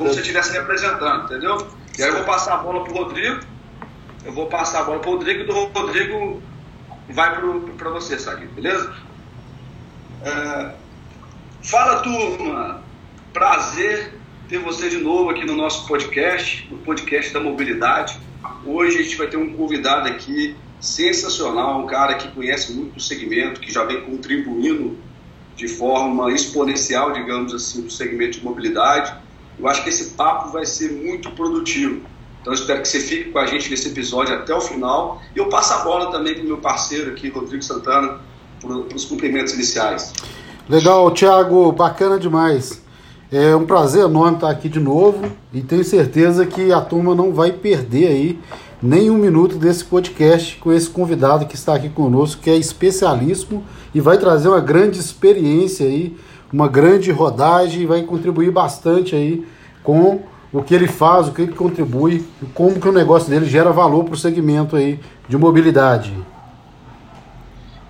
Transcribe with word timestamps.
como 0.00 0.08
se 0.08 0.16
você 0.16 0.20
estivesse 0.22 0.52
me 0.52 0.58
apresentando, 0.58 1.24
entendeu? 1.24 1.68
E 1.98 2.02
aí 2.02 2.08
eu 2.08 2.16
vou 2.16 2.24
passar 2.24 2.54
a 2.54 2.56
bola 2.56 2.84
pro 2.84 2.94
Rodrigo, 2.94 3.40
eu 4.24 4.32
vou 4.32 4.46
passar 4.46 4.80
a 4.80 4.84
bola 4.84 4.98
pro 4.98 5.10
Rodrigo 5.10 5.44
do 5.44 5.52
Rodrigo 5.52 6.42
vai 7.10 7.38
para 7.76 7.90
você, 7.90 8.18
Sagui, 8.18 8.46
beleza? 8.46 8.94
É, 10.24 10.70
fala, 11.62 12.00
turma! 12.00 12.82
Prazer 13.34 14.14
ter 14.48 14.58
você 14.58 14.88
de 14.88 14.96
novo 14.96 15.28
aqui 15.28 15.44
no 15.44 15.54
nosso 15.54 15.86
podcast, 15.86 16.66
no 16.70 16.78
podcast 16.78 17.32
da 17.34 17.40
mobilidade. 17.40 18.18
Hoje 18.64 18.98
a 18.98 19.02
gente 19.02 19.16
vai 19.16 19.26
ter 19.26 19.36
um 19.36 19.52
convidado 19.54 20.08
aqui 20.08 20.56
sensacional, 20.80 21.78
um 21.78 21.86
cara 21.86 22.14
que 22.14 22.28
conhece 22.28 22.72
muito 22.72 22.96
o 22.96 23.00
segmento, 23.00 23.60
que 23.60 23.70
já 23.70 23.84
vem 23.84 24.00
contribuindo 24.00 24.96
de 25.54 25.68
forma 25.68 26.32
exponencial, 26.32 27.12
digamos 27.12 27.52
assim, 27.52 27.82
do 27.82 27.90
segmento 27.90 28.38
de 28.38 28.44
mobilidade. 28.44 29.14
Eu 29.60 29.68
acho 29.68 29.82
que 29.82 29.90
esse 29.90 30.10
papo 30.12 30.50
vai 30.50 30.64
ser 30.64 30.90
muito 30.92 31.30
produtivo. 31.32 32.00
Então 32.40 32.52
espero 32.54 32.80
que 32.80 32.88
você 32.88 33.00
fique 33.00 33.30
com 33.30 33.38
a 33.38 33.46
gente 33.46 33.70
nesse 33.70 33.88
episódio 33.88 34.34
até 34.34 34.54
o 34.54 34.60
final. 34.60 35.20
E 35.36 35.38
eu 35.38 35.48
passo 35.48 35.74
a 35.74 35.78
bola 35.84 36.10
também 36.10 36.34
para 36.34 36.42
o 36.42 36.46
meu 36.46 36.58
parceiro 36.58 37.10
aqui, 37.10 37.28
Rodrigo 37.28 37.62
Santana, 37.62 38.18
para 38.60 38.96
os 38.96 39.04
cumprimentos 39.04 39.52
iniciais. 39.52 40.12
Legal, 40.68 41.10
Thiago, 41.10 41.70
bacana 41.72 42.18
demais. 42.18 42.80
É 43.30 43.54
um 43.54 43.66
prazer 43.66 44.04
enorme 44.04 44.36
estar 44.36 44.50
aqui 44.50 44.68
de 44.68 44.80
novo 44.80 45.30
e 45.52 45.60
tenho 45.60 45.84
certeza 45.84 46.46
que 46.46 46.72
a 46.72 46.80
turma 46.80 47.14
não 47.14 47.32
vai 47.32 47.52
perder 47.52 48.08
aí 48.08 48.40
nem 48.82 49.10
um 49.10 49.18
minuto 49.18 49.56
desse 49.56 49.84
podcast 49.84 50.56
com 50.56 50.72
esse 50.72 50.88
convidado 50.88 51.44
que 51.46 51.54
está 51.54 51.74
aqui 51.74 51.90
conosco, 51.90 52.40
que 52.40 52.48
é 52.48 52.56
especialíssimo 52.56 53.62
e 53.94 54.00
vai 54.00 54.16
trazer 54.16 54.48
uma 54.48 54.60
grande 54.60 54.98
experiência 54.98 55.86
aí, 55.86 56.16
uma 56.52 56.68
grande 56.68 57.10
rodagem 57.10 57.82
e 57.82 57.86
vai 57.86 58.02
contribuir 58.02 58.50
bastante 58.50 59.14
aí 59.14 59.46
com 59.82 60.22
o 60.52 60.62
que 60.62 60.74
ele 60.74 60.88
faz, 60.88 61.28
o 61.28 61.32
que 61.32 61.42
ele 61.42 61.52
contribui, 61.52 62.26
como 62.54 62.80
que 62.80 62.88
o 62.88 62.92
negócio 62.92 63.30
dele 63.30 63.46
gera 63.46 63.70
valor 63.70 64.04
para 64.04 64.14
o 64.14 64.18
segmento 64.18 64.76
aí 64.76 64.98
de 65.28 65.36
mobilidade. 65.36 66.12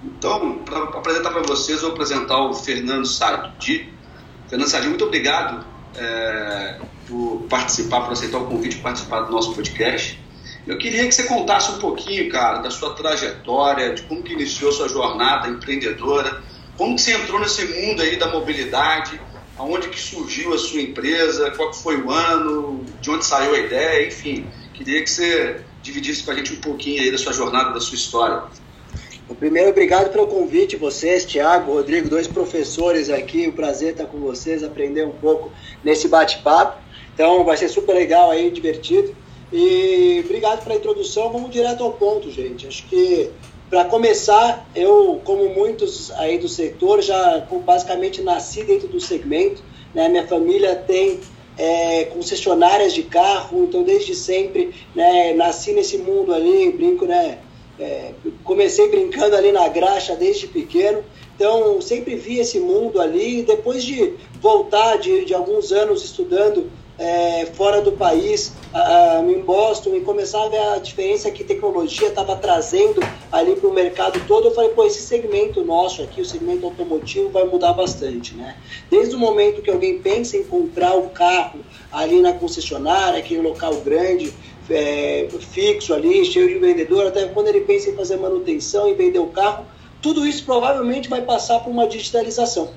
Então, 0.05 0.59
para 0.59 0.79
apresentar 0.85 1.31
para 1.31 1.43
vocês, 1.43 1.81
vou 1.81 1.93
apresentar 1.93 2.39
o 2.39 2.55
Fernando 2.55 3.07
Sadi. 3.07 3.93
Fernando 4.49 4.69
Sadi, 4.69 4.89
muito 4.89 5.05
obrigado 5.05 5.65
é, 5.97 6.79
por 7.09 7.47
participar, 7.49 8.03
por 8.03 8.13
aceitar 8.13 8.39
o 8.39 8.47
convite 8.47 8.77
de 8.77 8.83
participar 8.83 9.23
do 9.23 9.33
nosso 9.33 9.55
podcast. 9.55 10.21
Eu 10.67 10.77
queria 10.77 11.07
que 11.07 11.13
você 11.13 11.25
contasse 11.25 11.73
um 11.73 11.79
pouquinho, 11.79 12.31
cara, 12.31 12.59
da 12.59 12.71
sua 12.71 12.95
trajetória, 12.95 13.95
de 13.95 14.03
como 14.03 14.23
que 14.23 14.35
iniciou 14.35 14.71
sua 14.71 14.89
jornada 14.89 15.49
empreendedora, 15.49 16.43
como 16.81 16.97
que 16.97 17.03
você 17.03 17.13
entrou 17.13 17.39
nesse 17.39 17.63
mundo 17.67 18.01
aí 18.01 18.17
da 18.17 18.31
mobilidade, 18.31 19.21
aonde 19.59 19.91
que 19.91 20.01
surgiu 20.01 20.55
a 20.55 20.59
sua 20.59 20.81
empresa, 20.81 21.51
qual 21.51 21.75
foi 21.75 22.01
o 22.01 22.11
ano, 22.11 22.83
de 23.03 23.11
onde 23.11 23.27
saiu 23.27 23.55
a 23.55 23.59
ideia, 23.59 24.09
enfim. 24.09 24.47
Queria 24.73 25.03
que 25.03 25.11
você 25.11 25.61
dividisse 25.83 26.23
com 26.23 26.31
a 26.31 26.35
gente 26.35 26.55
um 26.55 26.61
pouquinho 26.63 27.03
aí 27.03 27.13
da 27.13 27.19
sua 27.19 27.35
jornada, 27.35 27.75
da 27.75 27.81
sua 27.83 27.97
história. 27.97 28.45
Primeiro, 29.39 29.69
obrigado 29.69 30.11
pelo 30.11 30.27
convite, 30.27 30.77
vocês, 30.77 31.27
Tiago, 31.27 31.75
Rodrigo, 31.75 32.09
dois 32.09 32.27
professores 32.27 33.11
aqui. 33.11 33.47
O 33.47 33.53
prazer 33.53 33.93
estar 33.93 34.07
com 34.07 34.19
vocês, 34.19 34.65
aprender 34.65 35.05
um 35.05 35.13
pouco 35.13 35.53
nesse 35.85 36.09
bate-papo. 36.09 36.81
Então, 37.13 37.45
vai 37.45 37.59
ser 37.59 37.69
super 37.69 37.93
legal 37.95 38.31
aí, 38.31 38.51
divertido. 38.51 39.15
E 39.53 40.23
obrigado 40.25 40.65
pela 40.65 40.77
introdução. 40.77 41.31
Vamos 41.31 41.51
direto 41.51 41.85
ao 41.85 41.93
ponto, 41.93 42.31
gente. 42.31 42.67
Acho 42.67 42.87
que 42.87 43.31
para 43.71 43.85
começar, 43.85 44.69
eu, 44.75 45.21
como 45.25 45.49
muitos 45.51 46.11
aí 46.17 46.39
do 46.39 46.49
setor, 46.49 47.01
já 47.01 47.47
basicamente 47.65 48.21
nasci 48.21 48.65
dentro 48.65 48.89
do 48.89 48.99
segmento. 48.99 49.63
Né? 49.95 50.09
Minha 50.09 50.27
família 50.27 50.75
tem 50.75 51.21
é, 51.57 52.07
concessionárias 52.07 52.93
de 52.93 53.05
carro, 53.05 53.63
então 53.63 53.85
desde 53.85 54.13
sempre 54.13 54.75
né, 54.93 55.33
nasci 55.35 55.73
nesse 55.73 55.99
mundo 55.99 56.35
ali, 56.35 56.73
brinco, 56.73 57.07
né? 57.07 57.39
É, 57.79 58.13
comecei 58.45 58.89
brincando 58.89 59.35
ali 59.35 59.53
na 59.53 59.67
graxa 59.69 60.15
desde 60.15 60.47
pequeno, 60.47 61.03
então 61.35 61.81
sempre 61.81 62.15
vi 62.15 62.39
esse 62.39 62.61
mundo 62.61 63.01
ali. 63.01 63.43
Depois 63.43 63.83
de 63.85 64.15
voltar 64.41 64.99
de, 64.99 65.25
de 65.25 65.33
alguns 65.33 65.73
anos 65.73 66.05
estudando 66.05 66.71
é, 67.01 67.47
fora 67.55 67.81
do 67.81 67.93
país, 67.93 68.53
a, 68.75 69.25
em 69.27 69.41
Boston, 69.41 69.97
e 69.97 70.03
começar 70.03 70.45
a 70.45 70.49
ver 70.49 70.59
a 70.59 70.79
diferença 70.79 71.31
que 71.31 71.43
tecnologia 71.43 72.09
estava 72.09 72.37
trazendo 72.37 73.01
ali 73.33 73.57
para 73.57 73.69
o 73.71 73.73
mercado 73.73 74.21
todo, 74.29 74.49
eu 74.49 74.55
falei, 74.55 74.71
pô, 74.71 74.85
esse 74.85 75.01
segmento 75.01 75.65
nosso 75.65 76.03
aqui, 76.03 76.21
o 76.21 76.27
segmento 76.27 76.67
automotivo, 76.67 77.31
vai 77.31 77.45
mudar 77.45 77.73
bastante, 77.73 78.35
né? 78.35 78.55
Desde 78.91 79.15
o 79.15 79.19
momento 79.19 79.63
que 79.63 79.71
alguém 79.71 79.99
pensa 79.99 80.37
em 80.37 80.45
comprar 80.45 80.95
o 80.95 81.09
carro 81.09 81.61
ali 81.91 82.21
na 82.21 82.35
concessionária, 82.35 83.19
aquele 83.19 83.41
local 83.41 83.75
grande, 83.77 84.35
é, 84.69 85.27
fixo 85.41 85.95
ali, 85.95 86.25
cheio 86.27 86.49
de 86.49 86.59
vendedor, 86.59 87.07
até 87.07 87.27
quando 87.29 87.49
ele 87.49 87.63
pensa 87.63 87.89
em 87.89 87.97
fazer 87.97 88.19
manutenção 88.19 88.87
e 88.87 88.93
vender 88.93 89.19
o 89.21 89.29
carro, 89.29 89.65
tudo 90.03 90.27
isso 90.27 90.45
provavelmente 90.45 91.09
vai 91.09 91.23
passar 91.23 91.61
por 91.61 91.71
uma 91.71 91.87
digitalização. 91.87 92.71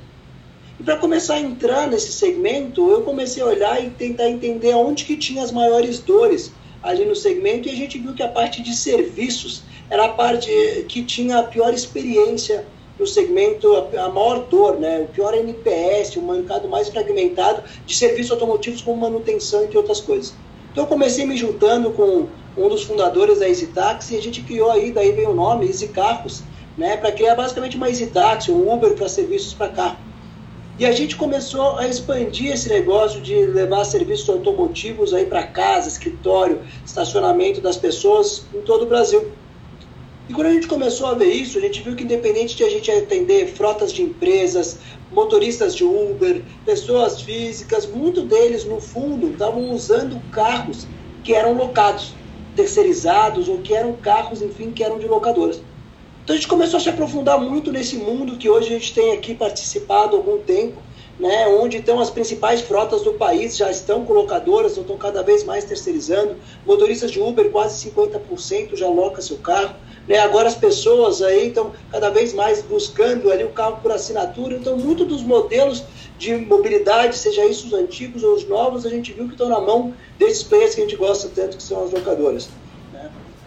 E 0.83 0.85
para 0.85 0.97
começar 0.97 1.35
a 1.35 1.39
entrar 1.39 1.87
nesse 1.87 2.11
segmento, 2.11 2.91
eu 2.91 3.03
comecei 3.03 3.41
a 3.41 3.45
olhar 3.45 3.81
e 3.81 3.89
tentar 3.89 4.27
entender 4.27 4.75
onde 4.75 5.05
que 5.05 5.15
tinha 5.15 5.41
as 5.41 5.49
maiores 5.49 5.99
dores 5.99 6.51
ali 6.83 7.05
no 7.05 7.15
segmento 7.15 7.69
e 7.69 7.71
a 7.71 7.73
gente 7.73 7.97
viu 7.97 8.13
que 8.13 8.21
a 8.21 8.27
parte 8.27 8.61
de 8.61 8.75
serviços 8.75 9.63
era 9.89 10.03
a 10.03 10.09
parte 10.09 10.51
que 10.89 11.01
tinha 11.01 11.39
a 11.39 11.43
pior 11.43 11.73
experiência 11.73 12.67
no 12.99 13.07
segmento, 13.07 13.73
a, 13.73 14.09
maior 14.09 14.39
dor, 14.49 14.77
né? 14.77 14.99
o 14.99 15.05
pior 15.05 15.33
NPS, 15.33 16.17
o 16.17 16.21
mercado 16.21 16.67
mais 16.67 16.89
fragmentado 16.89 17.63
de 17.85 17.95
serviços 17.95 18.31
automotivos 18.31 18.81
como 18.81 18.99
manutenção, 18.99 19.63
entre 19.63 19.77
outras 19.77 20.01
coisas. 20.01 20.33
Então 20.73 20.83
eu 20.83 20.87
comecei 20.89 21.25
me 21.25 21.37
juntando 21.37 21.91
com 21.91 22.27
um 22.57 22.67
dos 22.67 22.83
fundadores 22.83 23.39
da 23.39 23.47
Easy 23.47 23.67
Taxi 23.67 24.15
e 24.15 24.17
a 24.17 24.21
gente 24.21 24.41
criou 24.41 24.69
aí, 24.69 24.91
daí 24.91 25.13
veio 25.13 25.29
o 25.29 25.33
nome, 25.33 25.65
Easy 25.65 25.87
Carros, 25.87 26.43
né? 26.77 26.97
para 26.97 27.13
criar 27.13 27.35
basicamente 27.35 27.77
uma 27.77 27.87
Easy 27.87 28.07
Taxi, 28.07 28.51
um 28.51 28.69
Uber 28.69 28.93
para 28.95 29.07
serviços 29.07 29.53
para 29.53 29.69
carro. 29.69 30.12
E 30.79 30.87
a 30.87 30.91
gente 30.91 31.15
começou 31.15 31.77
a 31.77 31.87
expandir 31.87 32.51
esse 32.51 32.67
negócio 32.67 33.21
de 33.21 33.45
levar 33.45 33.85
serviços 33.85 34.27
automotivos 34.27 35.13
aí 35.13 35.25
para 35.27 35.45
casa, 35.45 35.87
escritório, 35.87 36.61
estacionamento 36.83 37.61
das 37.61 37.77
pessoas 37.77 38.47
em 38.51 38.61
todo 38.61 38.83
o 38.83 38.87
Brasil. 38.87 39.31
E 40.27 40.33
quando 40.33 40.47
a 40.47 40.53
gente 40.53 40.67
começou 40.67 41.07
a 41.07 41.13
ver 41.13 41.31
isso, 41.31 41.59
a 41.59 41.61
gente 41.61 41.81
viu 41.81 41.95
que 41.95 42.03
independente 42.03 42.55
de 42.55 42.63
a 42.63 42.69
gente 42.69 42.89
atender 42.89 43.53
frotas 43.53 43.93
de 43.93 44.01
empresas, 44.01 44.79
motoristas 45.11 45.75
de 45.75 45.83
Uber, 45.83 46.41
pessoas 46.65 47.21
físicas, 47.21 47.85
muito 47.85 48.23
deles 48.23 48.65
no 48.65 48.81
fundo 48.81 49.29
estavam 49.31 49.69
usando 49.71 50.19
carros 50.31 50.87
que 51.23 51.35
eram 51.35 51.53
locados, 51.53 52.15
terceirizados 52.55 53.47
ou 53.47 53.59
que 53.59 53.75
eram 53.75 53.93
carros, 53.93 54.41
enfim, 54.41 54.71
que 54.71 54.83
eram 54.83 54.97
de 54.97 55.07
locadoras. 55.07 55.61
Então 56.23 56.33
a 56.33 56.37
gente 56.37 56.47
começou 56.47 56.77
a 56.77 56.79
se 56.79 56.87
aprofundar 56.87 57.37
muito 57.37 57.69
nesse 57.69 57.97
mundo 57.97 58.37
que 58.37 58.49
hoje 58.49 58.67
a 58.67 58.79
gente 58.79 58.93
tem 58.93 59.11
aqui 59.11 59.35
participado 59.35 60.15
há 60.15 60.19
algum 60.19 60.37
tempo, 60.37 60.81
né, 61.19 61.47
onde 61.47 61.75
então 61.75 61.99
as 61.99 62.09
principais 62.09 62.61
frotas 62.61 63.01
do 63.01 63.13
país 63.15 63.57
já 63.57 63.69
estão 63.69 64.05
colocadoras, 64.05 64.77
estão 64.77 64.97
cada 64.97 65.21
vez 65.21 65.43
mais 65.43 65.65
terceirizando. 65.65 66.37
Motoristas 66.65 67.11
de 67.11 67.19
Uber, 67.19 67.51
quase 67.51 67.89
50% 67.91 68.73
já 68.77 68.87
loca 68.87 69.21
seu 69.21 69.37
carro. 69.37 69.75
Né? 70.07 70.17
Agora 70.17 70.47
as 70.47 70.55
pessoas 70.55 71.21
aí 71.21 71.49
estão 71.49 71.73
cada 71.91 72.09
vez 72.09 72.33
mais 72.33 72.61
buscando 72.61 73.29
ali 73.29 73.43
o 73.43 73.49
carro 73.49 73.79
por 73.81 73.91
assinatura. 73.91 74.55
Então, 74.55 74.77
muito 74.77 75.03
dos 75.03 75.21
modelos 75.21 75.83
de 76.17 76.35
mobilidade, 76.37 77.17
seja 77.17 77.45
isso 77.45 77.67
os 77.67 77.73
antigos 77.73 78.23
ou 78.23 78.33
os 78.33 78.47
novos, 78.47 78.85
a 78.85 78.89
gente 78.89 79.11
viu 79.11 79.25
que 79.25 79.33
estão 79.33 79.49
na 79.49 79.59
mão 79.59 79.93
desses 80.17 80.41
players 80.41 80.73
que 80.73 80.81
a 80.81 80.83
gente 80.85 80.95
gosta 80.95 81.29
tanto, 81.35 81.57
que 81.57 81.63
são 81.63 81.83
as 81.83 81.91
locadoras. 81.91 82.47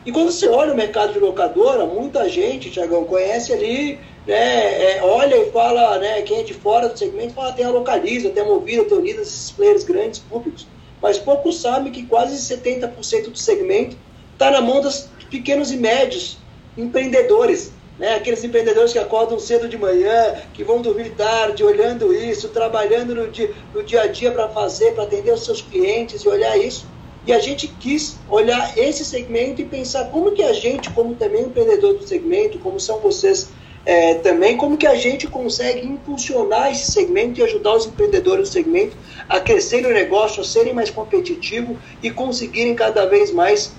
E 0.06 0.12
quando 0.12 0.30
você 0.30 0.48
olha 0.48 0.72
o 0.72 0.76
mercado 0.76 1.12
de 1.12 1.18
locadora, 1.18 1.84
muita 1.84 2.28
gente, 2.28 2.70
Tiagão, 2.70 3.04
conhece 3.04 3.52
ali, 3.52 3.98
né, 4.24 4.98
é, 4.98 5.02
olha 5.02 5.36
e 5.36 5.50
fala, 5.50 5.98
né, 5.98 6.22
quem 6.22 6.38
é 6.38 6.42
de 6.44 6.54
fora 6.54 6.88
do 6.88 6.96
segmento, 6.96 7.34
fala 7.34 7.52
tem 7.52 7.64
a 7.64 7.70
Localiza, 7.70 8.30
tem 8.30 8.44
a 8.44 8.46
Movida, 8.46 8.84
tem 8.84 8.96
a 8.96 9.00
Unidas, 9.00 9.26
esses 9.26 9.50
players 9.50 9.82
grandes, 9.82 10.20
públicos. 10.20 10.68
Mas 11.02 11.18
poucos 11.18 11.60
sabem 11.60 11.90
que 11.90 12.04
quase 12.06 12.36
70% 12.36 13.30
do 13.30 13.36
segmento 13.36 13.96
está 14.32 14.48
na 14.52 14.60
mão 14.60 14.80
dos 14.80 15.08
pequenos 15.28 15.72
e 15.72 15.76
médios 15.76 16.38
empreendedores. 16.78 17.72
Né? 17.98 18.14
Aqueles 18.14 18.44
empreendedores 18.44 18.92
que 18.92 19.00
acordam 19.00 19.40
cedo 19.40 19.68
de 19.68 19.76
manhã, 19.76 20.34
que 20.54 20.62
vão 20.62 20.82
dormir 20.82 21.10
tarde, 21.16 21.64
olhando 21.64 22.14
isso, 22.14 22.48
trabalhando 22.50 23.12
no 23.12 23.28
dia, 23.28 23.52
no 23.74 23.82
dia 23.82 24.02
a 24.02 24.06
dia 24.06 24.30
para 24.30 24.48
fazer, 24.50 24.92
para 24.94 25.02
atender 25.02 25.32
os 25.32 25.44
seus 25.44 25.60
clientes 25.60 26.22
e 26.22 26.28
olhar 26.28 26.56
isso. 26.56 26.86
E 27.26 27.32
a 27.32 27.40
gente 27.40 27.66
quis 27.66 28.16
olhar 28.28 28.78
esse 28.78 29.04
segmento 29.04 29.60
e 29.60 29.64
pensar 29.64 30.04
como 30.10 30.30
que 30.32 30.42
a 30.42 30.52
gente, 30.52 30.90
como 30.90 31.14
também 31.16 31.42
empreendedor 31.42 31.94
do 31.94 32.06
segmento, 32.06 32.58
como 32.60 32.78
são 32.78 33.00
vocês 33.00 33.48
é, 33.84 34.14
também, 34.14 34.56
como 34.56 34.76
que 34.76 34.86
a 34.86 34.94
gente 34.94 35.26
consegue 35.26 35.86
impulsionar 35.86 36.70
esse 36.70 36.90
segmento 36.90 37.40
e 37.40 37.42
ajudar 37.42 37.74
os 37.74 37.86
empreendedores 37.86 38.48
do 38.48 38.52
segmento 38.52 38.96
a 39.28 39.40
crescerem 39.40 39.90
o 39.90 39.94
negócio, 39.94 40.40
a 40.40 40.44
serem 40.44 40.74
mais 40.74 40.90
competitivos 40.90 41.76
e 42.02 42.10
conseguirem 42.10 42.74
cada 42.74 43.06
vez 43.06 43.32
mais 43.32 43.72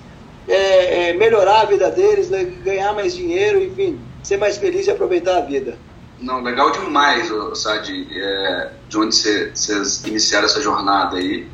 é, 0.48 1.10
é, 1.10 1.14
melhorar 1.14 1.62
a 1.62 1.66
vida 1.66 1.92
deles, 1.92 2.30
né, 2.30 2.44
ganhar 2.64 2.94
mais 2.94 3.14
dinheiro, 3.14 3.62
enfim, 3.62 4.00
ser 4.24 4.38
mais 4.38 4.58
feliz 4.58 4.88
e 4.88 4.92
aproveitar 4.92 5.38
a 5.38 5.42
vida. 5.42 5.78
Não, 6.20 6.42
legal 6.42 6.72
demais, 6.72 7.30
Sadi, 7.56 8.08
é, 8.12 8.72
de 8.90 8.98
onde 8.98 9.16
vocês 9.16 10.04
iniciaram 10.06 10.46
essa 10.46 10.62
jornada 10.62 11.18
aí. 11.18 11.48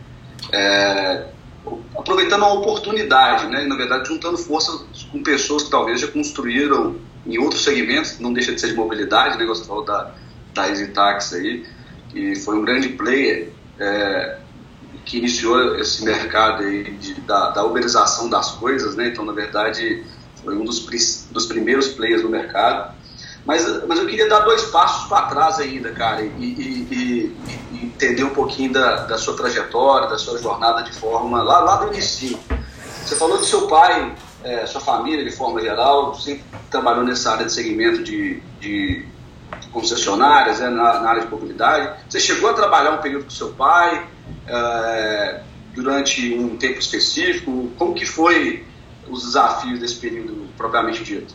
é, 0.51 1.32
aproveitando 1.97 2.43
a 2.43 2.53
oportunidade, 2.53 3.47
né? 3.47 3.65
na 3.65 3.75
verdade 3.75 4.07
juntando 4.07 4.37
forças 4.37 5.03
com 5.11 5.23
pessoas 5.23 5.63
que 5.63 5.71
talvez 5.71 6.01
já 6.01 6.07
construíram 6.07 6.95
em 7.25 7.37
outros 7.37 7.63
segmentos, 7.63 8.19
não 8.19 8.33
deixa 8.33 8.53
de 8.53 8.59
ser 8.59 8.67
de 8.67 8.75
mobilidade, 8.75 9.37
né? 9.37 9.45
Da, 9.85 10.11
da 10.53 10.67
EasyTax 10.67 11.33
aí, 11.33 11.65
que 12.09 12.35
foi 12.35 12.57
um 12.57 12.65
grande 12.65 12.89
player 12.89 13.49
é, 13.79 14.39
que 15.05 15.17
iniciou 15.17 15.77
esse 15.77 16.03
mercado 16.03 16.63
aí 16.63 16.83
de, 16.91 17.13
da, 17.21 17.51
da 17.51 17.63
uberização 17.63 18.29
das 18.29 18.51
coisas, 18.51 18.95
né? 18.95 19.07
Então, 19.07 19.25
na 19.25 19.33
verdade, 19.33 20.03
foi 20.43 20.55
um 20.55 20.65
dos, 20.65 20.85
dos 21.31 21.45
primeiros 21.45 21.89
players 21.89 22.23
no 22.23 22.29
mercado. 22.29 22.93
Mas, 23.45 23.85
mas 23.85 23.99
eu 23.99 24.07
queria 24.07 24.29
dar 24.29 24.39
dois 24.39 24.63
passos 24.63 25.09
para 25.09 25.27
trás 25.27 25.59
ainda, 25.59 25.91
cara, 25.91 26.21
e, 26.21 26.27
e, 26.27 27.35
e, 27.71 27.85
entender 27.85 28.23
um 28.23 28.29
pouquinho 28.29 28.71
da, 28.71 29.05
da 29.05 29.17
sua 29.17 29.35
trajetória, 29.35 30.07
da 30.07 30.17
sua 30.17 30.39
jornada 30.39 30.83
de 30.83 30.93
forma, 30.93 31.43
lá, 31.43 31.59
lá 31.59 31.75
do 31.77 31.93
início. 31.93 32.39
Você 33.05 33.15
falou 33.15 33.37
que 33.37 33.45
seu 33.45 33.67
pai, 33.67 34.15
é, 34.43 34.65
sua 34.65 34.79
família, 34.79 35.25
de 35.25 35.31
forma 35.31 35.61
geral, 35.61 36.15
sempre 36.15 36.43
trabalhou 36.71 37.03
nessa 37.03 37.31
área 37.31 37.45
de 37.45 37.51
segmento 37.51 38.01
de, 38.01 38.41
de 38.61 39.05
concessionárias, 39.71 40.59
né, 40.59 40.69
na, 40.69 41.01
na, 41.01 41.09
área 41.09 41.21
de 41.23 41.29
mobilidade. 41.29 41.99
Você 42.09 42.21
chegou 42.21 42.49
a 42.49 42.53
trabalhar 42.53 42.91
um 42.91 43.01
período 43.01 43.25
com 43.25 43.29
seu 43.29 43.49
pai, 43.49 44.07
é, 44.47 45.41
durante 45.73 46.33
um 46.33 46.55
tempo 46.55 46.79
específico? 46.79 47.71
Como 47.77 47.93
que 47.93 48.05
foi 48.05 48.65
os 49.09 49.23
desafios 49.25 49.79
desse 49.79 49.95
período 49.95 50.47
propriamente 50.57 51.03
dito? 51.03 51.33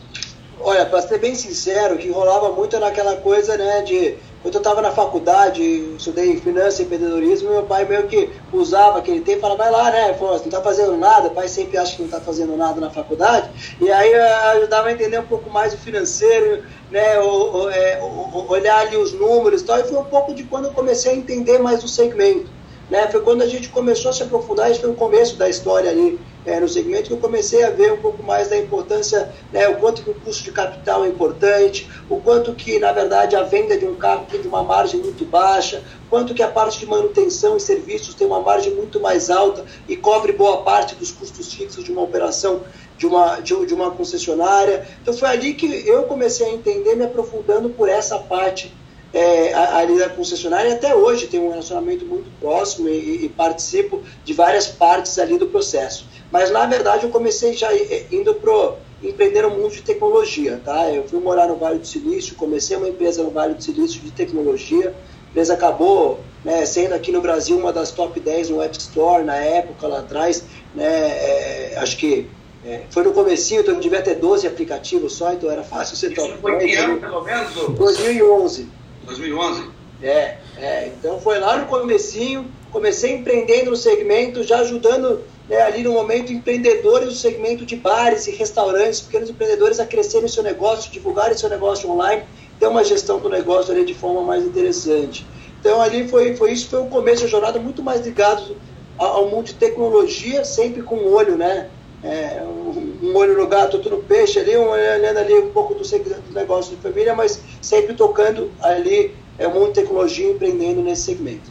Olha, 0.61 0.85
para 0.85 1.01
ser 1.01 1.19
bem 1.19 1.35
sincero, 1.35 1.97
que 1.97 2.09
rolava 2.09 2.51
muito 2.51 2.77
naquela 2.79 3.15
coisa, 3.15 3.57
né, 3.57 3.81
de 3.81 4.17
quando 4.41 4.55
eu 4.55 4.59
estava 4.59 4.81
na 4.81 4.91
faculdade, 4.91 5.61
estudei 5.97 6.37
finanças 6.37 6.79
e 6.79 6.83
empreendedorismo, 6.83 7.49
meu 7.49 7.63
pai 7.63 7.85
meio 7.85 8.07
que 8.07 8.29
usava 8.51 8.99
aquele 8.99 9.21
tempo 9.21 9.37
e 9.37 9.41
falava, 9.41 9.63
vai 9.63 9.71
lá, 9.71 9.91
né, 9.91 10.13
você 10.13 10.25
não 10.25 10.45
está 10.45 10.61
fazendo 10.61 10.97
nada, 10.97 11.27
o 11.27 11.31
pai 11.31 11.47
sempre 11.47 11.77
acha 11.77 11.95
que 11.95 12.01
não 12.01 12.07
está 12.07 12.19
fazendo 12.19 12.57
nada 12.57 12.79
na 12.81 12.89
faculdade, 12.89 13.49
e 13.79 13.89
aí 13.89 14.13
ajudava 14.13 14.89
a 14.89 14.91
entender 14.91 15.19
um 15.19 15.27
pouco 15.27 15.49
mais 15.49 15.73
o 15.73 15.77
financeiro, 15.77 16.63
né, 16.91 17.19
o, 17.19 17.63
o, 17.63 17.69
é, 17.69 17.99
o, 18.01 18.45
olhar 18.49 18.79
ali 18.79 18.97
os 18.97 19.13
números 19.13 19.61
e 19.61 19.65
tal, 19.65 19.79
e 19.79 19.83
foi 19.83 19.97
um 19.97 20.05
pouco 20.05 20.33
de 20.33 20.43
quando 20.43 20.65
eu 20.65 20.71
comecei 20.71 21.13
a 21.13 21.15
entender 21.15 21.59
mais 21.59 21.83
o 21.83 21.87
segmento. 21.87 22.58
Né? 22.89 23.07
Foi 23.07 23.21
quando 23.21 23.41
a 23.41 23.47
gente 23.47 23.69
começou 23.69 24.09
a 24.09 24.13
se 24.13 24.23
aprofundar, 24.23 24.71
isso 24.71 24.81
foi 24.81 24.89
o 24.89 24.95
começo 24.95 25.37
da 25.37 25.47
história 25.47 25.89
ali 25.89 26.19
é, 26.45 26.59
no 26.59 26.67
segmento, 26.67 27.07
que 27.07 27.13
eu 27.13 27.17
comecei 27.17 27.63
a 27.63 27.69
ver 27.69 27.93
um 27.93 27.97
pouco 27.97 28.23
mais 28.23 28.49
da 28.49 28.57
importância, 28.57 29.31
né, 29.51 29.67
o 29.67 29.75
quanto 29.75 30.01
que 30.01 30.09
o 30.09 30.13
custo 30.13 30.43
de 30.43 30.51
capital 30.51 31.05
é 31.05 31.07
importante, 31.07 31.89
o 32.09 32.19
quanto 32.19 32.53
que, 32.53 32.79
na 32.79 32.91
verdade, 32.91 33.35
a 33.35 33.43
venda 33.43 33.77
de 33.77 33.85
um 33.85 33.95
carro 33.95 34.25
tem 34.29 34.41
uma 34.41 34.63
margem 34.63 34.99
muito 34.99 35.25
baixa, 35.25 35.83
quanto 36.09 36.33
que 36.33 36.41
a 36.41 36.47
parte 36.47 36.79
de 36.79 36.85
manutenção 36.85 37.57
e 37.57 37.59
serviços 37.59 38.15
tem 38.15 38.25
uma 38.25 38.41
margem 38.41 38.73
muito 38.73 38.99
mais 38.99 39.29
alta 39.29 39.63
e 39.87 39.95
cobre 39.95 40.31
boa 40.31 40.63
parte 40.63 40.95
dos 40.95 41.11
custos 41.11 41.53
fixos 41.53 41.83
de 41.83 41.91
uma 41.91 42.01
operação 42.01 42.61
de 42.97 43.05
uma, 43.05 43.39
de, 43.39 43.65
de 43.65 43.73
uma 43.73 43.91
concessionária. 43.91 44.87
Então 45.01 45.13
foi 45.13 45.29
ali 45.29 45.53
que 45.53 45.87
eu 45.87 46.03
comecei 46.03 46.47
a 46.47 46.51
entender, 46.51 46.95
me 46.95 47.05
aprofundando 47.05 47.69
por 47.69 47.87
essa 47.87 48.17
parte 48.19 48.73
é, 49.13 49.53
ali 49.53 49.97
da 49.97 50.09
concessionária 50.09 50.69
e 50.69 50.73
até 50.73 50.93
hoje 50.95 51.27
tem 51.27 51.39
um 51.39 51.49
relacionamento 51.49 52.05
muito 52.05 52.29
próximo 52.39 52.87
e, 52.87 53.25
e, 53.25 53.29
participo 53.29 54.01
de 54.23 54.33
várias 54.33 54.67
partes 54.67 55.17
ali 55.17 55.37
do 55.37 55.47
processo. 55.47 56.05
Mas 56.31 56.51
na 56.51 56.65
verdade 56.65 57.05
eu 57.05 57.09
comecei 57.09 57.53
já 57.53 57.69
indo 58.11 58.35
pro 58.35 58.75
empreender 59.01 59.43
no 59.43 59.51
mundo 59.51 59.71
de 59.71 59.81
tecnologia, 59.81 60.61
tá? 60.63 60.91
Eu 60.91 61.07
fui 61.07 61.19
morar 61.19 61.47
no 61.47 61.55
Vale 61.55 61.79
do 61.79 61.87
Silício, 61.87 62.35
comecei 62.35 62.75
uma 62.75 62.89
empresa 62.89 63.23
no 63.23 63.31
Vale 63.31 63.55
do 63.55 63.63
Silício 63.63 64.01
de 64.01 64.11
tecnologia, 64.11 64.89
a 64.89 65.29
empresa 65.29 65.53
acabou 65.53 66.19
né, 66.43 66.65
sendo 66.65 66.93
aqui 66.93 67.11
no 67.11 67.21
Brasil 67.21 67.57
uma 67.57 67.71
das 67.71 67.91
top 67.91 68.19
10 68.19 68.49
no 68.49 68.61
App 68.61 68.77
Store 68.77 69.23
na 69.23 69.37
época 69.37 69.87
lá 69.87 69.99
atrás, 69.99 70.43
né? 70.75 70.85
É, 70.85 71.73
acho 71.77 71.97
que 71.97 72.27
é, 72.65 72.81
foi 72.89 73.03
no 73.03 73.13
comecinho, 73.13 73.61
então 73.61 73.79
devia 73.79 74.01
ter 74.01 74.15
12 74.15 74.45
aplicativos 74.45 75.13
só, 75.13 75.31
então 75.31 75.49
era 75.49 75.63
fácil 75.63 75.95
ser 75.95 76.13
top 76.13 76.29
10. 76.29 76.41
Foi 76.41 76.57
que 76.57 76.75
ano, 76.75 76.99
pelo 76.99 77.23
menos? 77.23 77.53
2011. 77.53 78.78
2011? 79.09 79.69
É, 80.01 80.37
é, 80.57 80.87
então 80.87 81.19
foi 81.19 81.39
lá 81.39 81.57
no 81.57 81.65
comecinho, 81.65 82.49
comecei 82.71 83.15
empreendendo 83.15 83.71
no 83.71 83.75
segmento, 83.75 84.43
já 84.43 84.59
ajudando 84.59 85.21
né, 85.49 85.61
ali 85.61 85.83
no 85.83 85.91
momento 85.91 86.31
empreendedores 86.31 87.09
do 87.09 87.15
segmento 87.15 87.65
de 87.65 87.75
bares 87.75 88.27
e 88.27 88.31
restaurantes, 88.31 89.01
pequenos 89.01 89.29
empreendedores 89.29 89.79
a 89.79 89.85
crescerem 89.85 90.27
seu 90.27 90.43
negócio, 90.43 90.91
divulgarem 90.91 91.37
seu 91.37 91.49
negócio 91.49 91.89
online, 91.89 92.23
ter 92.59 92.67
uma 92.67 92.83
gestão 92.83 93.19
do 93.19 93.27
negócio 93.27 93.73
ali 93.73 93.83
de 93.83 93.93
forma 93.93 94.21
mais 94.21 94.45
interessante. 94.45 95.25
Então 95.59 95.81
ali 95.81 96.07
foi, 96.07 96.35
foi 96.35 96.51
isso, 96.51 96.69
foi 96.69 96.79
o 96.79 96.85
começo 96.85 97.23
da 97.23 97.27
jornada 97.27 97.59
muito 97.59 97.83
mais 97.83 98.05
ligado 98.05 98.55
ao, 98.97 99.29
mundo 99.29 99.45
de 99.45 99.55
tecnologia, 99.55 100.45
sempre 100.45 100.81
com 100.81 100.95
um 100.95 101.13
olho, 101.13 101.37
né? 101.37 101.69
É, 102.03 102.41
um, 102.43 103.15
olho 103.15 103.37
no 103.37 103.47
gato, 103.47 103.77
outro 103.77 103.97
no 103.97 104.03
peixe 104.03 104.39
ali, 104.39 104.55
um 104.55 104.69
olhando 104.69 105.17
ali 105.17 105.33
um 105.33 105.49
pouco 105.49 105.73
do, 105.73 105.83
do 105.83 106.33
negócio 106.33 106.75
de 106.75 106.81
família, 106.81 107.13
mas 107.13 107.41
sempre 107.61 107.93
tocando 107.93 108.51
ali 108.61 109.13
é 109.37 109.47
um 109.47 109.53
mundo 109.53 109.73
tecnologia 109.73 110.31
empreendendo 110.31 110.81
nesse 110.81 111.03
segmento. 111.03 111.49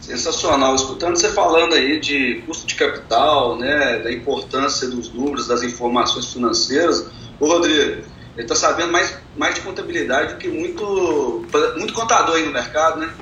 Sensacional, 0.00 0.74
escutando 0.74 1.16
você 1.16 1.28
falando 1.28 1.74
aí 1.74 2.00
de 2.00 2.42
custo 2.46 2.66
de 2.66 2.74
capital, 2.76 3.56
né, 3.58 3.98
da 3.98 4.10
importância 4.10 4.88
dos 4.88 5.12
números, 5.12 5.46
das 5.46 5.62
informações 5.62 6.32
financeiras. 6.32 7.06
O 7.38 7.46
Rodrigo, 7.46 7.80
ele 7.80 8.06
está 8.36 8.54
sabendo 8.54 8.92
mais, 8.92 9.16
mais 9.36 9.56
de 9.56 9.60
contabilidade 9.60 10.34
do 10.34 10.38
que 10.38 10.48
muito, 10.48 11.44
muito 11.76 11.92
contador 11.92 12.36
aí 12.36 12.44
no 12.44 12.52
mercado, 12.52 13.00
né? 13.00 13.12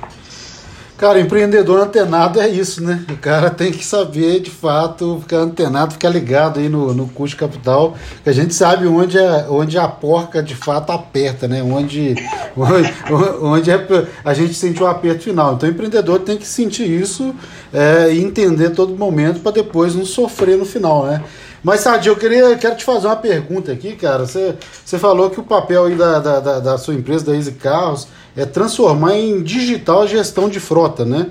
Cara, 0.96 1.20
empreendedor 1.20 1.78
antenado 1.82 2.40
é 2.40 2.48
isso, 2.48 2.82
né? 2.82 3.04
O 3.10 3.18
cara 3.18 3.50
tem 3.50 3.70
que 3.70 3.84
saber, 3.84 4.40
de 4.40 4.50
fato, 4.50 5.18
ficar 5.20 5.38
antenado, 5.38 5.92
ficar 5.92 6.08
ligado 6.08 6.58
aí 6.58 6.70
no, 6.70 6.94
no 6.94 7.06
custo 7.06 7.36
capital, 7.36 7.94
que 8.24 8.30
a 8.30 8.32
gente 8.32 8.54
sabe 8.54 8.86
onde, 8.86 9.18
é, 9.18 9.46
onde 9.50 9.78
a 9.78 9.86
porca 9.86 10.42
de 10.42 10.54
fato 10.54 10.92
aperta, 10.92 11.46
né? 11.46 11.62
Onde, 11.62 12.14
onde, 12.56 12.94
onde 13.42 13.70
é, 13.70 14.06
a 14.24 14.32
gente 14.32 14.54
sente 14.54 14.82
o 14.82 14.86
aperto 14.86 15.24
final. 15.24 15.54
Então, 15.54 15.68
o 15.68 15.72
empreendedor 15.72 16.20
tem 16.20 16.38
que 16.38 16.46
sentir 16.46 16.88
isso 16.88 17.34
é, 17.74 18.14
e 18.14 18.22
entender 18.22 18.70
todo 18.70 18.96
momento 18.96 19.40
para 19.40 19.52
depois 19.52 19.94
não 19.94 20.06
sofrer 20.06 20.56
no 20.56 20.64
final, 20.64 21.04
né? 21.04 21.22
Mas, 21.62 21.80
Sadi, 21.80 22.08
eu 22.08 22.16
queria, 22.16 22.56
quero 22.56 22.76
te 22.76 22.84
fazer 22.84 23.06
uma 23.06 23.16
pergunta 23.16 23.72
aqui, 23.72 23.96
cara. 23.96 24.26
Você, 24.26 24.54
você 24.84 24.98
falou 24.98 25.30
que 25.30 25.40
o 25.40 25.42
papel 25.42 25.86
aí 25.86 25.94
da, 25.94 26.18
da, 26.18 26.40
da, 26.40 26.60
da 26.60 26.78
sua 26.78 26.94
empresa, 26.94 27.26
da 27.26 27.34
Easy 27.34 27.52
Carros, 27.52 28.06
é 28.36 28.44
transformar 28.44 29.16
em 29.16 29.42
digital 29.42 30.02
a 30.02 30.06
gestão 30.06 30.48
de 30.48 30.60
frota, 30.60 31.04
né? 31.04 31.30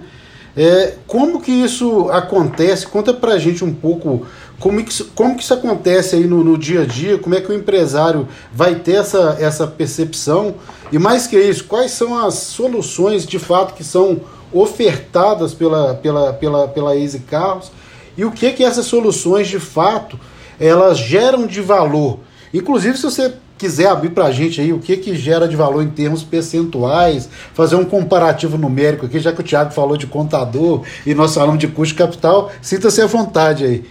É, 0.57 0.93
como 1.05 1.41
que 1.41 1.51
isso 1.51 2.09
acontece? 2.09 2.87
Conta 2.87 3.13
pra 3.13 3.37
gente 3.37 3.63
um 3.63 3.73
pouco 3.73 4.25
como 4.59 4.83
que, 4.83 5.03
como 5.03 5.35
que 5.35 5.43
isso 5.43 5.53
acontece 5.53 6.15
aí 6.15 6.25
no, 6.25 6.43
no, 6.43 6.57
dia 6.57 6.83
a 6.83 6.85
dia, 6.85 7.17
como 7.17 7.35
é 7.35 7.41
que 7.41 7.51
o 7.51 7.53
empresário 7.53 8.25
vai 8.53 8.75
ter 8.75 8.93
essa, 8.93 9.37
essa 9.39 9.67
percepção 9.67 10.55
e 10.93 10.97
mais 10.97 11.27
que 11.27 11.37
isso, 11.37 11.65
quais 11.65 11.91
são 11.91 12.17
as 12.17 12.35
soluções 12.35 13.25
de 13.25 13.37
fato 13.37 13.73
que 13.73 13.83
são 13.83 14.21
ofertadas 14.53 15.53
pela, 15.53 15.95
pela, 15.95 16.31
pela, 16.31 16.67
pela 16.69 16.95
Easy 16.95 17.19
Carros 17.19 17.69
e 18.17 18.25
o 18.25 18.31
que 18.31 18.51
que 18.51 18.63
essas 18.63 18.85
soluções 18.85 19.47
de 19.47 19.59
fato 19.59 20.19
elas 20.59 20.97
geram 20.97 21.45
de 21.45 21.61
valor. 21.61 22.19
Inclusive 22.53 22.97
se 22.97 23.03
você 23.03 23.33
quiser 23.57 23.87
abrir 23.87 24.09
para 24.09 24.25
a 24.25 24.31
gente 24.31 24.59
aí 24.59 24.73
o 24.73 24.79
que, 24.79 24.97
que 24.97 25.15
gera 25.15 25.47
de 25.47 25.55
valor 25.55 25.81
em 25.81 25.89
termos 25.89 26.23
percentuais, 26.23 27.29
fazer 27.53 27.75
um 27.75 27.85
comparativo 27.85 28.57
numérico 28.57 29.05
aqui, 29.05 29.19
já 29.19 29.31
que 29.31 29.41
o 29.41 29.43
Thiago 29.43 29.71
falou 29.71 29.97
de 29.97 30.07
contador 30.07 30.83
e 31.05 31.13
nós 31.13 31.33
falamos 31.33 31.59
de 31.59 31.67
custo 31.67 31.95
capital, 31.95 32.51
sinta-se 32.61 33.01
à 33.01 33.07
vontade 33.07 33.63
aí. 33.63 33.85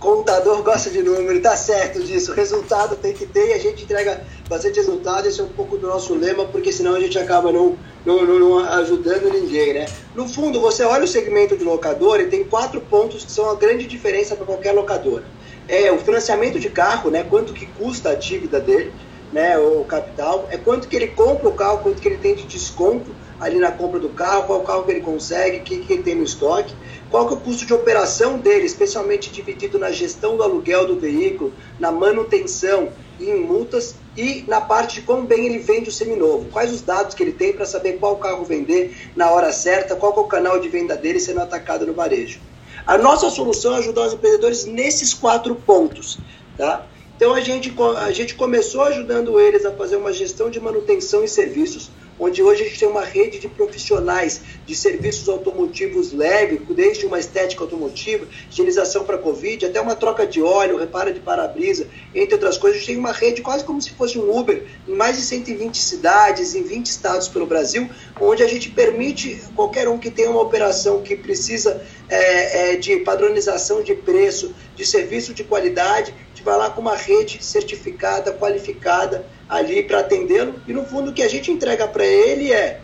Contador 0.00 0.62
gosta 0.62 0.90
de 0.90 1.02
número, 1.02 1.40
tá 1.40 1.56
certo 1.56 2.02
disso. 2.02 2.32
Resultado 2.32 2.96
tem 2.96 3.12
que 3.12 3.26
ter 3.26 3.50
e 3.50 3.52
a 3.52 3.58
gente 3.58 3.84
entrega 3.84 4.24
bastante 4.48 4.76
resultado. 4.76 5.28
Esse 5.28 5.40
é 5.40 5.44
um 5.44 5.48
pouco 5.48 5.76
do 5.76 5.86
nosso 5.86 6.14
lema, 6.14 6.46
porque 6.46 6.72
senão 6.72 6.94
a 6.94 7.00
gente 7.00 7.18
acaba 7.18 7.52
não, 7.52 7.76
não, 8.04 8.24
não, 8.26 8.38
não 8.38 8.58
ajudando 8.58 9.30
ninguém, 9.30 9.74
né? 9.74 9.86
No 10.14 10.26
fundo, 10.26 10.60
você 10.60 10.82
olha 10.82 11.04
o 11.04 11.08
segmento 11.08 11.56
de 11.56 11.62
locadora 11.62 12.22
e 12.22 12.28
tem 12.28 12.42
quatro 12.42 12.80
pontos 12.80 13.24
que 13.24 13.30
são 13.30 13.48
a 13.50 13.54
grande 13.54 13.86
diferença 13.86 14.34
para 14.34 14.46
qualquer 14.46 14.72
locadora 14.72 15.24
é 15.70 15.92
o 15.92 15.98
financiamento 15.98 16.58
de 16.58 16.68
carro, 16.68 17.10
né? 17.10 17.22
Quanto 17.22 17.52
que 17.52 17.64
custa 17.64 18.10
a 18.10 18.14
dívida 18.14 18.58
dele, 18.58 18.92
né? 19.32 19.56
O 19.56 19.84
capital, 19.84 20.48
é 20.50 20.58
quanto 20.58 20.88
que 20.88 20.96
ele 20.96 21.06
compra 21.06 21.48
o 21.48 21.52
carro, 21.52 21.78
quanto 21.78 22.02
que 22.02 22.08
ele 22.08 22.16
tem 22.16 22.34
de 22.34 22.42
desconto 22.42 23.14
ali 23.40 23.58
na 23.58 23.72
compra 23.72 23.98
do 23.98 24.10
carro, 24.10 24.44
qual 24.44 24.60
carro 24.60 24.84
que 24.84 24.90
ele 24.90 25.00
consegue, 25.00 25.58
o 25.58 25.60
que, 25.62 25.78
que 25.78 25.92
ele 25.94 26.02
tem 26.02 26.14
no 26.14 26.24
estoque, 26.24 26.74
qual 27.10 27.26
que 27.26 27.34
é 27.34 27.36
o 27.36 27.40
custo 27.40 27.66
de 27.66 27.72
operação 27.72 28.38
dele, 28.38 28.66
especialmente 28.66 29.30
dividido 29.30 29.78
na 29.78 29.90
gestão 29.90 30.36
do 30.36 30.42
aluguel 30.42 30.86
do 30.86 31.00
veículo, 31.00 31.52
na 31.78 31.90
manutenção 31.90 32.90
e 33.18 33.30
em 33.30 33.40
multas 33.40 33.94
e 34.16 34.44
na 34.46 34.60
parte 34.60 34.96
de 34.96 35.02
quão 35.02 35.24
bem 35.24 35.46
ele 35.46 35.58
vende 35.58 35.88
o 35.88 35.92
seminovo. 35.92 36.46
Quais 36.52 36.72
os 36.72 36.82
dados 36.82 37.14
que 37.14 37.22
ele 37.22 37.32
tem 37.32 37.52
para 37.52 37.64
saber 37.64 37.94
qual 37.94 38.16
carro 38.16 38.44
vender 38.44 39.10
na 39.16 39.30
hora 39.30 39.50
certa, 39.52 39.96
qual 39.96 40.14
é 40.14 40.20
o 40.20 40.24
canal 40.24 40.60
de 40.60 40.68
venda 40.68 40.96
dele 40.96 41.18
sendo 41.18 41.40
atacado 41.40 41.86
no 41.86 41.94
varejo. 41.94 42.40
A 42.86 42.98
nossa 42.98 43.30
solução 43.30 43.74
é 43.74 43.78
ajudar 43.78 44.06
os 44.06 44.14
empreendedores 44.14 44.64
nesses 44.64 45.14
quatro 45.14 45.54
pontos. 45.54 46.18
Tá? 46.56 46.86
Então 47.16 47.34
a 47.34 47.40
gente, 47.40 47.72
a 47.98 48.10
gente 48.10 48.34
começou 48.34 48.82
ajudando 48.82 49.38
eles 49.38 49.64
a 49.64 49.72
fazer 49.72 49.96
uma 49.96 50.12
gestão 50.12 50.50
de 50.50 50.58
manutenção 50.58 51.22
e 51.22 51.28
serviços, 51.28 51.90
onde 52.20 52.42
hoje 52.42 52.62
a 52.62 52.64
gente 52.66 52.78
tem 52.78 52.88
uma 52.88 53.02
rede 53.02 53.38
de 53.38 53.48
profissionais 53.48 54.42
de 54.66 54.74
serviços 54.74 55.28
automotivos 55.28 56.12
leve, 56.12 56.60
desde 56.70 57.06
uma 57.06 57.18
estética 57.18 57.64
automotiva, 57.64 58.28
higienização 58.50 59.04
para 59.04 59.16
Covid, 59.16 59.64
até 59.64 59.80
uma 59.80 59.96
troca 59.96 60.26
de 60.26 60.42
óleo, 60.42 60.76
reparo 60.76 61.12
de 61.14 61.20
para-brisa, 61.20 61.88
entre 62.14 62.34
outras 62.34 62.58
coisas. 62.58 62.76
A 62.76 62.80
gente 62.80 62.92
tem 62.92 62.98
uma 62.98 63.12
rede 63.12 63.40
quase 63.40 63.64
como 63.64 63.80
se 63.80 63.90
fosse 63.92 64.18
um 64.18 64.38
Uber 64.38 64.64
em 64.86 64.94
mais 64.94 65.16
de 65.16 65.22
120 65.22 65.78
cidades, 65.78 66.54
em 66.54 66.62
20 66.62 66.86
estados 66.86 67.26
pelo 67.26 67.46
Brasil, 67.46 67.88
onde 68.20 68.42
a 68.42 68.48
gente 68.48 68.68
permite 68.68 69.40
qualquer 69.56 69.88
um 69.88 69.96
que 69.96 70.10
tenha 70.10 70.30
uma 70.30 70.42
operação 70.42 71.00
que 71.00 71.16
precisa 71.16 71.82
é, 72.10 72.72
é, 72.72 72.76
de 72.76 72.96
padronização 72.98 73.82
de 73.82 73.94
preço, 73.94 74.54
de 74.74 74.84
serviço 74.84 75.32
de 75.32 75.44
qualidade, 75.44 76.12
gente 76.40 76.44
vai 76.44 76.56
lá 76.56 76.70
com 76.70 76.80
uma 76.80 76.96
rede 76.96 77.44
certificada, 77.44 78.32
qualificada 78.32 79.26
ali 79.48 79.82
para 79.82 80.00
atendê-lo. 80.00 80.54
E 80.66 80.72
no 80.72 80.84
fundo 80.84 81.10
o 81.10 81.14
que 81.14 81.22
a 81.22 81.28
gente 81.28 81.50
entrega 81.50 81.86
para 81.86 82.04
ele 82.04 82.50
é 82.50 82.80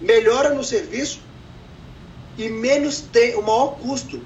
melhora 0.00 0.54
no 0.54 0.62
serviço 0.62 1.20
e 2.38 2.48
menos 2.48 3.00
tem 3.00 3.34
o 3.34 3.42
maior 3.42 3.76
custo 3.78 4.20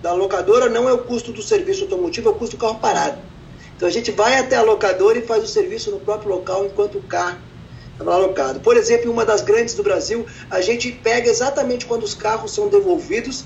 da 0.00 0.12
locadora 0.12 0.68
não 0.68 0.88
é 0.88 0.92
o 0.92 0.98
custo 0.98 1.32
do 1.32 1.42
serviço 1.42 1.82
automotivo, 1.82 2.28
é 2.28 2.32
o 2.32 2.34
custo 2.36 2.56
do 2.56 2.60
carro 2.60 2.78
parado. 2.78 3.18
Então 3.76 3.88
a 3.88 3.90
gente 3.90 4.12
vai 4.12 4.38
até 4.38 4.56
a 4.56 4.62
locadora 4.62 5.18
e 5.18 5.22
faz 5.22 5.42
o 5.42 5.48
serviço 5.48 5.90
no 5.90 5.98
próprio 5.98 6.30
local 6.30 6.64
enquanto 6.64 6.98
o 6.98 7.02
carro 7.02 7.38
está 7.98 8.12
alocado. 8.12 8.60
Por 8.60 8.76
exemplo, 8.76 9.06
em 9.06 9.12
uma 9.12 9.24
das 9.24 9.42
grandes 9.42 9.74
do 9.74 9.82
Brasil, 9.82 10.24
a 10.48 10.60
gente 10.60 10.92
pega 10.92 11.28
exatamente 11.28 11.86
quando 11.86 12.04
os 12.04 12.14
carros 12.14 12.54
são 12.54 12.68
devolvidos, 12.68 13.44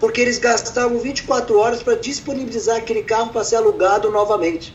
porque 0.00 0.20
eles 0.20 0.38
gastavam 0.38 0.98
24 0.98 1.58
horas 1.58 1.82
para 1.82 1.94
disponibilizar 1.94 2.76
aquele 2.76 3.02
carro 3.02 3.32
para 3.32 3.44
ser 3.44 3.56
alugado 3.56 4.10
novamente. 4.10 4.74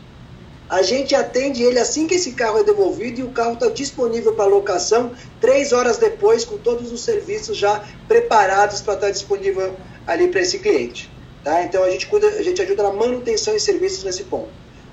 A 0.68 0.82
gente 0.82 1.14
atende 1.14 1.62
ele 1.62 1.78
assim 1.78 2.06
que 2.06 2.14
esse 2.14 2.32
carro 2.32 2.58
é 2.58 2.64
devolvido 2.64 3.20
e 3.20 3.22
o 3.22 3.30
carro 3.30 3.52
está 3.52 3.68
disponível 3.68 4.34
para 4.34 4.46
locação 4.46 5.12
três 5.40 5.72
horas 5.72 5.98
depois, 5.98 6.44
com 6.44 6.56
todos 6.56 6.90
os 6.90 7.02
serviços 7.02 7.56
já 7.56 7.84
preparados 8.08 8.80
para 8.80 8.94
estar 8.94 9.06
tá 9.06 9.12
disponível 9.12 9.76
ali 10.06 10.28
para 10.28 10.40
esse 10.40 10.58
cliente. 10.58 11.10
Tá? 11.42 11.62
Então 11.62 11.84
a 11.84 11.90
gente, 11.90 12.06
cuida, 12.06 12.26
a 12.26 12.42
gente 12.42 12.62
ajuda 12.62 12.82
na 12.82 12.92
manutenção 12.92 13.54
e 13.54 13.60
serviços 13.60 14.04
nesse 14.04 14.24
ponto. 14.24 14.48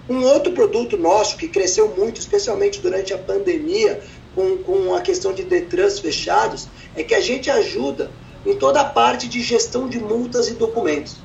Um 0.10 0.24
outro 0.26 0.52
produto 0.52 0.98
nosso 0.98 1.38
que 1.38 1.48
cresceu 1.48 1.88
muito, 1.98 2.20
especialmente 2.20 2.82
durante 2.82 3.14
a 3.14 3.18
pandemia, 3.18 4.02
com, 4.36 4.58
com 4.58 4.94
a 4.94 5.00
questão 5.00 5.32
de 5.32 5.44
Detrans 5.44 6.00
fechados, 6.00 6.68
é 6.96 7.04
que 7.04 7.16
a 7.16 7.22
gente 7.22 7.50
ajuda 7.50 8.12
em 8.46 8.56
toda 8.56 8.82
a 8.82 8.86
parte 8.86 9.28
de 9.28 9.42
gestão 9.42 9.88
de 9.88 10.00
multas 10.00 10.48
e 10.48 10.54
documentos. 10.54 11.18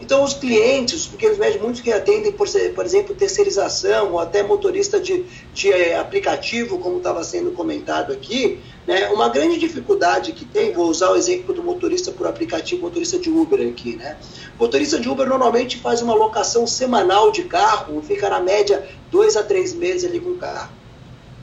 Então, 0.00 0.22
os 0.22 0.32
clientes, 0.32 1.00
os 1.00 1.06
pequenos 1.06 1.38
médios, 1.38 1.60
muitos 1.60 1.80
que 1.80 1.92
atendem, 1.92 2.30
por, 2.30 2.48
por 2.74 2.84
exemplo, 2.84 3.14
terceirização 3.14 4.12
ou 4.12 4.20
até 4.20 4.42
motorista 4.44 5.00
de, 5.00 5.24
de 5.52 5.72
eh, 5.72 5.98
aplicativo, 5.98 6.78
como 6.78 6.98
estava 6.98 7.24
sendo 7.24 7.50
comentado 7.50 8.12
aqui, 8.12 8.60
né, 8.86 9.08
uma 9.08 9.28
grande 9.28 9.58
dificuldade 9.58 10.32
que 10.32 10.44
tem, 10.44 10.72
vou 10.72 10.88
usar 10.88 11.10
o 11.10 11.16
exemplo 11.16 11.52
do 11.52 11.64
motorista 11.64 12.12
por 12.12 12.28
aplicativo, 12.28 12.82
motorista 12.82 13.18
de 13.18 13.28
Uber 13.28 13.60
aqui. 13.68 13.96
Né? 13.96 14.16
Motorista 14.58 15.00
de 15.00 15.08
Uber 15.08 15.28
normalmente 15.28 15.78
faz 15.78 16.00
uma 16.00 16.14
locação 16.14 16.64
semanal 16.66 17.32
de 17.32 17.42
carro, 17.42 18.00
fica 18.00 18.30
na 18.30 18.40
média 18.40 18.88
dois 19.10 19.36
a 19.36 19.42
três 19.42 19.74
meses 19.74 20.08
ali 20.08 20.20
com 20.20 20.30
o 20.30 20.36
carro. 20.36 20.77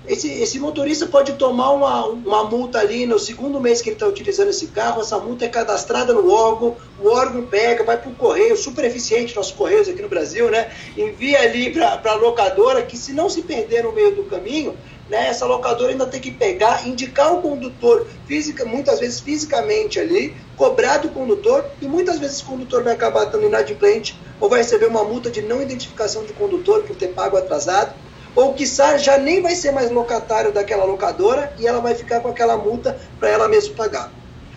Esse, 0.07 0.31
esse 0.31 0.59
motorista 0.59 1.07
pode 1.07 1.33
tomar 1.33 1.71
uma, 1.71 2.05
uma 2.05 2.43
multa 2.43 2.79
ali 2.79 3.05
no 3.05 3.17
segundo 3.17 3.59
mês 3.59 3.81
que 3.81 3.89
ele 3.89 3.95
está 3.95 4.05
utilizando 4.05 4.50
esse 4.50 4.67
carro, 4.67 5.01
essa 5.01 5.17
multa 5.17 5.45
é 5.45 5.47
cadastrada 5.47 6.13
no 6.13 6.31
órgão, 6.31 6.75
o 7.01 7.07
órgão 7.07 7.43
pega, 7.43 7.83
vai 7.83 7.97
para 7.97 8.09
o 8.09 8.15
correio, 8.15 8.55
super 8.55 8.85
eficiente 8.85 9.35
nossos 9.35 9.53
correios 9.53 9.89
aqui 9.89 10.01
no 10.01 10.09
Brasil, 10.09 10.50
né? 10.51 10.71
Envia 10.95 11.41
ali 11.41 11.71
para 11.71 12.00
a 12.03 12.15
locadora, 12.15 12.83
que 12.83 12.95
se 12.95 13.13
não 13.13 13.29
se 13.29 13.41
perder 13.41 13.83
no 13.83 13.91
meio 13.91 14.15
do 14.15 14.24
caminho, 14.25 14.77
né, 15.09 15.27
essa 15.27 15.45
locadora 15.45 15.91
ainda 15.91 16.05
tem 16.05 16.19
que 16.19 16.31
pegar, 16.31 16.88
indicar 16.88 17.33
o 17.33 17.41
condutor, 17.41 18.07
física, 18.25 18.65
muitas 18.65 19.00
vezes 19.00 19.19
fisicamente 19.19 20.00
ali, 20.00 20.35
cobrar 20.57 20.97
do 20.97 21.09
condutor, 21.09 21.65
e 21.81 21.88
muitas 21.88 22.17
vezes 22.17 22.41
o 22.41 22.45
condutor 22.45 22.83
vai 22.83 22.93
acabar 22.93 23.25
estando 23.25 23.45
inadimplente 23.45 24.19
ou 24.39 24.50
vai 24.50 24.59
receber 24.59 24.88
uma 24.88 25.03
multa 25.03 25.29
de 25.29 25.41
não 25.41 25.62
identificação 25.62 26.25
de 26.25 26.33
condutor 26.33 26.83
por 26.83 26.95
ter 26.95 27.09
pago 27.09 27.38
atrasado 27.38 27.93
ou 28.35 28.53
quiçá 28.53 28.97
já 28.97 29.17
nem 29.17 29.41
vai 29.41 29.55
ser 29.55 29.71
mais 29.71 29.89
locatário 29.89 30.51
daquela 30.51 30.83
locadora 30.83 31.53
e 31.57 31.65
ela 31.65 31.79
vai 31.79 31.95
ficar 31.95 32.19
com 32.19 32.27
aquela 32.27 32.57
multa 32.57 32.97
para 33.19 33.29
ela 33.29 33.47
mesma 33.47 33.75
pagar. 33.75 34.11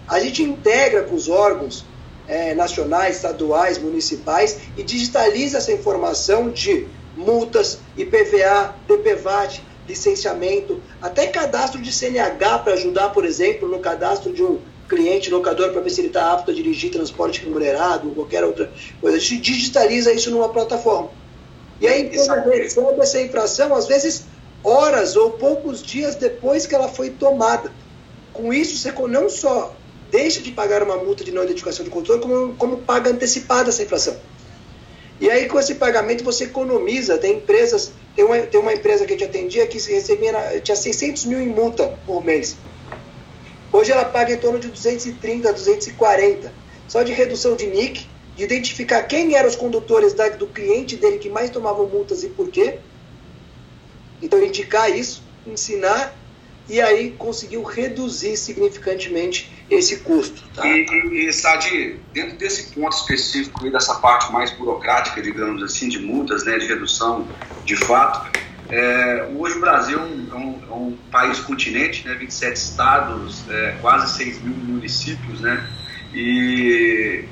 A 0.06 0.18
gente 0.20 0.42
integra 0.42 1.04
com 1.04 1.14
os 1.14 1.28
órgãos 1.28 1.84
é, 2.26 2.54
nacionais, 2.54 3.16
estaduais, 3.16 3.78
municipais 3.78 4.58
e 4.76 4.82
digitaliza 4.82 5.58
essa 5.58 5.72
informação 5.72 6.50
de 6.50 6.86
multas, 7.16 7.78
IPVA, 7.96 8.74
DPVAT, 8.86 9.62
licenciamento, 9.86 10.80
até 11.00 11.26
cadastro 11.26 11.80
de 11.80 11.92
CNH 11.92 12.58
para 12.58 12.74
ajudar, 12.74 13.10
por 13.10 13.24
exemplo, 13.24 13.68
no 13.68 13.78
cadastro 13.78 14.32
de 14.32 14.42
um 14.42 14.58
cliente 14.88 15.30
locador 15.30 15.72
para 15.72 15.80
ver 15.80 15.90
se 15.90 16.00
ele 16.00 16.08
está 16.08 16.32
apto 16.32 16.50
a 16.50 16.54
dirigir 16.54 16.90
transporte 16.90 17.44
remunerado 17.44 18.08
ou 18.08 18.14
qualquer 18.14 18.44
outra 18.44 18.70
coisa. 19.00 19.16
A 19.16 19.20
gente 19.20 19.40
digitaliza 19.40 20.12
isso 20.12 20.30
numa 20.30 20.48
plataforma. 20.48 21.10
E 21.80 21.86
a 21.86 21.98
empresa 21.98 22.40
recebe 22.40 23.00
essa 23.00 23.20
infração, 23.20 23.74
às 23.74 23.86
vezes, 23.86 24.24
horas 24.64 25.16
ou 25.16 25.32
poucos 25.32 25.82
dias 25.82 26.14
depois 26.16 26.66
que 26.66 26.74
ela 26.74 26.88
foi 26.88 27.10
tomada. 27.10 27.70
Com 28.32 28.52
isso, 28.52 28.76
você 28.76 28.92
não 29.08 29.28
só 29.28 29.74
deixa 30.10 30.40
de 30.40 30.50
pagar 30.50 30.82
uma 30.82 30.96
multa 30.96 31.22
de 31.22 31.30
não 31.30 31.44
identificação 31.44 31.84
de 31.84 31.90
controle, 31.90 32.20
como, 32.20 32.54
como 32.54 32.78
paga 32.78 33.10
antecipada 33.10 33.68
essa 33.68 33.82
infração. 33.82 34.16
E 35.20 35.28
aí, 35.28 35.46
com 35.46 35.58
esse 35.58 35.74
pagamento, 35.74 36.22
você 36.22 36.44
economiza. 36.44 37.18
Tem 37.18 37.36
empresas, 37.36 37.92
tem 38.14 38.24
uma, 38.24 38.38
tem 38.38 38.60
uma 38.60 38.72
empresa 38.72 39.04
que 39.04 39.14
a 39.14 39.16
gente 39.16 39.28
atendia 39.28 39.66
que 39.66 39.78
recebia, 39.78 40.60
tinha 40.62 40.76
600 40.76 41.24
mil 41.26 41.40
em 41.40 41.48
multa 41.48 41.98
por 42.06 42.24
mês. 42.24 42.56
Hoje 43.72 43.92
ela 43.92 44.04
paga 44.04 44.32
em 44.32 44.38
torno 44.38 44.58
de 44.58 44.68
230, 44.68 45.52
240. 45.52 46.52
Só 46.86 47.02
de 47.02 47.12
redução 47.12 47.54
de 47.54 47.66
NIC, 47.66 48.06
de 48.38 48.44
identificar 48.44 49.02
quem 49.02 49.34
eram 49.34 49.48
os 49.48 49.56
condutores 49.56 50.14
da, 50.14 50.28
do 50.28 50.46
cliente 50.46 50.94
dele 50.94 51.18
que 51.18 51.28
mais 51.28 51.50
tomavam 51.50 51.88
multas 51.88 52.22
e 52.22 52.28
por 52.28 52.48
quê. 52.48 52.78
Então, 54.22 54.40
indicar 54.40 54.96
isso, 54.96 55.24
ensinar 55.44 56.14
e 56.68 56.80
aí 56.80 57.10
conseguiu 57.18 57.64
reduzir 57.64 58.36
significantemente 58.36 59.50
esse 59.68 59.98
custo. 60.00 60.44
Tá? 60.54 60.64
E, 60.64 60.86
e, 60.86 61.28
e 61.28 61.32
Sadi, 61.32 61.98
dentro 62.12 62.36
desse 62.36 62.72
ponto 62.74 62.96
específico 62.96 63.66
e 63.66 63.72
dessa 63.72 63.96
parte 63.96 64.32
mais 64.32 64.52
burocrática, 64.52 65.20
digamos 65.20 65.60
assim, 65.60 65.88
de 65.88 65.98
multas, 65.98 66.44
né, 66.44 66.58
de 66.58 66.66
redução 66.66 67.26
de 67.64 67.74
fato, 67.74 68.38
é, 68.70 69.30
hoje 69.34 69.56
o 69.56 69.60
Brasil 69.60 69.98
é 69.98 70.02
um, 70.02 70.62
é 70.70 70.74
um, 70.74 70.96
país 71.10 71.40
continente, 71.40 72.06
né, 72.06 72.14
27 72.14 72.54
estados, 72.54 73.42
é, 73.50 73.76
quase 73.80 74.16
6 74.16 74.42
mil 74.42 74.54
municípios, 74.54 75.40
né, 75.40 75.66
e 76.14 77.24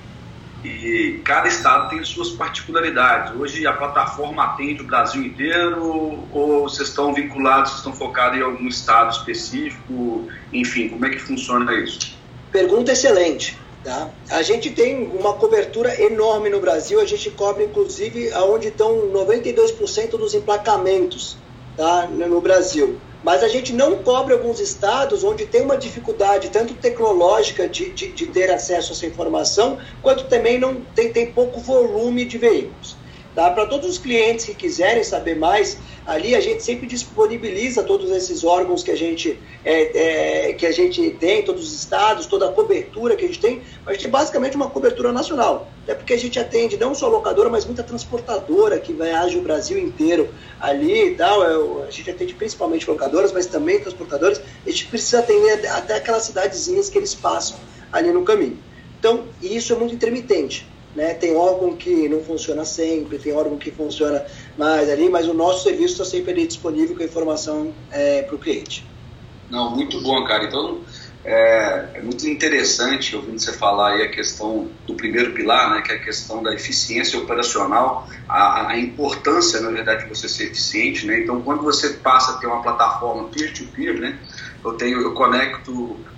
e 0.67 1.21
cada 1.25 1.49
estado 1.49 1.91
tem 1.91 2.03
suas 2.05 2.31
particularidades. 2.31 3.35
Hoje 3.39 3.67
a 3.67 3.73
plataforma 3.73 4.45
atende 4.45 4.83
o 4.83 4.85
Brasil 4.85 5.23
inteiro 5.23 6.27
ou 6.33 6.63
vocês 6.63 6.89
estão 6.89 7.15
vinculados, 7.15 7.71
vocês 7.71 7.79
estão 7.79 7.93
focados 7.93 8.39
em 8.39 8.43
algum 8.43 8.67
estado 8.67 9.13
específico? 9.13 10.29
Enfim, 10.53 10.89
como 10.89 11.07
é 11.07 11.11
que 11.11 11.19
funciona 11.19 11.73
isso? 11.75 12.17
Pergunta 12.51 12.93
excelente. 12.93 13.59
Tá? 13.85 14.11
A 14.31 14.43
gente 14.43 14.71
tem 14.71 15.07
uma 15.07 15.35
cobertura 15.35 16.03
enorme 16.03 16.51
no 16.51 16.59
Brasil, 16.59 17.01
a 17.01 17.05
gente 17.05 17.31
cobre 17.31 17.65
inclusive 17.65 18.33
aonde 18.33 18.69
estão 18.69 19.11
92% 19.13 20.11
dos 20.11 20.35
emplacamentos 20.35 21.37
tá? 21.77 22.09
no 22.09 22.41
Brasil 22.41 22.99
mas 23.27 23.43
a 23.43 23.49
gente 23.49 23.73
não 23.73 23.97
cobre 24.05 24.33
alguns 24.33 24.61
estados 24.61 25.25
onde 25.25 25.47
tem 25.47 25.63
uma 25.63 25.77
dificuldade 25.77 26.49
tanto 26.49 26.75
tecnológica 26.75 27.69
de, 27.69 27.91
de, 27.91 28.13
de 28.13 28.27
ter 28.27 28.53
acesso 28.53 28.93
a 28.93 28.95
essa 28.95 29.05
informação, 29.05 29.79
quanto 30.01 30.29
também 30.29 30.61
não 30.61 30.81
tem, 30.95 31.13
tem 31.13 31.33
pouco 31.33 31.59
volume 31.59 32.25
de 32.25 32.39
veículos. 32.39 32.96
Tá? 33.37 33.51
Para 33.51 33.67
todos 33.67 33.87
os 33.87 33.99
clientes 33.99 34.47
que 34.47 34.55
quiserem 34.55 35.05
saber 35.05 35.37
mais, 35.37 35.77
ali 36.07 36.35
a 36.35 36.41
gente 36.41 36.63
sempre 36.63 36.87
disponibiliza 36.87 37.83
todos 37.83 38.11
esses 38.11 38.43
órgãos 38.43 38.83
que 38.83 38.91
a 38.91 38.97
gente, 38.97 39.39
é, 39.63 40.49
é, 40.49 40.53
que 40.55 40.65
a 40.65 40.73
gente 40.73 41.11
tem, 41.21 41.43
todos 41.43 41.69
os 41.69 41.75
estados, 41.75 42.25
toda 42.25 42.49
a 42.49 42.53
cobertura 42.53 43.15
que 43.15 43.27
a 43.27 43.29
gente 43.29 43.39
tem. 43.39 43.61
A 43.85 43.93
gente 43.93 44.05
tem 44.05 44.11
basicamente 44.11 44.57
uma 44.57 44.71
cobertura 44.71 45.13
nacional. 45.13 45.69
É 45.87 45.93
porque 45.93 46.15
a 46.15 46.19
gente 46.19 46.39
atende 46.39 46.79
não 46.79 46.95
só 46.95 47.09
locadora, 47.09 47.51
mas 47.51 47.67
muita 47.67 47.83
transportadora 47.83 48.79
que 48.79 48.95
viaja 48.95 49.37
o 49.37 49.43
Brasil 49.43 49.79
inteiro 49.79 50.31
ali 50.59 51.09
e 51.09 51.15
tal. 51.15 51.45
É, 51.45 51.89
a 51.89 51.91
gente 51.91 52.11
atende 52.11 52.33
principalmente 52.33 52.89
locadoras, 52.89 53.33
mas 53.33 53.45
também 53.45 53.79
transportadoras. 53.79 54.41
A 54.67 54.71
gente 54.71 54.87
precisa 54.87 55.19
atender 55.19 55.69
até 55.69 55.97
aquelas 55.97 56.23
cidadezinhas 56.23 56.89
que 56.89 56.97
eles 56.97 57.15
passam 57.15 57.59
ali 57.93 58.11
no 58.11 58.23
caminho. 58.23 58.59
Então, 58.99 59.25
isso 59.43 59.75
é 59.75 59.77
muito 59.77 59.95
intermitente. 59.95 60.67
Né? 60.97 61.13
Tem 61.13 61.37
órgão 61.37 61.77
que 61.77 62.09
não 62.09 62.23
funciona 62.23 62.65
sempre, 62.65 63.19
tem 63.19 63.35
órgão 63.35 63.59
que 63.59 63.71
funciona 63.71 64.25
mais 64.57 64.89
ali, 64.89 65.11
mas 65.11 65.29
o 65.29 65.35
nosso 65.35 65.63
serviço 65.63 65.93
está 65.93 66.05
sempre 66.07 66.33
ali 66.33 66.47
disponível 66.47 66.97
com 66.97 67.03
a 67.03 67.07
informação 67.07 67.73
é, 67.93 68.23
para 68.23 68.35
o 68.35 68.39
cliente. 68.39 68.83
Não, 69.51 69.77
muito 69.77 70.01
bom, 70.01 70.25
cara. 70.25 70.45
Então, 70.45 70.81
é, 71.23 71.91
é, 71.95 72.03
muito 72.03 72.27
interessante 72.27 73.15
ouvindo 73.15 73.39
você 73.39 73.53
falar 73.53 73.93
aí 73.93 74.03
a 74.03 74.11
questão 74.11 74.71
do 74.87 74.95
primeiro 74.95 75.33
pilar, 75.33 75.71
né, 75.71 75.83
que 75.83 75.93
é 75.93 75.97
a 75.97 76.03
questão 76.03 76.43
da 76.43 76.55
eficiência 76.55 77.19
operacional, 77.19 78.09
a, 78.27 78.71
a 78.71 78.79
importância, 78.79 79.61
na 79.61 79.71
verdade, 79.71 80.05
de 80.05 80.09
você 80.09 80.29
ser 80.29 80.45
eficiente. 80.45 81.07
Né? 81.07 81.21
Então, 81.21 81.43
quando 81.43 81.63
você 81.63 81.91
passa 81.91 82.33
a 82.33 82.35
ter 82.39 82.47
uma 82.47 82.63
plataforma 82.63 83.29
peer-to-peer, 83.29 83.93
-peer, 83.95 84.01
né, 84.01 84.19
eu 84.65 84.73
tenho, 84.73 85.01
eu 85.03 85.13
conecto 85.13 85.73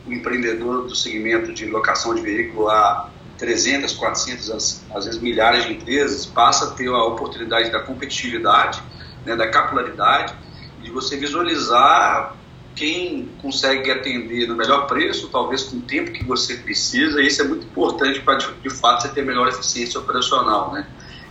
o 0.07 0.13
empreendedor 0.13 0.87
do 0.87 0.95
segmento 0.95 1.53
de 1.53 1.67
locação 1.67 2.15
de 2.15 2.23
veículo 2.23 2.69
a 2.69 3.11
300, 3.39 3.95
400, 3.95 4.51
às, 4.51 4.85
às 4.95 5.05
vezes 5.05 5.21
milhares 5.21 5.65
de 5.65 5.73
empresas, 5.73 6.27
passa 6.27 6.67
a 6.67 6.71
ter 6.73 6.89
a 6.89 7.05
oportunidade 7.05 7.71
da 7.71 7.81
competitividade, 7.81 8.83
né, 9.25 9.37
da 9.37 9.49
capilaridade, 9.49 10.35
de 10.83 10.91
você 10.91 11.17
visualizar 11.17 12.37
quem 12.75 13.29
consegue 13.43 13.91
atender 13.91 14.47
no 14.47 14.55
melhor 14.55 14.87
preço, 14.87 15.29
talvez 15.29 15.65
com 15.65 15.79
o 15.79 15.81
tempo 15.81 16.13
que 16.13 16.25
você 16.25 16.59
precisa, 16.59 17.21
e 17.21 17.27
isso 17.27 17.43
é 17.43 17.45
muito 17.45 17.67
importante 17.67 18.21
para, 18.21 18.37
de, 18.37 18.71
fato, 18.71 19.03
você 19.03 19.09
ter 19.09 19.25
melhor 19.25 19.49
eficiência 19.49 19.99
operacional, 19.99 20.73
né? 20.73 20.87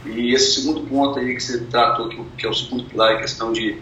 E 0.05 0.33
esse 0.33 0.59
segundo 0.59 0.81
ponto 0.81 1.19
aí 1.19 1.33
que 1.33 1.41
você 1.41 1.59
tratou, 1.65 2.09
que, 2.09 2.45
é 2.45 2.49
o 2.49 2.53
segundo 2.53 2.83
pilar, 2.85 3.15
a 3.15 3.19
questão 3.19 3.53
de 3.53 3.77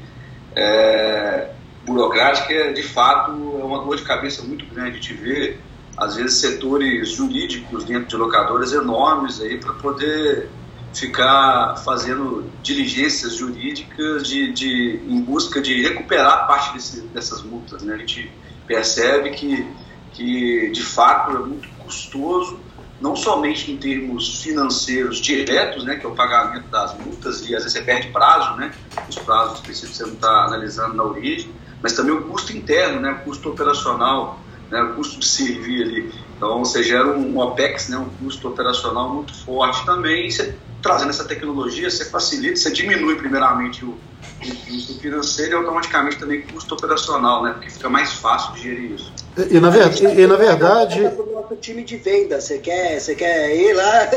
é, 0.55 1.49
burocrática, 1.85 2.53
é, 2.53 2.71
de 2.71 2.83
fato 2.83 3.31
é 3.31 3.63
uma 3.63 3.83
dor 3.83 3.95
de 3.95 4.03
cabeça 4.03 4.43
muito 4.43 4.65
grande 4.65 4.99
de 4.99 5.13
ver, 5.13 5.59
às 5.97 6.15
vezes, 6.15 6.39
setores 6.39 7.11
jurídicos 7.11 7.83
dentro 7.83 8.07
de 8.07 8.15
locadoras 8.17 8.73
enormes 8.73 9.39
aí 9.39 9.57
para 9.57 9.73
poder 9.73 10.49
ficar 10.93 11.75
fazendo 11.83 12.49
diligências 12.63 13.35
jurídicas 13.35 14.27
de, 14.27 14.51
de, 14.51 15.01
em 15.07 15.21
busca 15.21 15.61
de 15.61 15.81
recuperar 15.81 16.47
parte 16.47 16.73
desse, 16.73 17.01
dessas 17.01 17.41
multas. 17.43 17.81
Né? 17.83 17.95
A 17.95 17.97
gente 17.97 18.31
percebe 18.65 19.31
que, 19.31 19.67
que, 20.13 20.69
de 20.71 20.83
fato, 20.83 21.35
é 21.35 21.39
muito 21.39 21.67
custoso, 21.79 22.59
não 22.99 23.15
somente 23.15 23.71
em 23.71 23.77
termos 23.77 24.41
financeiros 24.41 25.19
diretos, 25.19 25.83
né, 25.83 25.95
que 25.95 26.05
é 26.05 26.09
o 26.09 26.15
pagamento 26.15 26.67
das 26.69 26.97
multas, 26.97 27.41
e 27.41 27.55
às 27.55 27.63
vezes 27.63 27.73
você 27.73 27.81
perde 27.81 28.07
prazo, 28.07 28.55
né, 28.55 28.71
os 29.07 29.17
prazos 29.17 29.59
específicos 29.59 29.97
você 29.97 30.05
não 30.05 30.13
está 30.13 30.45
analisando 30.45 30.93
na 30.93 31.03
origem, 31.03 31.51
mas 31.83 31.93
também 31.93 32.13
o 32.13 32.23
custo 32.23 32.55
interno, 32.55 33.01
né, 33.01 33.11
o 33.11 33.25
custo 33.25 33.49
operacional, 33.49 34.39
né, 34.69 34.81
o 34.81 34.95
custo 34.95 35.19
de 35.19 35.25
servir 35.25 35.83
ali. 35.83 36.13
Então 36.37 36.59
você 36.59 36.83
gera 36.83 37.07
um, 37.07 37.35
um 37.35 37.39
OPEX, 37.39 37.89
né, 37.89 37.97
um 37.97 38.09
custo 38.23 38.47
operacional 38.47 39.13
muito 39.13 39.33
forte 39.33 39.85
também, 39.85 40.27
e 40.27 40.31
você 40.31 40.55
trazendo 40.81 41.09
essa 41.09 41.23
tecnologia, 41.25 41.89
você 41.89 42.05
facilita, 42.05 42.57
você 42.57 42.71
diminui 42.71 43.15
primeiramente 43.15 43.83
o, 43.83 43.89
o 43.89 44.55
custo 44.67 44.99
financeiro 44.99 45.53
e 45.53 45.55
automaticamente 45.55 46.17
também 46.17 46.41
o 46.41 46.53
custo 46.53 46.75
operacional, 46.75 47.41
né? 47.43 47.53
Porque 47.53 47.71
fica 47.71 47.89
mais 47.89 48.13
fácil 48.13 48.53
de 48.53 48.61
gerir 48.61 48.91
isso. 48.91 49.11
E, 49.35 49.55
e 49.55 49.59
na, 49.59 49.71
ver, 49.71 49.91
e, 49.91 50.21
e 50.21 50.27
na 50.27 50.35
verdade. 50.35 51.01
nosso 51.01 51.55
time 51.59 51.83
de 51.83 51.97
venda, 51.97 52.39
você 52.39 52.59
quer, 52.59 52.99
você 52.99 53.15
quer 53.15 53.55
ir 53.55 53.73
lá? 53.73 54.11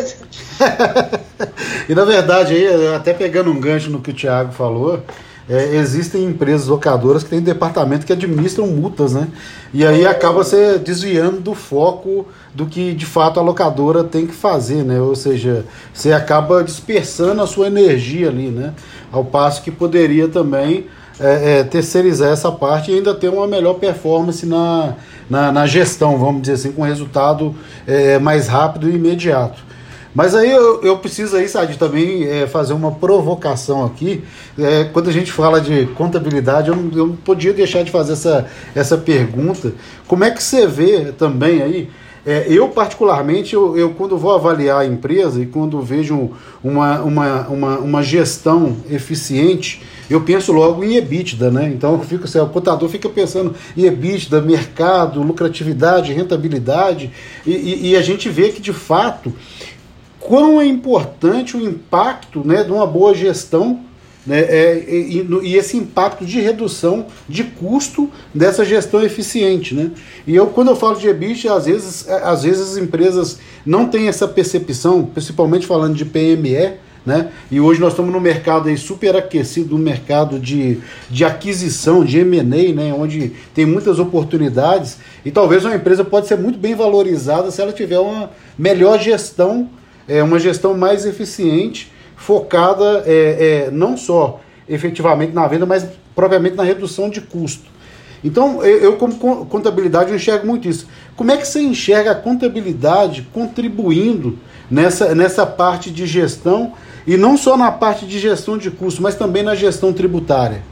e 1.88 1.94
na 1.94 2.04
verdade, 2.04 2.54
aí, 2.54 2.94
até 2.94 3.14
pegando 3.14 3.50
um 3.50 3.58
gancho 3.58 3.88
no 3.88 4.02
que 4.02 4.10
o 4.10 4.14
Thiago 4.14 4.52
falou, 4.52 5.02
é, 5.48 5.76
existem 5.76 6.24
empresas 6.24 6.66
locadoras 6.66 7.22
que 7.22 7.30
têm 7.30 7.40
departamento 7.40 8.04
que 8.04 8.12
administram 8.12 8.66
multas, 8.66 9.14
né? 9.14 9.28
E 9.72 9.84
aí 9.84 10.06
acaba 10.06 10.44
se 10.44 10.78
desviando 10.78 11.40
do 11.40 11.54
foco 11.54 12.26
do 12.54 12.66
que 12.66 12.92
de 12.92 13.06
fato 13.06 13.40
a 13.40 13.42
locadora 13.42 14.04
tem 14.04 14.26
que 14.26 14.34
fazer, 14.34 14.84
né? 14.84 15.00
Ou 15.00 15.16
seja, 15.16 15.64
você 15.92 16.12
acaba 16.12 16.62
dispersando 16.62 17.40
a 17.40 17.46
sua 17.46 17.66
energia 17.68 18.28
ali, 18.28 18.48
né? 18.48 18.74
Ao 19.10 19.24
passo 19.24 19.62
que 19.62 19.70
poderia 19.70 20.28
também 20.28 20.86
é, 21.18 21.60
é, 21.60 21.64
terceirizar 21.64 22.30
essa 22.30 22.52
parte 22.52 22.90
e 22.90 22.94
ainda 22.94 23.14
ter 23.14 23.28
uma 23.28 23.46
melhor 23.46 23.74
performance 23.74 24.44
na, 24.44 24.94
na, 25.28 25.50
na 25.50 25.66
gestão, 25.66 26.18
vamos 26.18 26.42
dizer 26.42 26.54
assim, 26.54 26.72
com 26.72 26.82
resultado 26.82 27.54
é, 27.86 28.18
mais 28.18 28.48
rápido 28.48 28.88
e 28.88 28.94
imediato. 28.94 29.66
Mas 30.14 30.34
aí 30.34 30.50
eu, 30.50 30.82
eu 30.82 30.98
preciso 30.98 31.36
aí, 31.36 31.48
Sadi, 31.48 31.78
também 31.78 32.24
é, 32.24 32.46
fazer 32.46 32.72
uma 32.72 32.92
provocação 32.92 33.84
aqui. 33.84 34.24
É, 34.58 34.84
quando 34.84 35.08
a 35.08 35.12
gente 35.12 35.30
fala 35.30 35.60
de 35.60 35.86
contabilidade, 35.94 36.68
eu 36.68 36.76
não, 36.76 36.98
eu 36.98 37.06
não 37.08 37.16
podia 37.16 37.52
deixar 37.52 37.82
de 37.82 37.90
fazer 37.90 38.14
essa, 38.14 38.46
essa 38.74 38.96
pergunta. 38.96 39.72
Como 40.06 40.24
é 40.24 40.30
que 40.30 40.42
você 40.42 40.66
vê 40.66 41.12
também 41.12 41.62
aí? 41.62 41.90
É, 42.26 42.44
eu, 42.46 42.68
particularmente, 42.68 43.54
eu, 43.54 43.74
eu, 43.74 43.90
quando 43.94 44.18
vou 44.18 44.34
avaliar 44.34 44.82
a 44.82 44.84
empresa 44.84 45.40
e 45.40 45.46
quando 45.46 45.80
vejo 45.80 46.32
uma, 46.62 47.00
uma, 47.00 47.48
uma, 47.48 47.78
uma, 47.78 48.02
gestão 48.02 48.76
eficiente, 48.90 49.82
eu 50.10 50.20
penso 50.20 50.52
logo 50.52 50.84
em 50.84 50.96
EBITDA, 50.96 51.50
né? 51.50 51.72
Então 51.74 51.94
eu 51.94 52.00
fico, 52.00 52.24
assim, 52.24 52.38
o 52.38 52.46
contador 52.46 52.86
fica 52.90 53.08
pensando 53.08 53.54
em 53.74 53.84
EBITDA, 53.84 54.42
mercado, 54.42 55.22
lucratividade, 55.22 56.12
rentabilidade, 56.12 57.10
e, 57.46 57.52
e, 57.52 57.90
e 57.92 57.96
a 57.96 58.02
gente 58.02 58.28
vê 58.28 58.50
que 58.50 58.60
de 58.60 58.74
fato 58.74 59.32
quão 60.28 60.60
é 60.60 60.66
importante 60.66 61.56
o 61.56 61.60
impacto 61.66 62.46
né, 62.46 62.62
de 62.62 62.70
uma 62.70 62.86
boa 62.86 63.14
gestão 63.14 63.80
né, 64.26 64.40
é, 64.40 64.84
e, 64.86 65.26
e, 65.42 65.56
esse 65.56 65.74
impacto 65.74 66.26
de 66.26 66.38
redução 66.38 67.06
de 67.26 67.44
custo 67.44 68.10
dessa 68.34 68.62
gestão 68.62 69.02
eficiente. 69.02 69.74
Né? 69.74 69.90
E 70.26 70.36
eu, 70.36 70.48
quando 70.48 70.68
eu 70.68 70.76
falo 70.76 70.96
de 70.96 71.08
EBIT, 71.08 71.48
às 71.48 71.64
vezes, 71.64 72.06
é, 72.06 72.22
às 72.24 72.42
vezes 72.42 72.72
as 72.72 72.76
empresas 72.76 73.38
não 73.64 73.86
têm 73.86 74.06
essa 74.06 74.28
percepção, 74.28 75.02
principalmente 75.06 75.66
falando 75.66 75.94
de 75.94 76.04
PME, 76.04 76.74
né? 77.06 77.30
E 77.50 77.58
hoje 77.58 77.80
nós 77.80 77.92
estamos 77.92 78.12
no 78.12 78.20
mercado 78.20 78.68
aí 78.68 78.76
super 78.76 79.16
aquecido, 79.16 79.78
no 79.78 79.82
mercado 79.82 80.38
de, 80.38 80.78
de 81.08 81.24
aquisição, 81.24 82.04
de 82.04 82.18
M&A, 82.18 82.42
né? 82.74 82.92
onde 82.92 83.32
tem 83.54 83.64
muitas 83.64 83.98
oportunidades 83.98 84.98
e 85.24 85.30
talvez 85.30 85.64
uma 85.64 85.74
empresa 85.74 86.04
pode 86.04 86.26
ser 86.26 86.36
muito 86.36 86.58
bem 86.58 86.74
valorizada 86.74 87.50
se 87.50 87.62
ela 87.62 87.72
tiver 87.72 87.98
uma 87.98 88.30
melhor 88.58 88.98
gestão 88.98 89.70
é, 90.08 90.22
uma 90.22 90.38
gestão 90.38 90.76
mais 90.76 91.04
eficiente, 91.04 91.92
focada 92.16 93.04
é, 93.06 93.66
é, 93.66 93.70
não 93.70 93.96
só 93.96 94.40
efetivamente 94.68 95.32
na 95.32 95.46
venda, 95.46 95.66
mas 95.66 95.86
propriamente 96.14 96.56
na 96.56 96.64
redução 96.64 97.08
de 97.08 97.20
custo. 97.20 97.68
Então, 98.24 98.64
eu, 98.64 98.96
como 98.96 99.46
contabilidade, 99.46 100.10
eu 100.10 100.16
enxergo 100.16 100.46
muito 100.46 100.68
isso. 100.68 100.88
Como 101.14 101.30
é 101.30 101.36
que 101.36 101.46
você 101.46 101.60
enxerga 101.60 102.10
a 102.10 102.14
contabilidade 102.14 103.28
contribuindo 103.32 104.38
nessa, 104.68 105.14
nessa 105.14 105.46
parte 105.46 105.90
de 105.90 106.04
gestão, 106.06 106.72
e 107.06 107.16
não 107.16 107.36
só 107.36 107.56
na 107.56 107.70
parte 107.70 108.06
de 108.06 108.18
gestão 108.18 108.58
de 108.58 108.70
custo, 108.70 109.00
mas 109.00 109.14
também 109.14 109.42
na 109.42 109.54
gestão 109.54 109.92
tributária? 109.92 110.62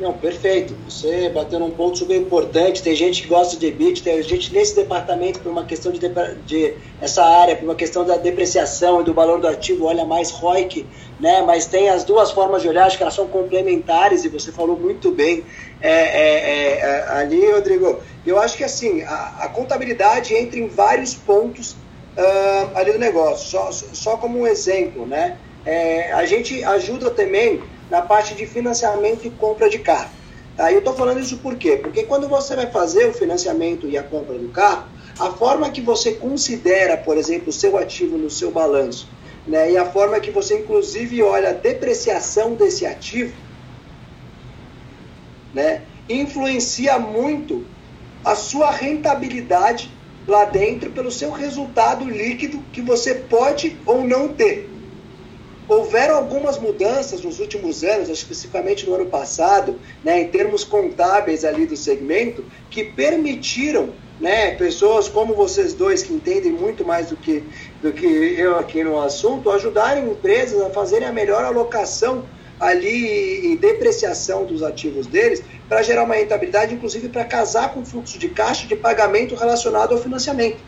Não, 0.00 0.14
perfeito. 0.14 0.74
Você 0.88 1.28
bateu 1.28 1.60
num 1.60 1.70
ponto 1.70 1.98
super 1.98 2.16
importante. 2.16 2.82
Tem 2.82 2.94
gente 2.94 3.20
que 3.20 3.28
gosta 3.28 3.58
de 3.58 3.66
EBIT, 3.66 4.02
tem 4.02 4.22
gente 4.22 4.50
nesse 4.50 4.74
departamento 4.74 5.40
por 5.40 5.52
uma 5.52 5.66
questão 5.66 5.92
de, 5.92 6.00
de 6.46 6.74
essa 7.02 7.22
área, 7.22 7.54
por 7.54 7.64
uma 7.64 7.74
questão 7.74 8.02
da 8.02 8.16
depreciação 8.16 9.02
e 9.02 9.04
do 9.04 9.12
valor 9.12 9.38
do 9.38 9.46
ativo, 9.46 9.84
olha 9.84 10.06
mais 10.06 10.30
ROIC, 10.30 10.86
né? 11.20 11.42
Mas 11.42 11.66
tem 11.66 11.90
as 11.90 12.02
duas 12.02 12.30
formas 12.30 12.62
de 12.62 12.68
olhar, 12.68 12.86
acho 12.86 12.96
que 12.96 13.02
elas 13.02 13.14
são 13.14 13.26
complementares 13.26 14.24
e 14.24 14.30
você 14.30 14.50
falou 14.50 14.74
muito 14.74 15.10
bem 15.10 15.44
é, 15.82 15.92
é, 15.92 16.78
é, 16.78 17.08
ali, 17.10 17.52
Rodrigo. 17.52 18.00
Eu 18.24 18.38
acho 18.38 18.56
que 18.56 18.64
assim 18.64 19.02
a, 19.02 19.34
a 19.40 19.48
contabilidade 19.50 20.34
entra 20.34 20.58
em 20.58 20.66
vários 20.66 21.12
pontos 21.12 21.72
uh, 22.16 22.70
ali 22.74 22.92
do 22.92 22.98
negócio. 22.98 23.50
Só, 23.50 23.70
só 23.70 24.16
como 24.16 24.38
um 24.38 24.46
exemplo, 24.46 25.06
né? 25.06 25.36
É, 25.66 26.10
a 26.12 26.24
gente 26.24 26.64
ajuda 26.64 27.10
também 27.10 27.60
na 27.90 28.00
parte 28.00 28.34
de 28.34 28.46
financiamento 28.46 29.26
e 29.26 29.30
compra 29.30 29.68
de 29.68 29.80
carro. 29.80 30.10
Tá? 30.56 30.72
Eu 30.72 30.78
estou 30.78 30.94
falando 30.94 31.20
isso 31.20 31.38
por 31.38 31.56
quê? 31.56 31.76
Porque 31.76 32.04
quando 32.04 32.28
você 32.28 32.54
vai 32.54 32.66
fazer 32.70 33.06
o 33.06 33.12
financiamento 33.12 33.88
e 33.88 33.98
a 33.98 34.02
compra 34.02 34.38
do 34.38 34.48
carro, 34.48 34.84
a 35.18 35.30
forma 35.30 35.70
que 35.70 35.80
você 35.80 36.12
considera, 36.12 36.96
por 36.96 37.18
exemplo, 37.18 37.48
o 37.48 37.52
seu 37.52 37.76
ativo 37.76 38.16
no 38.16 38.30
seu 38.30 38.50
balanço, 38.50 39.08
né, 39.46 39.72
e 39.72 39.76
a 39.76 39.84
forma 39.84 40.20
que 40.20 40.30
você 40.30 40.60
inclusive 40.60 41.22
olha 41.22 41.50
a 41.50 41.52
depreciação 41.52 42.54
desse 42.54 42.86
ativo, 42.86 43.34
né, 45.52 45.82
influencia 46.08 46.98
muito 46.98 47.66
a 48.24 48.36
sua 48.36 48.70
rentabilidade 48.70 49.90
lá 50.28 50.44
dentro 50.44 50.90
pelo 50.90 51.10
seu 51.10 51.30
resultado 51.30 52.04
líquido 52.04 52.62
que 52.72 52.80
você 52.80 53.14
pode 53.14 53.76
ou 53.84 54.04
não 54.04 54.28
ter. 54.28 54.69
Houveram 55.70 56.16
algumas 56.16 56.58
mudanças 56.58 57.22
nos 57.22 57.38
últimos 57.38 57.84
anos, 57.84 58.08
especificamente 58.08 58.84
no 58.88 58.96
ano 58.96 59.06
passado, 59.06 59.78
né, 60.02 60.20
em 60.20 60.26
termos 60.26 60.64
contábeis 60.64 61.44
ali 61.44 61.64
do 61.64 61.76
segmento, 61.76 62.44
que 62.68 62.82
permitiram 62.82 63.90
né, 64.18 64.56
pessoas 64.56 65.08
como 65.08 65.32
vocês 65.32 65.72
dois, 65.72 66.02
que 66.02 66.12
entendem 66.12 66.50
muito 66.50 66.84
mais 66.84 67.10
do 67.10 67.16
que, 67.16 67.44
do 67.80 67.92
que 67.92 68.04
eu 68.04 68.58
aqui 68.58 68.82
no 68.82 69.00
assunto, 69.00 69.48
ajudarem 69.48 70.10
empresas 70.10 70.60
a 70.60 70.70
fazerem 70.70 71.06
a 71.06 71.12
melhor 71.12 71.44
alocação 71.44 72.24
ali 72.58 73.52
e 73.52 73.56
depreciação 73.56 74.44
dos 74.44 74.64
ativos 74.64 75.06
deles 75.06 75.40
para 75.68 75.82
gerar 75.82 76.02
uma 76.02 76.16
rentabilidade, 76.16 76.74
inclusive 76.74 77.08
para 77.08 77.24
casar 77.24 77.72
com 77.72 77.82
o 77.82 77.86
fluxo 77.86 78.18
de 78.18 78.28
caixa 78.28 78.66
de 78.66 78.74
pagamento 78.74 79.36
relacionado 79.36 79.92
ao 79.92 80.00
financiamento. 80.02 80.58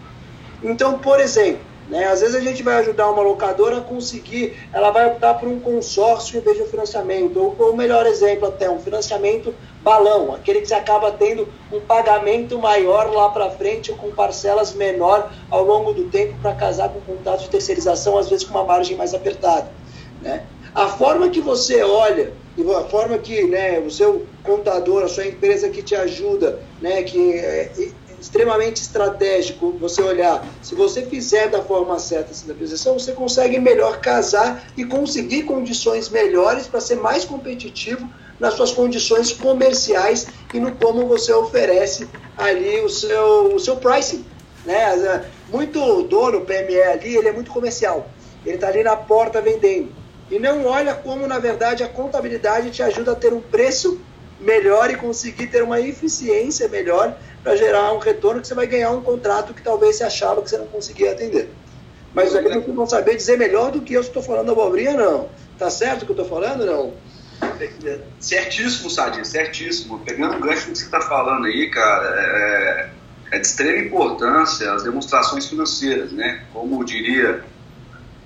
Então, 0.62 1.00
por 1.00 1.18
exemplo, 1.18 1.71
né? 1.92 2.06
Às 2.06 2.22
vezes 2.22 2.34
a 2.34 2.40
gente 2.40 2.62
vai 2.62 2.76
ajudar 2.76 3.10
uma 3.10 3.20
locadora 3.20 3.76
a 3.76 3.80
conseguir, 3.82 4.56
ela 4.72 4.90
vai 4.90 5.06
optar 5.08 5.34
por 5.34 5.46
um 5.46 5.60
consórcio 5.60 6.38
em 6.38 6.40
vez 6.40 6.56
de 6.56 6.62
um 6.62 6.66
financiamento, 6.66 7.38
ou 7.38 7.70
o 7.70 7.76
melhor 7.76 8.06
exemplo 8.06 8.48
até, 8.48 8.70
um 8.70 8.78
financiamento 8.80 9.54
balão, 9.82 10.34
aquele 10.34 10.62
que 10.62 10.68
você 10.68 10.74
acaba 10.74 11.12
tendo 11.12 11.46
um 11.70 11.80
pagamento 11.80 12.58
maior 12.58 13.12
lá 13.12 13.28
para 13.28 13.50
frente, 13.50 13.92
com 13.92 14.10
parcelas 14.10 14.72
menor 14.72 15.30
ao 15.50 15.64
longo 15.64 15.92
do 15.92 16.04
tempo 16.04 16.34
para 16.40 16.54
casar 16.54 16.88
com 16.88 17.00
contratos 17.02 17.44
de 17.44 17.50
terceirização, 17.50 18.16
às 18.16 18.30
vezes 18.30 18.46
com 18.46 18.54
uma 18.54 18.64
margem 18.64 18.96
mais 18.96 19.12
apertada. 19.12 19.70
Né? 20.22 20.44
A 20.74 20.86
forma 20.86 21.28
que 21.28 21.42
você 21.42 21.82
olha 21.82 22.32
e 22.56 22.62
a 22.72 22.84
forma 22.84 23.18
que 23.18 23.44
né, 23.44 23.80
o 23.80 23.90
seu 23.90 24.24
contador, 24.42 25.02
a 25.04 25.08
sua 25.08 25.26
empresa 25.26 25.68
que 25.68 25.82
te 25.82 25.94
ajuda, 25.94 26.58
né, 26.80 27.02
que 27.02 27.34
é 27.34 27.70
extremamente 28.22 28.80
estratégico 28.80 29.76
você 29.80 30.00
olhar, 30.00 30.46
se 30.62 30.76
você 30.76 31.02
fizer 31.02 31.48
da 31.48 31.60
forma 31.60 31.98
certa 31.98 32.30
essa 32.30 32.46
depreciação, 32.46 32.96
você 32.96 33.12
consegue 33.12 33.58
melhor 33.58 34.00
casar 34.00 34.64
e 34.76 34.84
conseguir 34.84 35.42
condições 35.42 36.08
melhores 36.08 36.68
para 36.68 36.80
ser 36.80 36.94
mais 36.94 37.24
competitivo 37.24 38.08
nas 38.38 38.54
suas 38.54 38.70
condições 38.70 39.32
comerciais 39.32 40.28
e 40.54 40.60
no 40.60 40.70
como 40.72 41.06
você 41.08 41.32
oferece 41.32 42.08
ali 42.38 42.80
o 42.80 42.88
seu, 42.88 43.56
o 43.56 43.58
seu 43.58 43.76
pricing. 43.76 44.24
Né? 44.64 45.24
Muito 45.48 46.02
dono, 46.04 46.42
PME 46.42 46.80
ali, 46.80 47.16
ele 47.16 47.28
é 47.28 47.32
muito 47.32 47.50
comercial. 47.50 48.08
Ele 48.46 48.54
está 48.54 48.68
ali 48.68 48.84
na 48.84 48.96
porta 48.96 49.40
vendendo. 49.40 49.92
E 50.30 50.38
não 50.38 50.64
olha 50.64 50.94
como, 50.94 51.26
na 51.26 51.40
verdade, 51.40 51.82
a 51.82 51.88
contabilidade 51.88 52.70
te 52.70 52.82
ajuda 52.82 53.12
a 53.12 53.16
ter 53.16 53.32
um 53.32 53.40
preço 53.40 54.00
melhor 54.40 54.90
e 54.90 54.96
conseguir 54.96 55.46
ter 55.48 55.62
uma 55.62 55.80
eficiência 55.80 56.68
melhor 56.68 57.16
para 57.42 57.56
gerar 57.56 57.92
um 57.92 57.98
retorno 57.98 58.40
que 58.40 58.46
você 58.46 58.54
vai 58.54 58.66
ganhar 58.66 58.90
um 58.90 59.02
contrato 59.02 59.52
que 59.52 59.62
talvez 59.62 59.96
você 59.96 60.04
achava 60.04 60.42
que 60.42 60.50
você 60.50 60.58
não 60.58 60.66
conseguia 60.66 61.12
atender. 61.12 61.50
Mas 62.14 62.34
aqui 62.34 62.48
não 62.48 62.60
vão 62.60 62.86
saber 62.86 63.16
dizer 63.16 63.38
melhor 63.38 63.72
do 63.72 63.80
que 63.80 63.94
eu 63.94 64.00
estou 64.00 64.22
falando 64.22 64.52
abobrinha, 64.52 64.92
não. 64.92 65.28
Tá 65.58 65.70
certo 65.70 66.02
o 66.02 66.06
que 66.06 66.12
eu 66.12 66.22
estou 66.22 66.40
falando, 66.40 66.64
não? 66.64 66.92
Certíssimo, 68.20 68.90
Sadia, 68.90 69.24
certíssimo. 69.24 69.98
Pegando 70.00 70.36
o 70.36 70.40
gancho 70.40 70.66
do 70.66 70.72
que 70.72 70.78
você 70.78 70.84
está 70.84 71.00
falando 71.00 71.46
aí, 71.46 71.70
cara, 71.70 72.14
é, 72.16 72.90
é, 73.32 73.38
de 73.38 73.46
extrema 73.46 73.78
importância 73.78 74.72
as 74.72 74.84
demonstrações 74.84 75.46
financeiras, 75.46 76.12
né? 76.12 76.44
Como 76.52 76.84
diria 76.84 77.42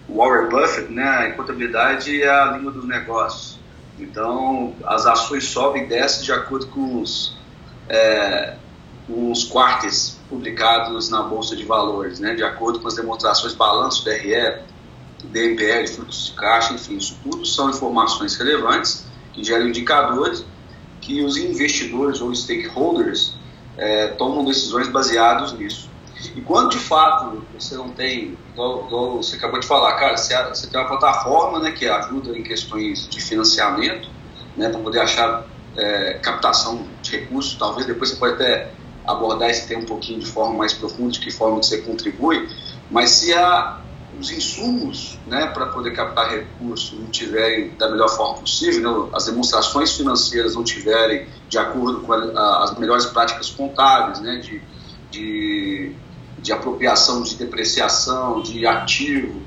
Warren 0.08 0.48
Buffett, 0.48 0.92
né? 0.92 1.08
A 1.08 1.32
contabilidade 1.32 2.22
é 2.22 2.28
a 2.28 2.52
língua 2.52 2.72
dos 2.72 2.86
negócios. 2.86 3.58
Então, 3.98 4.74
as 4.84 5.06
ações 5.06 5.44
sobem 5.44 5.84
e 5.84 5.86
descem 5.86 6.24
de 6.24 6.32
acordo 6.32 6.66
com 6.66 7.00
os, 7.00 7.38
é, 7.88 8.56
os 9.08 9.44
quartes 9.44 10.18
publicados 10.28 11.10
na 11.10 11.22
Bolsa 11.22 11.54
de 11.54 11.64
Valores, 11.64 12.18
né? 12.18 12.34
De 12.34 12.42
acordo 12.42 12.80
com 12.80 12.88
as 12.88 12.94
demonstrações 12.94 13.54
balanço, 13.54 14.04
DRE, 14.04 14.62
DMPL, 15.24 15.86
fluxo 15.88 16.32
de 16.32 16.36
caixa, 16.36 16.74
enfim, 16.74 16.96
isso 16.96 17.18
tudo 17.22 17.44
são 17.44 17.70
informações 17.70 18.36
relevantes 18.36 19.06
que 19.32 19.42
geram 19.44 19.68
indicadores 19.68 20.44
que 21.00 21.22
os 21.22 21.36
investidores 21.36 22.20
ou 22.20 22.34
stakeholders 22.34 23.34
é, 23.76 24.08
tomam 24.08 24.44
decisões 24.44 24.88
baseados 24.88 25.52
nisso. 25.52 25.88
E 26.34 26.40
quando 26.40 26.70
de 26.70 26.78
fato 26.78 27.44
você 27.54 27.76
não 27.76 27.90
tem, 27.90 28.36
você 28.56 29.36
acabou 29.36 29.60
de 29.60 29.66
falar, 29.66 29.92
cara, 29.94 30.16
você, 30.16 30.34
você, 30.48 30.66
tem 30.66 30.80
uma 30.80 30.88
plataforma 30.88 31.60
né, 31.60 31.70
que 31.70 31.86
ajuda 31.86 32.36
em 32.36 32.42
questões 32.42 33.06
de 33.08 33.20
financiamento, 33.20 34.08
né, 34.56 34.68
para 34.68 34.80
poder 34.80 35.00
achar 35.00 35.44
é, 35.76 36.14
captação 36.14 36.86
de 37.02 37.12
recursos, 37.12 37.54
talvez 37.54 37.86
depois 37.86 38.10
você 38.10 38.16
pode 38.16 38.34
até 38.34 38.70
abordar 39.06 39.50
esse 39.50 39.66
tema 39.66 39.82
um 39.82 39.86
pouquinho 39.86 40.20
de 40.20 40.26
forma 40.26 40.56
mais 40.56 40.72
profunda, 40.72 41.12
de 41.12 41.20
que 41.20 41.30
forma 41.30 41.60
que 41.60 41.66
você 41.66 41.78
contribui, 41.78 42.48
mas 42.90 43.10
se 43.10 43.32
a, 43.32 43.80
os 44.18 44.30
insumos 44.30 45.18
né, 45.26 45.46
para 45.46 45.66
poder 45.66 45.92
captar 45.92 46.30
recursos 46.30 46.98
não 46.98 47.06
tiverem 47.06 47.70
da 47.76 47.88
melhor 47.90 48.08
forma 48.08 48.38
possível, 48.38 48.80
né, 48.82 49.10
as 49.14 49.26
demonstrações 49.26 49.92
financeiras 49.92 50.54
não 50.54 50.64
tiverem 50.64 51.26
de 51.48 51.58
acordo 51.58 52.00
com 52.00 52.12
a, 52.12 52.64
as 52.64 52.78
melhores 52.78 53.06
práticas 53.06 53.50
contábeis, 53.50 54.20
né, 54.20 54.36
de, 54.36 54.62
de, 55.10 55.92
de, 56.38 56.52
apropriação, 56.52 57.22
de 57.22 57.36
depreciação, 57.36 58.42
de 58.42 58.66
ativo, 58.66 59.42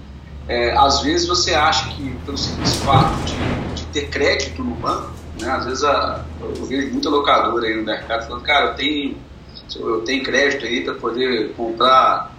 é, 0.47 0.75
às 0.77 1.01
vezes 1.01 1.27
você 1.27 1.53
acha 1.53 1.89
que, 1.89 2.09
pelo 2.25 2.37
simples 2.37 2.75
fato 2.77 3.15
de, 3.25 3.75
de 3.75 3.85
ter 3.87 4.09
crédito 4.09 4.63
no 4.63 4.75
banco, 4.75 5.11
né, 5.39 5.49
às 5.49 5.65
vezes 5.65 5.83
a, 5.83 6.25
eu 6.41 6.65
vejo 6.65 6.91
muita 6.91 7.09
locadora 7.09 7.65
aí 7.65 7.75
no 7.75 7.83
mercado 7.83 8.27
falando, 8.27 8.43
cara, 8.43 8.71
eu 8.71 8.75
tenho, 8.75 9.17
eu 9.75 10.01
tenho 10.01 10.23
crédito 10.23 10.65
aí 10.65 10.83
para 10.83 10.95
poder 10.95 11.53
comprar. 11.53 12.37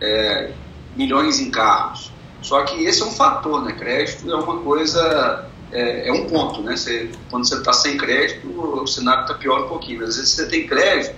É, 0.00 0.52
milhões 0.96 1.38
em 1.38 1.50
carros. 1.50 2.10
Só 2.42 2.62
que 2.62 2.84
esse 2.84 3.02
é 3.02 3.04
um 3.04 3.10
fator, 3.10 3.62
né? 3.64 3.72
Crédito 3.72 4.30
é 4.30 4.34
uma 4.34 4.58
coisa, 4.58 5.48
é, 5.72 6.08
é 6.08 6.12
um 6.12 6.26
ponto, 6.26 6.62
né? 6.62 6.76
Você, 6.76 7.10
quando 7.30 7.46
você 7.46 7.56
está 7.56 7.72
sem 7.72 7.96
crédito, 7.96 8.48
o 8.48 8.86
cenário 8.86 9.22
está 9.22 9.34
pior 9.34 9.64
um 9.64 9.68
pouquinho. 9.68 10.04
Às 10.04 10.16
vezes 10.16 10.30
você 10.30 10.46
tem 10.46 10.66
crédito, 10.66 11.16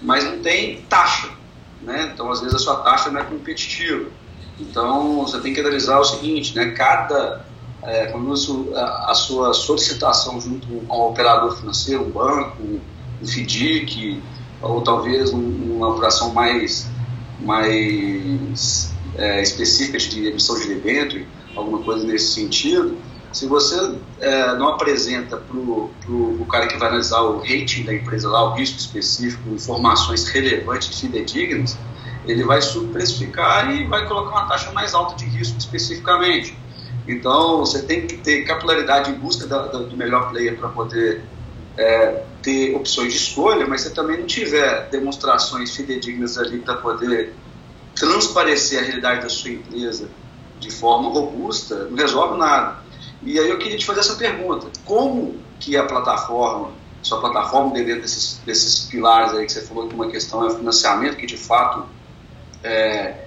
mas 0.00 0.24
não 0.24 0.38
tem 0.40 0.82
taxa, 0.88 1.28
né? 1.82 2.10
Então, 2.12 2.30
às 2.30 2.40
vezes 2.40 2.54
a 2.54 2.58
sua 2.58 2.76
taxa 2.76 3.10
não 3.10 3.20
é 3.20 3.24
competitiva. 3.24 4.10
Então, 4.58 5.22
você 5.22 5.38
tem 5.40 5.52
que 5.52 5.60
analisar 5.60 5.98
o 5.98 6.04
seguinte, 6.04 6.56
né? 6.56 6.70
Cada 6.70 7.44
é, 7.82 8.06
quando 8.06 8.34
a, 8.74 9.10
a, 9.10 9.14
sua 9.14 9.52
solicitação 9.52 10.40
junto 10.40 10.66
ao 10.88 11.10
operador 11.10 11.56
financeiro, 11.56 12.06
um 12.06 12.10
banco, 12.10 12.56
um 12.62 12.80
FDIC, 13.24 14.20
ou 14.62 14.80
talvez 14.80 15.32
um, 15.32 15.76
uma 15.76 15.88
operação 15.88 16.32
mais 16.32 16.88
mais 17.40 18.92
é, 19.16 19.40
específicas 19.40 20.02
de 20.04 20.26
emissão 20.26 20.58
de 20.58 20.68
debênture, 20.68 21.26
alguma 21.54 21.78
coisa 21.78 22.04
nesse 22.04 22.34
sentido, 22.34 22.96
se 23.32 23.46
você 23.46 23.96
é, 24.20 24.56
não 24.56 24.68
apresenta 24.68 25.36
para 25.36 25.56
o 25.56 26.46
cara 26.50 26.66
que 26.66 26.76
vai 26.78 26.88
analisar 26.88 27.20
o 27.20 27.38
rating 27.38 27.84
da 27.84 27.94
empresa 27.94 28.28
lá, 28.28 28.52
o 28.52 28.54
risco 28.54 28.78
específico, 28.78 29.50
informações 29.50 30.26
relevantes 30.28 30.88
e 30.88 31.00
fidedignas, 31.02 31.76
ele 32.26 32.42
vai 32.44 32.60
subprecificar 32.60 33.70
e 33.74 33.86
vai 33.86 34.06
colocar 34.06 34.30
uma 34.30 34.46
taxa 34.46 34.72
mais 34.72 34.94
alta 34.94 35.14
de 35.16 35.24
risco 35.26 35.58
especificamente. 35.58 36.56
Então, 37.06 37.58
você 37.58 37.82
tem 37.82 38.06
que 38.06 38.18
ter 38.18 38.44
capilaridade 38.44 39.10
em 39.10 39.14
busca 39.14 39.46
da, 39.46 39.66
da, 39.66 39.78
do 39.78 39.96
melhor 39.96 40.30
player 40.30 40.56
para 40.58 40.68
poder 40.68 41.22
é, 41.78 42.24
ter 42.42 42.74
opções 42.74 43.12
de 43.12 43.18
escolha, 43.20 43.66
mas 43.66 43.82
se 43.82 43.94
também 43.94 44.18
não 44.18 44.26
tiver 44.26 44.88
demonstrações 44.90 45.74
fidedignas 45.74 46.36
ali 46.36 46.58
para 46.58 46.74
poder 46.74 47.32
transparecer 47.94 48.80
a 48.80 48.82
realidade 48.82 49.22
da 49.22 49.28
sua 49.28 49.50
empresa 49.50 50.08
de 50.58 50.70
forma 50.72 51.08
robusta, 51.08 51.84
não 51.84 51.96
resolve 51.96 52.36
nada. 52.36 52.78
E 53.22 53.38
aí 53.38 53.48
eu 53.48 53.58
queria 53.58 53.78
te 53.78 53.86
fazer 53.86 54.00
essa 54.00 54.16
pergunta: 54.16 54.66
como 54.84 55.36
que 55.60 55.76
a 55.76 55.84
plataforma, 55.84 56.72
sua 57.00 57.20
plataforma 57.20 57.72
dentro 57.72 58.02
desses, 58.02 58.40
desses 58.44 58.86
pilares 58.86 59.32
aí 59.34 59.46
que 59.46 59.52
você 59.52 59.62
falou 59.62 59.86
que 59.86 59.94
uma 59.94 60.08
questão 60.08 60.44
é 60.44 60.48
o 60.48 60.50
financiamento, 60.50 61.16
que 61.16 61.26
de 61.26 61.36
fato 61.36 61.86
é, 62.64 63.24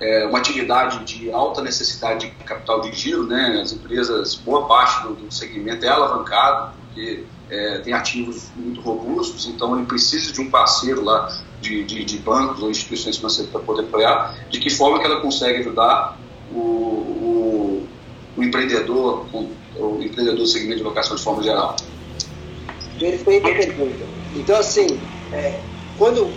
é 0.00 0.26
uma 0.26 0.38
atividade 0.38 1.04
de 1.04 1.30
alta 1.30 1.62
necessidade 1.62 2.26
de 2.26 2.44
capital 2.44 2.80
de 2.80 2.92
giro, 2.92 3.26
né? 3.26 3.60
As 3.62 3.72
empresas, 3.72 4.34
boa 4.34 4.66
parte 4.66 5.04
do, 5.04 5.14
do 5.14 5.32
segmento 5.32 5.84
é 5.84 5.88
alavancado, 5.88 6.72
porque 6.86 7.24
é, 7.52 7.78
tem 7.80 7.92
ativos 7.92 8.44
muito 8.56 8.80
robustos, 8.80 9.46
então 9.46 9.76
ele 9.76 9.86
precisa 9.86 10.32
de 10.32 10.40
um 10.40 10.50
parceiro 10.50 11.04
lá 11.04 11.38
de, 11.60 11.84
de, 11.84 12.02
de 12.02 12.18
bancos 12.18 12.62
ou 12.62 12.70
instituições 12.70 13.18
financeiras 13.18 13.52
para 13.52 13.60
poder 13.60 13.82
apoiar, 13.82 14.34
de 14.48 14.58
que 14.58 14.70
forma 14.70 14.98
que 14.98 15.04
ela 15.04 15.20
consegue 15.20 15.58
ajudar 15.58 16.18
o, 16.50 16.58
o, 16.58 17.88
o 18.38 18.42
empreendedor, 18.42 19.26
o, 19.34 19.50
o 19.76 20.02
empreendedor 20.02 20.36
do 20.36 20.46
segmento 20.46 20.78
de 20.78 20.82
locação 20.82 21.14
de 21.14 21.22
forma 21.22 21.42
geral. 21.42 21.76
Perfeita 22.98 23.48
pergunta. 23.48 24.06
Então, 24.34 24.58
assim, 24.58 24.98
é, 25.30 25.60
quando 25.98 26.32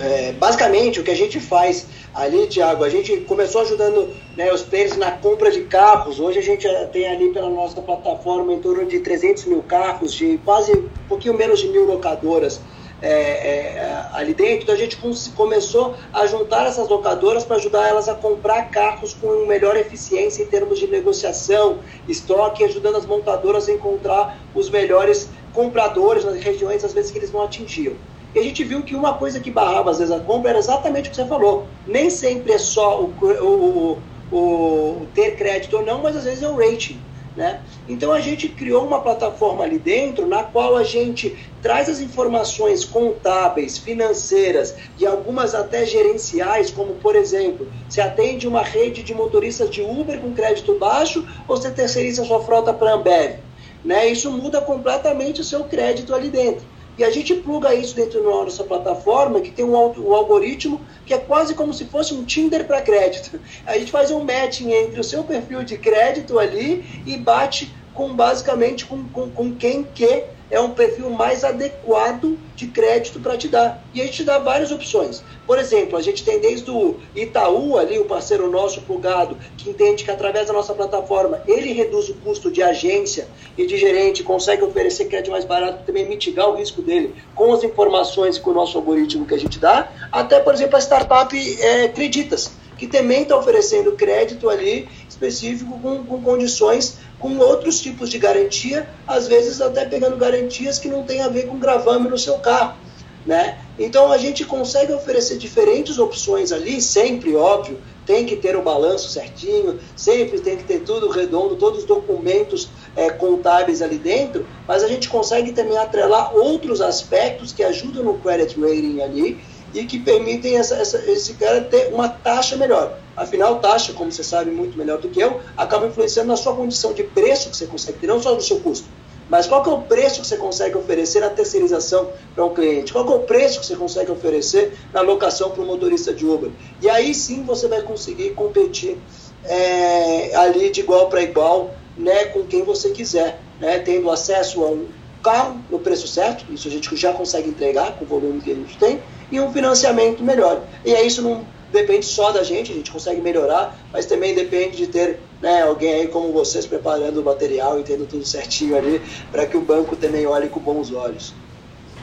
é, 0.00 0.32
basicamente 0.32 0.98
o 0.98 1.04
que 1.04 1.10
a 1.10 1.16
gente 1.16 1.38
faz 1.38 1.86
ali, 2.14 2.46
Tiago, 2.46 2.82
a 2.84 2.88
gente 2.88 3.18
começou 3.18 3.60
ajudando 3.60 4.08
né, 4.34 4.52
os 4.52 4.62
players 4.62 4.96
na 4.96 5.10
compra 5.12 5.50
de 5.50 5.62
carros. 5.62 6.18
Hoje 6.18 6.38
a 6.38 6.42
gente 6.42 6.66
tem 6.90 7.06
ali 7.06 7.32
pela 7.32 7.50
nossa 7.50 7.80
plataforma 7.82 8.52
em 8.52 8.60
torno 8.60 8.86
de 8.86 9.00
300 9.00 9.44
mil 9.44 9.62
carros, 9.62 10.14
de 10.14 10.38
quase 10.44 10.72
um 10.72 10.88
pouquinho 11.06 11.36
menos 11.36 11.60
de 11.60 11.68
mil 11.68 11.84
locadoras. 11.84 12.60
É, 13.02 13.08
é, 13.12 14.06
ali 14.12 14.34
dentro, 14.34 14.64
então 14.64 14.74
a 14.74 14.78
gente 14.78 14.98
começou 15.34 15.94
a 16.12 16.26
juntar 16.26 16.66
essas 16.66 16.86
locadoras 16.86 17.44
para 17.44 17.56
ajudar 17.56 17.88
elas 17.88 18.10
a 18.10 18.14
comprar 18.14 18.64
carros 18.64 19.14
com 19.14 19.46
melhor 19.46 19.74
eficiência 19.74 20.42
em 20.42 20.46
termos 20.46 20.78
de 20.78 20.86
negociação, 20.86 21.78
estoque, 22.06 22.62
ajudando 22.62 22.96
as 22.96 23.06
montadoras 23.06 23.70
a 23.70 23.72
encontrar 23.72 24.38
os 24.54 24.68
melhores 24.68 25.30
compradores 25.54 26.26
nas 26.26 26.36
regiões, 26.36 26.84
às 26.84 26.92
vezes, 26.92 27.10
que 27.10 27.16
eles 27.16 27.32
não 27.32 27.42
atingiam. 27.42 27.94
E 28.34 28.38
a 28.38 28.42
gente 28.42 28.62
viu 28.62 28.82
que 28.82 28.94
uma 28.94 29.14
coisa 29.14 29.40
que 29.40 29.50
barrava 29.50 29.90
às 29.90 29.98
vezes 29.98 30.14
a 30.14 30.20
compra 30.20 30.50
era 30.50 30.58
exatamente 30.58 31.08
o 31.08 31.10
que 31.10 31.16
você 31.16 31.26
falou. 31.26 31.66
Nem 31.86 32.08
sempre 32.10 32.52
é 32.52 32.58
só 32.58 33.02
o, 33.02 33.14
o, 33.20 33.98
o, 34.30 34.36
o 34.36 35.06
ter 35.14 35.36
crédito 35.36 35.76
ou 35.76 35.84
não, 35.84 36.02
mas 36.02 36.16
às 36.16 36.24
vezes 36.24 36.42
é 36.42 36.48
o 36.48 36.56
rating. 36.56 37.00
Né? 37.36 37.60
Então 37.88 38.12
a 38.12 38.20
gente 38.20 38.48
criou 38.48 38.84
uma 38.84 39.00
plataforma 39.00 39.62
ali 39.62 39.78
dentro 39.78 40.26
na 40.26 40.42
qual 40.42 40.76
a 40.76 40.82
gente 40.82 41.38
traz 41.62 41.88
as 41.88 42.00
informações 42.00 42.84
contábeis, 42.84 43.78
financeiras 43.78 44.74
e 44.98 45.06
algumas 45.06 45.54
até 45.54 45.86
gerenciais, 45.86 46.72
como 46.72 46.94
por 46.94 47.14
exemplo, 47.14 47.68
se 47.88 48.00
atende 48.00 48.48
uma 48.48 48.62
rede 48.62 49.04
de 49.04 49.14
motoristas 49.14 49.70
de 49.70 49.80
Uber 49.80 50.20
com 50.20 50.32
crédito 50.32 50.76
baixo 50.76 51.24
ou 51.46 51.56
você 51.56 51.70
terceiriza 51.70 52.24
sua 52.24 52.42
frota 52.42 52.72
para 52.72 52.94
Ambev. 52.94 53.38
Né? 53.84 54.08
Isso 54.08 54.30
muda 54.32 54.60
completamente 54.60 55.40
o 55.40 55.44
seu 55.44 55.64
crédito 55.64 56.14
ali 56.14 56.28
dentro. 56.28 56.66
E 57.00 57.04
a 57.04 57.10
gente 57.10 57.32
pluga 57.32 57.74
isso 57.74 57.96
dentro 57.96 58.22
da 58.22 58.28
nossa 58.28 58.62
plataforma, 58.62 59.40
que 59.40 59.50
tem 59.50 59.64
um, 59.64 59.72
um 59.74 60.12
algoritmo 60.12 60.82
que 61.06 61.14
é 61.14 61.16
quase 61.18 61.54
como 61.54 61.72
se 61.72 61.86
fosse 61.86 62.12
um 62.12 62.24
Tinder 62.24 62.66
para 62.66 62.82
crédito. 62.82 63.40
A 63.64 63.78
gente 63.78 63.90
faz 63.90 64.10
um 64.10 64.22
matching 64.22 64.70
entre 64.70 65.00
o 65.00 65.02
seu 65.02 65.24
perfil 65.24 65.64
de 65.64 65.78
crédito 65.78 66.38
ali 66.38 66.84
e 67.06 67.16
bate 67.16 67.74
com 67.94 68.14
basicamente 68.14 68.84
com, 68.84 69.02
com, 69.08 69.30
com 69.30 69.56
quem 69.56 69.82
quer 69.82 70.34
é 70.50 70.60
um 70.60 70.70
perfil 70.70 71.10
mais 71.10 71.44
adequado 71.44 72.38
de 72.56 72.66
crédito 72.66 73.20
para 73.20 73.36
te 73.36 73.48
dar. 73.48 73.82
E 73.94 74.00
a 74.02 74.04
gente 74.04 74.24
dá 74.24 74.38
várias 74.38 74.70
opções. 74.70 75.22
Por 75.46 75.58
exemplo, 75.58 75.96
a 75.96 76.02
gente 76.02 76.24
tem 76.24 76.40
desde 76.40 76.70
o 76.70 76.96
Itaú, 77.14 77.78
ali, 77.78 77.98
o 77.98 78.04
parceiro 78.04 78.50
nosso 78.50 78.82
plugado, 78.82 79.36
que 79.56 79.70
entende 79.70 80.04
que 80.04 80.10
através 80.10 80.46
da 80.46 80.52
nossa 80.52 80.74
plataforma 80.74 81.42
ele 81.46 81.72
reduz 81.72 82.08
o 82.08 82.14
custo 82.14 82.50
de 82.50 82.62
agência 82.62 83.28
e 83.56 83.66
de 83.66 83.76
gerente, 83.76 84.22
consegue 84.22 84.62
oferecer 84.62 85.06
crédito 85.06 85.30
mais 85.30 85.44
barato, 85.44 85.84
também 85.84 86.08
mitigar 86.08 86.48
o 86.48 86.56
risco 86.56 86.82
dele 86.82 87.14
com 87.34 87.52
as 87.52 87.62
informações 87.62 88.36
e 88.36 88.40
com 88.40 88.50
o 88.50 88.54
nosso 88.54 88.76
algoritmo 88.76 89.26
que 89.26 89.34
a 89.34 89.38
gente 89.38 89.58
dá, 89.58 89.90
até, 90.10 90.40
por 90.40 90.54
exemplo, 90.54 90.76
a 90.76 90.80
startup 90.80 91.36
é, 91.60 91.88
Creditas, 91.88 92.52
que 92.80 92.86
também 92.86 93.24
está 93.24 93.36
oferecendo 93.36 93.92
crédito 93.92 94.48
ali 94.48 94.88
específico 95.06 95.78
com, 95.80 96.02
com 96.02 96.22
condições 96.22 96.96
com 97.18 97.36
outros 97.36 97.78
tipos 97.78 98.08
de 98.08 98.16
garantia, 98.16 98.88
às 99.06 99.28
vezes 99.28 99.60
até 99.60 99.84
pegando 99.84 100.16
garantias 100.16 100.78
que 100.78 100.88
não 100.88 101.02
tem 101.02 101.20
a 101.20 101.28
ver 101.28 101.46
com 101.46 101.58
gravame 101.58 102.08
no 102.08 102.16
seu 102.16 102.38
carro. 102.38 102.78
Né? 103.26 103.58
Então 103.78 104.10
a 104.10 104.16
gente 104.16 104.46
consegue 104.46 104.94
oferecer 104.94 105.36
diferentes 105.36 105.98
opções 105.98 106.52
ali, 106.52 106.80
sempre, 106.80 107.36
óbvio, 107.36 107.78
tem 108.06 108.24
que 108.24 108.34
ter 108.34 108.56
o 108.56 108.62
balanço 108.62 109.10
certinho, 109.10 109.78
sempre 109.94 110.40
tem 110.40 110.56
que 110.56 110.64
ter 110.64 110.80
tudo 110.80 111.10
redondo, 111.10 111.56
todos 111.56 111.80
os 111.80 111.84
documentos 111.84 112.70
é, 112.96 113.10
contábeis 113.10 113.82
ali 113.82 113.98
dentro, 113.98 114.46
mas 114.66 114.82
a 114.82 114.88
gente 114.88 115.06
consegue 115.06 115.52
também 115.52 115.76
atrelar 115.76 116.34
outros 116.34 116.80
aspectos 116.80 117.52
que 117.52 117.62
ajudam 117.62 118.02
no 118.02 118.14
credit 118.14 118.58
rating 118.58 119.02
ali 119.02 119.38
e 119.74 119.84
que 119.84 119.98
permitem 119.98 120.56
essa, 120.56 120.76
essa, 120.76 120.98
esse 121.10 121.34
cara 121.34 121.60
ter 121.62 121.92
uma 121.92 122.08
taxa 122.08 122.56
melhor. 122.56 122.98
Afinal, 123.16 123.58
taxa, 123.58 123.92
como 123.92 124.10
você 124.10 124.24
sabe 124.24 124.50
muito 124.50 124.76
melhor 124.76 124.98
do 124.98 125.08
que 125.08 125.20
eu, 125.20 125.40
acaba 125.56 125.86
influenciando 125.86 126.28
na 126.28 126.36
sua 126.36 126.54
condição 126.54 126.92
de 126.92 127.02
preço 127.02 127.50
que 127.50 127.56
você 127.56 127.66
consegue 127.66 127.98
ter, 127.98 128.06
não 128.06 128.20
só 128.20 128.34
no 128.34 128.40
seu 128.40 128.60
custo. 128.60 128.88
Mas 129.28 129.46
qual 129.46 129.64
é 129.64 129.68
o 129.68 129.82
preço 129.82 130.20
que 130.20 130.26
você 130.26 130.36
consegue 130.36 130.76
oferecer 130.76 131.20
na 131.20 131.30
terceirização 131.30 132.10
para 132.34 132.44
um 132.44 132.52
cliente? 132.52 132.92
Qual 132.92 133.06
é 133.06 133.14
o 133.14 133.20
preço 133.20 133.60
que 133.60 133.66
você 133.66 133.76
consegue 133.76 134.10
oferecer 134.10 134.72
na 134.92 135.02
locação 135.02 135.50
para 135.50 135.62
um 135.62 135.66
motorista 135.66 136.12
de 136.12 136.26
Uber? 136.26 136.50
E 136.82 136.90
aí 136.90 137.14
sim 137.14 137.44
você 137.44 137.68
vai 137.68 137.80
conseguir 137.82 138.30
competir 138.30 138.98
é, 139.44 140.34
ali 140.34 140.70
de 140.70 140.80
igual 140.80 141.08
para 141.08 141.22
igual 141.22 141.70
né, 141.96 142.24
com 142.26 142.44
quem 142.44 142.64
você 142.64 142.90
quiser, 142.90 143.40
né, 143.60 143.78
tendo 143.78 144.10
acesso 144.10 144.64
a 144.64 144.70
um 144.70 144.86
carro 145.22 145.60
no 145.70 145.78
preço 145.78 146.08
certo, 146.08 146.44
isso 146.52 146.68
a 146.68 146.70
gente 146.70 146.94
já 146.96 147.12
consegue 147.12 147.48
entregar 147.48 147.92
com 147.92 148.04
o 148.04 148.08
volume 148.08 148.40
que 148.40 148.50
a 148.50 148.54
gente 148.54 148.76
tem, 148.78 149.00
e 149.30 149.40
um 149.40 149.52
financiamento 149.52 150.22
melhor. 150.22 150.62
E 150.84 150.94
aí 150.94 151.06
isso 151.06 151.22
não 151.22 151.44
depende 151.72 152.04
só 152.06 152.32
da 152.32 152.42
gente, 152.42 152.72
a 152.72 152.74
gente 152.74 152.90
consegue 152.90 153.20
melhorar, 153.20 153.78
mas 153.92 154.06
também 154.06 154.34
depende 154.34 154.76
de 154.76 154.86
ter 154.86 155.20
né, 155.40 155.62
alguém 155.62 155.94
aí 155.94 156.08
como 156.08 156.32
vocês 156.32 156.66
preparando 156.66 157.20
o 157.20 157.24
material 157.24 157.80
e 157.80 157.82
tendo 157.82 158.06
tudo 158.06 158.24
certinho 158.26 158.76
ali, 158.76 159.00
para 159.30 159.46
que 159.46 159.56
o 159.56 159.60
banco 159.60 159.96
também 159.96 160.26
olhe 160.26 160.48
com 160.48 160.60
bons 160.60 160.92
olhos. 160.92 161.32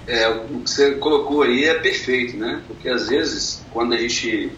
É, 0.08 0.30
o 0.30 0.62
que 0.62 0.70
você 0.70 0.92
colocou 0.96 1.44
aí 1.44 1.66
é 1.66 1.76
perfeito, 1.76 2.38
né? 2.38 2.62
Porque 2.66 2.88
às 2.88 3.10
vezes, 3.10 3.62
quando 3.74 3.94
a 3.94 3.98
gente 3.98 4.52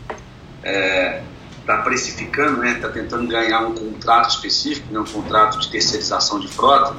está 0.63 0.69
é, 0.69 1.23
tá 1.65 1.77
precificando, 1.79 2.57
né, 2.57 2.73
está 2.73 2.89
tentando 2.89 3.27
ganhar 3.27 3.65
um 3.65 3.73
contrato 3.73 4.29
específico, 4.29 4.93
né, 4.93 4.99
um 4.99 5.05
contrato 5.05 5.59
de 5.59 5.69
terceirização 5.69 6.39
de 6.39 6.47
frota, 6.47 6.95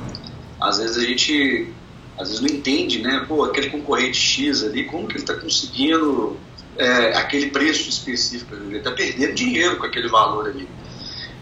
às 0.60 0.78
vezes 0.78 0.96
a 0.96 1.06
gente 1.06 1.72
às 2.18 2.28
vezes 2.28 2.42
não 2.42 2.50
entende, 2.50 3.00
né? 3.00 3.24
Pô, 3.26 3.44
aquele 3.44 3.70
concorrente 3.70 4.18
X 4.18 4.62
ali, 4.62 4.84
como 4.84 5.06
que 5.06 5.14
ele 5.14 5.20
está 5.20 5.34
conseguindo 5.34 6.36
é, 6.76 7.16
aquele 7.16 7.50
preço 7.50 7.88
específico? 7.88 8.54
Ele 8.54 8.76
está 8.76 8.90
perdendo 8.90 9.34
dinheiro 9.34 9.78
com 9.78 9.86
aquele 9.86 10.08
valor 10.08 10.46
ali. 10.46 10.68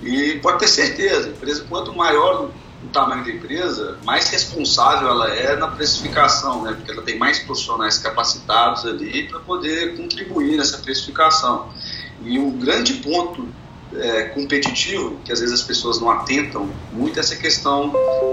E 0.02 0.38
pode 0.38 0.60
ter 0.60 0.68
certeza, 0.68 1.28
empresa, 1.28 1.64
quanto 1.68 1.92
maior 1.92 2.50
o 2.84 2.88
tamanho 2.90 3.24
da 3.24 3.30
empresa, 3.30 3.98
mais 4.04 4.28
responsável 4.28 5.08
ela 5.08 5.28
é 5.28 5.56
na 5.56 5.66
precificação, 5.66 6.62
né? 6.62 6.72
Porque 6.74 6.92
ela 6.92 7.02
tem 7.02 7.18
mais 7.18 7.40
profissionais 7.40 7.98
capacitados 7.98 8.86
ali 8.86 9.26
para 9.26 9.40
poder 9.40 9.96
contribuir 9.96 10.56
nessa 10.56 10.78
precificação. 10.78 11.72
E 12.22 12.38
um 12.38 12.52
grande 12.52 12.94
ponto 12.94 13.48
é, 13.94 14.22
competitivo, 14.24 15.20
que 15.24 15.32
às 15.32 15.40
vezes 15.40 15.60
as 15.60 15.66
pessoas 15.66 16.00
não 16.00 16.10
atentam 16.10 16.74
muito, 16.92 17.18
essa 17.18 17.36
questão 17.36 17.92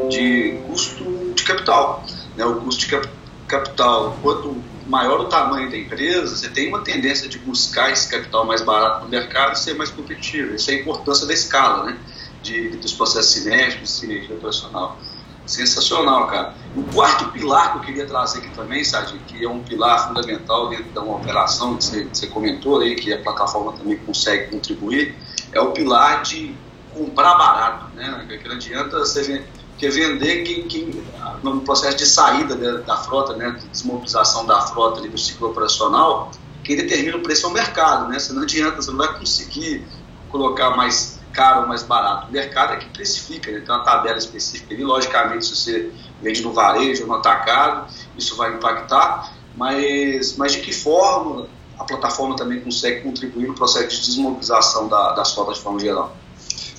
de 0.09 0.61
custo 0.67 1.33
de 1.33 1.43
capital 1.43 2.05
né, 2.35 2.45
o 2.45 2.61
custo 2.61 2.81
de 2.81 3.09
capital, 3.47 4.19
quanto 4.21 4.63
maior 4.85 5.21
o 5.21 5.25
tamanho 5.25 5.69
da 5.69 5.77
empresa, 5.77 6.35
você 6.35 6.49
tem 6.49 6.67
uma 6.67 6.83
tendência 6.83 7.27
de 7.27 7.39
buscar 7.39 7.91
esse 7.91 8.09
capital 8.09 8.45
mais 8.45 8.61
barato 8.61 9.05
no 9.05 9.09
mercado 9.09 9.53
e 9.53 9.59
ser 9.59 9.73
mais 9.75 9.89
competitivo. 9.89 10.53
Isso 10.53 10.69
é 10.69 10.75
a 10.75 10.81
importância 10.81 11.25
da 11.25 11.33
escala, 11.33 11.85
né? 11.85 11.97
De, 12.41 12.77
dos 12.77 12.93
processos 12.93 13.31
cinéticos, 13.31 13.89
de 13.89 13.95
sinergia 13.95 14.35
operacional. 14.35 14.99
Sensacional, 15.45 16.27
cara. 16.27 16.55
O 16.75 16.83
quarto 16.93 17.31
pilar 17.31 17.71
que 17.71 17.77
eu 17.77 17.81
queria 17.81 18.05
trazer 18.07 18.39
aqui 18.39 18.49
também, 18.55 18.83
Sadi, 18.83 19.19
que 19.27 19.45
é 19.45 19.49
um 19.49 19.63
pilar 19.63 20.07
fundamental 20.07 20.69
dentro 20.69 20.91
da 20.91 21.01
uma 21.01 21.17
operação 21.17 21.77
que 21.77 21.83
você, 21.83 22.09
você 22.11 22.27
comentou 22.27 22.81
aí, 22.81 22.95
que 22.95 23.13
a 23.13 23.21
plataforma 23.21 23.73
também 23.73 23.97
consegue 23.97 24.51
contribuir, 24.51 25.15
é 25.51 25.59
o 25.61 25.71
pilar 25.71 26.23
de 26.23 26.55
comprar 26.93 27.35
barato, 27.35 27.95
né? 27.95 28.25
Que 28.41 28.47
não 28.47 28.55
adianta 28.55 28.99
você 28.99 29.45
é 29.81 29.89
vender 29.89 30.43
quem, 30.43 30.67
quem, 30.67 31.03
no 31.43 31.61
processo 31.61 31.97
de 31.97 32.05
saída 32.05 32.55
da, 32.55 32.77
da 32.79 32.97
frota, 32.97 33.35
né, 33.35 33.51
de 33.51 33.67
desmobilização 33.67 34.45
da 34.45 34.61
frota 34.61 34.99
ali, 34.99 35.09
do 35.09 35.17
ciclo 35.17 35.49
operacional, 35.49 36.31
quem 36.63 36.75
determina 36.75 37.17
o 37.17 37.21
preço 37.21 37.45
é 37.45 37.49
o 37.49 37.53
mercado, 37.53 38.09
né? 38.09 38.17
Você 38.17 38.33
não 38.33 38.41
adianta, 38.41 38.81
você 38.81 38.89
não 38.89 38.97
vai 38.97 39.19
conseguir 39.19 39.85
colocar 40.29 40.71
mais 40.71 41.14
caro 41.35 41.61
ou 41.61 41.67
mais 41.67 41.83
barato. 41.83 42.27
O 42.27 42.31
mercado 42.31 42.73
é 42.73 42.77
que 42.77 42.89
precifica, 42.89 43.51
né? 43.51 43.59
tem 43.59 43.75
uma 43.75 43.83
tabela 43.83 44.17
específica 44.17 44.73
ali, 44.73 44.83
logicamente 44.83 45.45
se 45.45 45.55
você 45.55 45.91
vende 46.21 46.41
no 46.41 46.53
varejo 46.53 47.03
ou 47.03 47.09
no 47.09 47.15
atacado, 47.15 47.93
isso 48.17 48.35
vai 48.37 48.53
impactar, 48.53 49.33
mas, 49.55 50.37
mas 50.37 50.53
de 50.53 50.61
que 50.61 50.73
forma 50.73 51.47
a 51.77 51.83
plataforma 51.83 52.35
também 52.35 52.61
consegue 52.61 53.01
contribuir 53.01 53.47
no 53.47 53.53
processo 53.53 53.89
de 53.89 54.01
desmobilização 54.01 54.87
da, 54.87 55.11
das 55.11 55.33
frotas 55.33 55.57
de 55.57 55.61
forma 55.61 55.79
geral? 55.79 56.15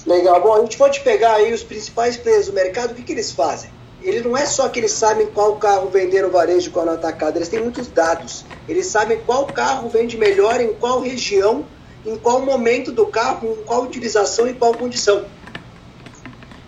Legal. 0.06 0.40
Bom, 0.40 0.54
a 0.54 0.60
gente 0.60 0.76
pode 0.76 1.00
pegar 1.00 1.34
aí 1.34 1.52
os 1.52 1.62
principais 1.62 2.16
players 2.16 2.46
do 2.46 2.52
mercado, 2.52 2.92
o 2.92 2.94
que, 2.94 3.02
que 3.02 3.12
eles 3.12 3.32
fazem? 3.32 3.70
Ele 4.02 4.20
não 4.20 4.36
é 4.36 4.46
só 4.46 4.68
que 4.68 4.78
eles 4.78 4.92
sabem 4.92 5.26
qual 5.26 5.56
carro 5.56 5.90
vender 5.90 6.22
no 6.22 6.30
varejo, 6.30 6.70
qual 6.70 6.86
no 6.86 6.92
atacado, 6.92 7.36
eles 7.36 7.48
têm 7.48 7.60
muitos 7.60 7.88
dados. 7.88 8.44
Eles 8.68 8.86
sabem 8.86 9.18
qual 9.26 9.46
carro 9.46 9.88
vende 9.88 10.16
melhor 10.16 10.60
em 10.60 10.72
qual 10.74 11.00
região, 11.00 11.66
em 12.06 12.16
qual 12.16 12.40
momento 12.40 12.92
do 12.92 13.06
carro, 13.06 13.52
em 13.52 13.64
qual 13.64 13.82
utilização 13.82 14.48
e 14.48 14.54
qual 14.54 14.72
condição. 14.72 15.24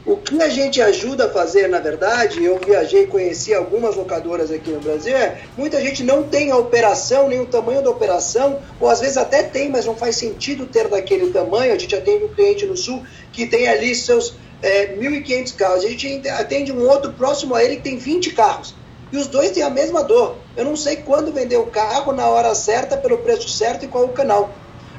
O 0.05 0.17
que 0.17 0.43
a 0.43 0.49
gente 0.49 0.81
ajuda 0.81 1.27
a 1.27 1.29
fazer, 1.29 1.69
na 1.69 1.81
verdade, 1.81 2.43
eu 2.43 2.59
viajei 2.59 3.03
e 3.03 3.07
conheci 3.07 3.53
algumas 3.53 3.95
locadoras 3.95 4.51
aqui 4.51 4.71
no 4.71 4.81
Brasil, 4.81 5.15
é, 5.15 5.43
muita 5.55 5.83
gente 5.83 6.03
não 6.03 6.23
tem 6.23 6.51
a 6.51 6.57
operação, 6.57 7.29
nem 7.29 7.41
o 7.41 7.47
tamanho 7.47 7.83
da 7.83 7.91
operação, 7.91 8.59
ou 8.81 8.89
às 8.89 9.01
vezes 9.01 9.19
até 9.19 9.43
tem, 9.43 9.69
mas 9.69 9.85
não 9.85 9.95
faz 9.95 10.17
sentido 10.17 10.65
ter 10.65 10.89
daquele 10.89 11.31
tamanho. 11.31 11.75
A 11.75 11.79
gente 11.79 11.95
atende 11.95 12.25
um 12.25 12.29
cliente 12.29 12.65
no 12.65 12.75
Sul 12.75 13.03
que 13.33 13.47
tem 13.47 13.69
ali 13.69 13.95
seus 13.95 14.35
é, 14.63 14.97
1.500 14.97 15.55
carros. 15.55 15.85
A 15.85 15.89
gente 15.89 16.27
atende 16.31 16.73
um 16.73 16.89
outro 16.89 17.13
próximo 17.13 17.55
a 17.55 17.63
ele 17.63 17.77
que 17.77 17.83
tem 17.83 17.99
20 17.99 18.31
carros. 18.31 18.75
E 19.13 19.17
os 19.19 19.27
dois 19.27 19.51
têm 19.51 19.63
a 19.63 19.71
mesma 19.71 20.03
dor. 20.03 20.37
Eu 20.57 20.65
não 20.65 20.75
sei 20.77 20.97
quando 20.97 21.33
vender 21.33 21.59
o 21.59 21.67
carro 21.67 22.13
na 22.13 22.27
hora 22.29 22.55
certa, 22.55 22.97
pelo 22.97 23.19
preço 23.19 23.49
certo 23.49 23.85
e 23.85 23.89
qual 23.89 24.05
o 24.05 24.09
canal. 24.09 24.55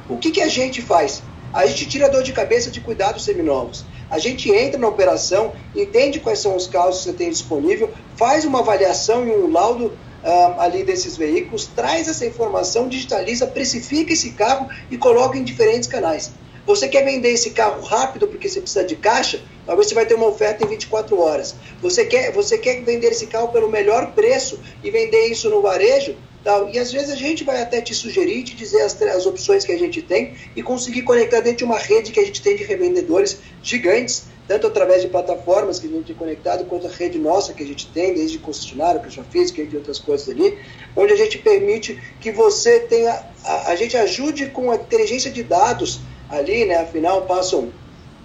O 0.10 0.17
que, 0.17 0.32
que 0.32 0.41
a 0.41 0.48
gente 0.48 0.82
faz? 0.82 1.22
A 1.54 1.67
gente 1.67 1.88
tira 1.88 2.08
a 2.08 2.10
dor 2.10 2.24
de 2.24 2.34
cabeça 2.34 2.72
de 2.72 2.82
cuidados 2.82 3.24
seminovos. 3.24 3.86
A 4.10 4.17
gente 4.17 4.52
entra 4.52 4.80
na 4.80 4.88
operação, 4.88 5.54
entende 5.76 6.19
quais 6.19 6.39
são 6.39 6.56
os 6.56 6.65
carros 6.65 6.98
que 6.98 7.04
você 7.04 7.13
tem 7.13 7.30
disponível, 7.30 7.91
faz 8.15 8.43
uma 8.43 8.60
avaliação 8.60 9.28
e 9.28 9.32
um 9.32 9.52
laudo 9.52 9.95
ah, 10.24 10.56
ali 10.60 10.84
desses 10.84 11.15
veículos, 11.15 11.67
traz 11.67 12.08
essa 12.08 12.26
informação, 12.26 12.88
digitaliza, 12.88 13.45
precifica 13.45 14.12
esse 14.12 14.32
carro 14.32 14.67
e 14.89 14.98
coloca 14.98 15.38
em 15.38 15.43
diferentes 15.43 15.88
canais. 15.88 16.32
Você 16.65 16.88
quer 16.88 17.04
vender 17.06 17.30
esse 17.30 17.52
carro 17.52 17.82
rápido 17.84 18.28
porque 18.28 18.50
você 18.50 18.62
precisa 18.62 18.84
de 18.84 18.95
caixa? 18.95 19.41
Talvez 19.65 19.88
você 19.88 19.95
vai 19.95 20.06
ter 20.06 20.15
uma 20.15 20.28
oferta 20.28 20.63
em 20.63 20.67
24 20.67 21.19
horas. 21.19 21.56
Você 21.82 22.06
quer, 22.06 22.32
você 22.32 22.58
quer 22.58 22.84
vender 22.84 23.08
esse 23.08 23.28
carro 23.28 23.50
pelo 23.50 23.69
melhor 23.69 24.12
preço 24.13 24.60
e 24.84 24.91
vender 24.91 25.28
isso 25.28 25.50
no 25.50 25.62
varejo? 25.62 26.15
Tal. 26.43 26.69
E 26.69 26.80
às 26.80 26.91
vezes 26.91 27.10
a 27.10 27.15
gente 27.15 27.43
vai 27.43 27.62
até 27.62 27.82
te 27.82 27.93
sugerir, 27.93 28.43
te 28.43 28.56
dizer 28.56 28.82
as, 28.82 28.99
as 29.02 29.25
opções 29.25 29.65
que 29.65 29.71
a 29.71 29.78
gente 29.78 30.02
tem 30.02 30.36
e 30.56 30.63
conseguir 30.63 31.02
conectar 31.02 31.41
dentro 31.41 31.60
de 31.60 31.63
uma 31.65 31.78
rede 31.78 32.12
que 32.12 32.19
a 32.19 32.25
gente 32.25 32.41
tem 32.41 32.56
de 32.56 32.63
revendedores 32.63 33.39
gigantes, 33.62 34.23
tanto 34.47 34.65
através 34.65 35.02
de 35.02 35.10
plataformas 35.10 35.80
que 35.80 35.88
a 35.88 35.89
gente 35.89 36.08
tem 36.08 36.15
conectado, 36.15 36.65
quanto 36.65 36.88
a 36.88 36.89
rede 36.89 37.19
nossa 37.19 37.54
que 37.54 37.62
a 37.62 37.65
gente 37.65 37.88
tem, 37.91 38.13
desde 38.13 38.38
concessionário, 38.38 39.02
pessoa 39.02 39.25
física 39.30 39.62
e 39.62 39.75
outras 39.75 39.99
coisas 39.99 40.30
ali, 40.30 40.58
onde 40.95 41.13
a 41.13 41.17
gente 41.17 41.38
permite 41.38 42.02
que 42.21 42.32
você 42.32 42.80
tenha, 42.80 43.21
a, 43.43 43.71
a 43.71 43.75
gente 43.75 43.97
ajude 43.97 44.47
com 44.47 44.71
a 44.71 44.75
inteligência 44.75 45.30
de 45.30 45.43
dados 45.43 45.99
ali, 46.30 46.65
né? 46.65 46.78
Afinal, 46.78 47.23
passam 47.23 47.69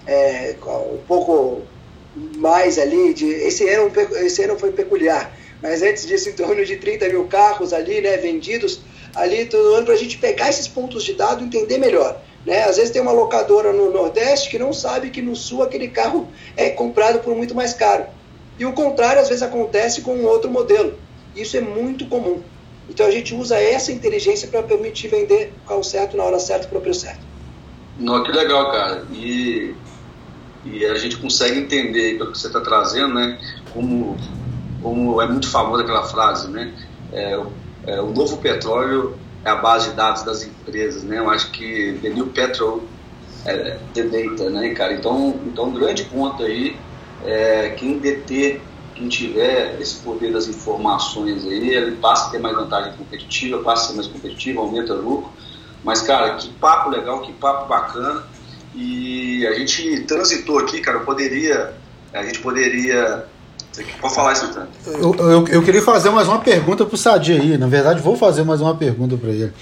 é, 0.06 0.54
um 0.92 0.98
pouco 1.08 1.62
mais 2.36 2.78
ali 2.78 3.12
de 3.12 3.26
esse 3.26 3.68
ano 3.68 3.90
esse 4.18 4.42
ano 4.44 4.56
foi 4.56 4.70
peculiar 4.70 5.36
mas 5.64 5.80
antes 5.80 6.06
disso, 6.06 6.28
em 6.28 6.34
torno 6.34 6.62
de 6.62 6.76
30 6.76 7.08
mil 7.08 7.24
carros 7.24 7.72
ali, 7.72 8.02
né, 8.02 8.18
vendidos 8.18 8.80
ali 9.14 9.46
todo 9.46 9.72
ano, 9.72 9.86
para 9.86 9.94
a 9.94 9.96
gente 9.96 10.18
pegar 10.18 10.50
esses 10.50 10.68
pontos 10.68 11.02
de 11.02 11.14
dado 11.14 11.42
e 11.42 11.46
entender 11.46 11.78
melhor. 11.78 12.20
Né? 12.44 12.64
Às 12.64 12.76
vezes 12.76 12.90
tem 12.90 13.00
uma 13.00 13.12
locadora 13.12 13.72
no 13.72 13.90
Nordeste 13.90 14.50
que 14.50 14.58
não 14.58 14.74
sabe 14.74 15.08
que 15.08 15.22
no 15.22 15.34
Sul 15.34 15.62
aquele 15.62 15.88
carro 15.88 16.28
é 16.54 16.68
comprado 16.68 17.20
por 17.20 17.34
muito 17.34 17.54
mais 17.54 17.72
caro. 17.72 18.04
E 18.58 18.66
o 18.66 18.74
contrário 18.74 19.22
às 19.22 19.28
vezes 19.30 19.42
acontece 19.42 20.02
com 20.02 20.14
um 20.14 20.26
outro 20.26 20.50
modelo. 20.50 20.98
Isso 21.34 21.56
é 21.56 21.62
muito 21.62 22.04
comum. 22.08 22.42
Então 22.86 23.06
a 23.06 23.10
gente 23.10 23.34
usa 23.34 23.58
essa 23.58 23.90
inteligência 23.90 24.48
para 24.48 24.62
permitir 24.62 25.08
vender 25.08 25.50
o 25.64 25.68
carro 25.70 25.82
certo 25.82 26.14
na 26.14 26.24
hora 26.24 26.38
certa 26.38 26.68
para 26.68 26.76
o 26.76 26.82
preço 26.82 27.00
certo. 27.00 27.24
Não, 27.98 28.22
que 28.22 28.32
legal, 28.32 28.70
cara. 28.70 29.06
E, 29.14 29.74
e 30.66 30.84
a 30.84 30.94
gente 30.96 31.16
consegue 31.16 31.58
entender 31.58 32.18
pelo 32.18 32.32
que 32.32 32.38
você 32.38 32.48
está 32.48 32.60
trazendo, 32.60 33.14
né? 33.14 33.40
Como, 33.72 34.14
como 34.84 35.22
é 35.22 35.26
muito 35.26 35.48
famosa 35.48 35.82
aquela 35.82 36.04
frase, 36.04 36.50
né? 36.50 36.74
É, 37.10 37.40
é, 37.86 38.00
o 38.02 38.10
novo 38.10 38.36
petróleo 38.36 39.16
é 39.42 39.48
a 39.48 39.56
base 39.56 39.88
de 39.88 39.96
dados 39.96 40.22
das 40.22 40.44
empresas, 40.44 41.02
né? 41.02 41.18
Eu 41.18 41.30
acho 41.30 41.50
que 41.52 41.98
the 42.02 42.10
new 42.10 42.26
petrol 42.26 42.82
é 43.46 43.78
the 43.94 44.02
data, 44.02 44.50
né, 44.50 44.74
cara? 44.74 44.92
Então, 44.92 45.40
então 45.46 45.72
grande 45.72 46.04
ponto 46.04 46.42
aí 46.42 46.76
é 47.24 47.70
quem 47.70 47.98
deter 47.98 48.60
quem 48.94 49.08
tiver 49.08 49.80
esse 49.80 49.96
poder 49.96 50.32
das 50.32 50.46
informações 50.46 51.44
aí, 51.44 51.70
ele 51.70 51.96
passa 51.96 52.28
a 52.28 52.30
ter 52.30 52.38
mais 52.38 52.54
vantagem 52.54 52.92
competitiva, 52.92 53.58
passa 53.62 53.86
a 53.86 53.88
ser 53.88 53.94
mais 53.94 54.06
competitivo, 54.06 54.60
aumenta 54.60 54.94
o 54.94 55.02
lucro. 55.02 55.32
Mas, 55.82 56.00
cara, 56.00 56.36
que 56.36 56.48
papo 56.48 56.90
legal, 56.90 57.20
que 57.22 57.32
papo 57.32 57.66
bacana. 57.66 58.22
E 58.72 59.44
a 59.48 59.54
gente 59.54 60.00
transitou 60.02 60.60
aqui, 60.60 60.80
cara, 60.80 61.00
poderia, 61.00 61.74
a 62.12 62.22
gente 62.22 62.38
poderia 62.38 63.26
Pode 64.00 64.14
falar 64.14 64.32
isso, 64.32 64.48
tanto. 64.52 64.68
Eu, 64.86 65.14
eu, 65.14 65.48
eu, 65.48 65.62
queria 65.62 65.82
fazer 65.82 66.10
mais 66.10 66.28
uma 66.28 66.38
pergunta 66.38 66.84
para 66.84 66.94
o 66.94 66.98
Sadi 66.98 67.32
aí. 67.32 67.58
Na 67.58 67.66
verdade, 67.66 68.00
vou 68.00 68.16
fazer 68.16 68.44
mais 68.44 68.60
uma 68.60 68.74
pergunta 68.74 69.16
para 69.16 69.30
ele. 69.30 69.52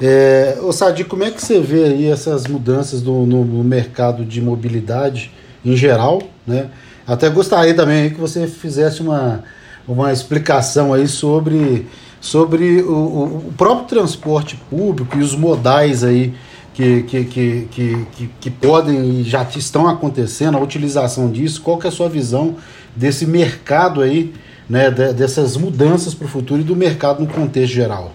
É, 0.00 0.58
ô 0.60 0.72
Sadi, 0.72 1.04
como 1.04 1.24
é 1.24 1.30
que 1.30 1.40
você 1.40 1.60
vê 1.60 1.84
aí 1.84 2.10
essas 2.10 2.46
mudanças 2.46 3.02
no, 3.02 3.24
no, 3.24 3.64
mercado 3.64 4.24
de 4.24 4.42
mobilidade 4.42 5.32
em 5.64 5.76
geral, 5.76 6.20
né? 6.46 6.68
Até 7.06 7.28
gostaria 7.28 7.74
também 7.74 8.10
que 8.10 8.20
você 8.20 8.46
fizesse 8.46 9.00
uma, 9.00 9.44
uma 9.86 10.12
explicação 10.12 10.92
aí 10.92 11.06
sobre, 11.06 11.86
sobre 12.20 12.82
o, 12.82 13.46
o 13.48 13.54
próprio 13.56 13.86
transporte 13.86 14.56
público 14.68 15.16
e 15.16 15.20
os 15.20 15.34
modais 15.34 16.02
aí 16.02 16.34
que, 16.74 17.04
que, 17.04 17.24
que, 17.24 17.68
que, 17.70 18.30
que 18.40 18.50
podem 18.50 19.20
e 19.20 19.22
já 19.22 19.44
estão 19.44 19.86
acontecendo, 19.86 20.58
a 20.58 20.60
utilização 20.60 21.30
disso, 21.30 21.62
qual 21.62 21.78
que 21.78 21.86
é 21.86 21.88
a 21.88 21.92
sua 21.92 22.08
visão 22.08 22.56
desse 22.96 23.26
mercado 23.26 24.00
aí, 24.00 24.32
né, 24.68 24.90
dessas 24.90 25.56
mudanças 25.56 26.14
para 26.14 26.26
o 26.26 26.28
futuro 26.28 26.60
e 26.60 26.64
do 26.64 26.76
mercado 26.76 27.20
no 27.20 27.26
contexto 27.26 27.72
geral? 27.72 28.12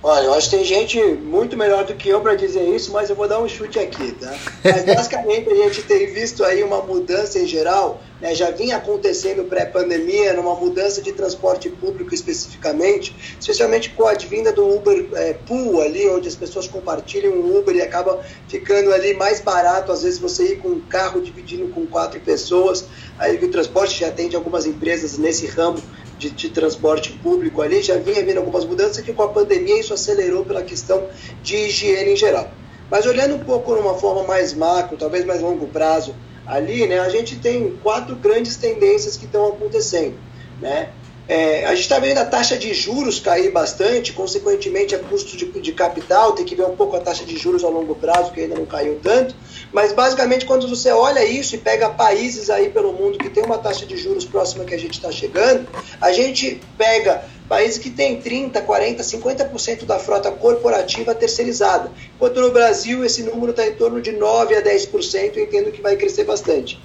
Olha, 0.00 0.26
eu 0.26 0.34
acho 0.34 0.48
que 0.48 0.56
tem 0.56 0.64
gente 0.64 1.02
muito 1.02 1.56
melhor 1.56 1.84
do 1.84 1.92
que 1.94 2.08
eu 2.08 2.20
para 2.20 2.36
dizer 2.36 2.62
isso, 2.62 2.92
mas 2.92 3.10
eu 3.10 3.16
vou 3.16 3.26
dar 3.26 3.40
um 3.40 3.48
chute 3.48 3.80
aqui, 3.80 4.12
tá? 4.12 4.32
Mas 4.62 4.84
basicamente 4.84 5.50
a 5.50 5.54
gente 5.56 5.82
tem 5.82 6.06
visto 6.06 6.44
aí 6.44 6.62
uma 6.62 6.80
mudança 6.80 7.36
em 7.40 7.46
geral, 7.46 8.00
né? 8.20 8.32
já 8.32 8.48
vinha 8.52 8.76
acontecendo 8.76 9.48
pré-pandemia, 9.48 10.34
numa 10.34 10.54
mudança 10.54 11.02
de 11.02 11.12
transporte 11.12 11.68
público 11.68 12.14
especificamente, 12.14 13.36
especialmente 13.40 13.90
com 13.90 14.06
a 14.06 14.12
advinda 14.12 14.52
do 14.52 14.72
Uber 14.72 15.08
é, 15.14 15.32
Pool 15.32 15.82
ali, 15.82 16.08
onde 16.08 16.28
as 16.28 16.36
pessoas 16.36 16.68
compartilham 16.68 17.32
o 17.32 17.58
Uber 17.58 17.74
e 17.74 17.82
acaba 17.82 18.20
ficando 18.46 18.94
ali 18.94 19.14
mais 19.14 19.40
barato, 19.40 19.90
às 19.90 20.04
vezes 20.04 20.20
você 20.20 20.52
ir 20.52 20.58
com 20.58 20.68
um 20.68 20.80
carro 20.80 21.20
dividindo 21.20 21.66
com 21.70 21.84
quatro 21.84 22.20
pessoas, 22.20 22.84
aí 23.18 23.34
o 23.34 23.50
transporte 23.50 23.98
já 23.98 24.06
atende 24.06 24.36
algumas 24.36 24.64
empresas 24.64 25.18
nesse 25.18 25.46
ramo 25.46 25.82
de, 26.18 26.30
de, 26.30 26.48
transporte 26.50 27.12
público 27.12 27.62
ali, 27.62 27.82
já 27.82 27.96
vinha 27.96 28.24
vindo 28.24 28.38
algumas 28.38 28.64
mudanças 28.64 29.02
que 29.02 29.12
com 29.12 29.22
a 29.22 29.28
pandemia 29.28 29.78
isso 29.78 29.94
acelerou 29.94 30.44
pela 30.44 30.62
questão 30.62 31.06
de 31.42 31.56
higiene 31.56 32.12
em 32.12 32.16
geral. 32.16 32.50
Mas 32.90 33.06
olhando 33.06 33.36
um 33.36 33.38
pouco 33.38 33.74
numa 33.74 33.94
forma 33.94 34.24
mais 34.24 34.52
macro, 34.52 34.96
talvez 34.96 35.24
mais 35.24 35.40
longo 35.40 35.66
prazo, 35.68 36.14
ali, 36.46 36.86
né, 36.86 36.98
a 36.98 37.08
gente 37.08 37.36
tem 37.36 37.76
quatro 37.82 38.16
grandes 38.16 38.56
tendências 38.56 39.16
que 39.16 39.26
estão 39.26 39.46
acontecendo, 39.46 40.16
né? 40.60 40.90
É, 41.28 41.66
a 41.66 41.74
gente 41.74 41.82
está 41.82 41.98
vendo 41.98 42.16
a 42.16 42.24
taxa 42.24 42.56
de 42.56 42.72
juros 42.72 43.20
cair 43.20 43.52
bastante, 43.52 44.14
consequentemente, 44.14 44.94
a 44.94 44.98
custo 44.98 45.36
de, 45.36 45.44
de, 45.60 45.72
capital, 45.72 46.32
tem 46.32 46.42
que 46.42 46.54
ver 46.54 46.64
um 46.64 46.74
pouco 46.74 46.96
a 46.96 47.00
taxa 47.00 47.22
de 47.22 47.36
juros 47.36 47.62
a 47.62 47.68
longo 47.68 47.94
prazo, 47.94 48.32
que 48.32 48.40
ainda 48.40 48.54
não 48.54 48.64
caiu 48.64 48.98
tanto. 49.02 49.34
Mas, 49.70 49.92
basicamente, 49.92 50.46
quando 50.46 50.66
você 50.66 50.90
olha 50.90 51.22
isso 51.22 51.54
e 51.54 51.58
pega 51.58 51.90
países 51.90 52.48
aí 52.48 52.70
pelo 52.70 52.94
mundo 52.94 53.18
que 53.18 53.28
tem 53.28 53.44
uma 53.44 53.58
taxa 53.58 53.84
de 53.84 53.94
juros 53.98 54.24
próxima 54.24 54.64
que 54.64 54.72
a 54.72 54.78
gente 54.78 54.94
está 54.94 55.12
chegando, 55.12 55.68
a 56.00 56.10
gente 56.12 56.62
pega 56.78 57.22
países 57.46 57.76
que 57.76 57.90
têm 57.90 58.22
30%, 58.22 58.64
40%, 58.64 59.00
50% 59.00 59.84
da 59.84 59.98
frota 59.98 60.30
corporativa 60.30 61.14
terceirizada. 61.14 61.90
Enquanto 62.16 62.40
no 62.40 62.50
Brasil 62.52 63.04
esse 63.04 63.22
número 63.22 63.50
está 63.50 63.66
em 63.66 63.74
torno 63.74 64.00
de 64.00 64.12
9% 64.12 64.56
a 64.56 64.62
10%, 64.62 65.36
eu 65.36 65.44
entendo 65.44 65.70
que 65.70 65.82
vai 65.82 65.94
crescer 65.94 66.24
bastante. 66.24 66.80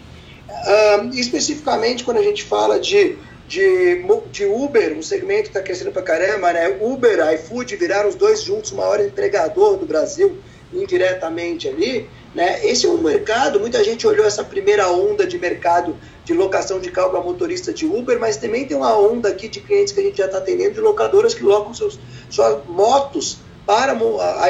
especificamente, 1.14 2.04
quando 2.04 2.18
a 2.18 2.24
gente 2.24 2.44
fala 2.44 2.78
de 2.78 3.18
de, 3.48 4.04
de 4.32 4.46
Uber, 4.46 4.98
um 4.98 5.02
segmento 5.02 5.44
que 5.44 5.48
está 5.50 5.62
crescendo 5.62 5.92
para 5.92 6.02
caramba, 6.02 6.54
né? 6.54 6.78
Uber, 6.82 7.20
iFood 7.34 7.76
viraram 7.76 8.10
os 8.10 8.16
dois 8.16 8.42
juntos 8.42 8.72
o 8.72 8.76
maior 8.76 9.00
empregador 9.00 9.78
do 9.78 9.86
Brasil, 9.86 10.38
indiretamente 10.74 11.68
ali. 11.68 12.10
Né? 12.34 12.66
Esse 12.66 12.88
é 12.88 12.90
um 12.90 12.98
mercado, 12.98 13.60
muita 13.60 13.84
gente 13.84 14.08
olhou 14.08 14.26
essa 14.26 14.44
primeira 14.44 14.90
onda 14.90 15.28
de 15.28 15.38
mercado 15.38 15.96
de 16.26 16.34
locação 16.34 16.80
de 16.80 16.90
carro 16.90 17.12
para 17.12 17.22
motorista 17.22 17.72
de 17.72 17.86
Uber, 17.86 18.20
mas 18.20 18.38
também 18.38 18.66
tem 18.66 18.76
uma 18.76 18.98
onda 18.98 19.30
aqui 19.30 19.48
de 19.48 19.60
clientes 19.60 19.94
que 19.94 20.00
a 20.00 20.04
gente 20.04 20.18
já 20.18 20.26
está 20.26 20.40
atendendo, 20.40 20.74
de 20.74 20.80
locadoras 20.80 21.36
que 21.36 21.44
locam 21.44 21.74
seus, 21.74 22.00
suas 22.30 22.66
motos 22.66 23.38
para 23.68 23.96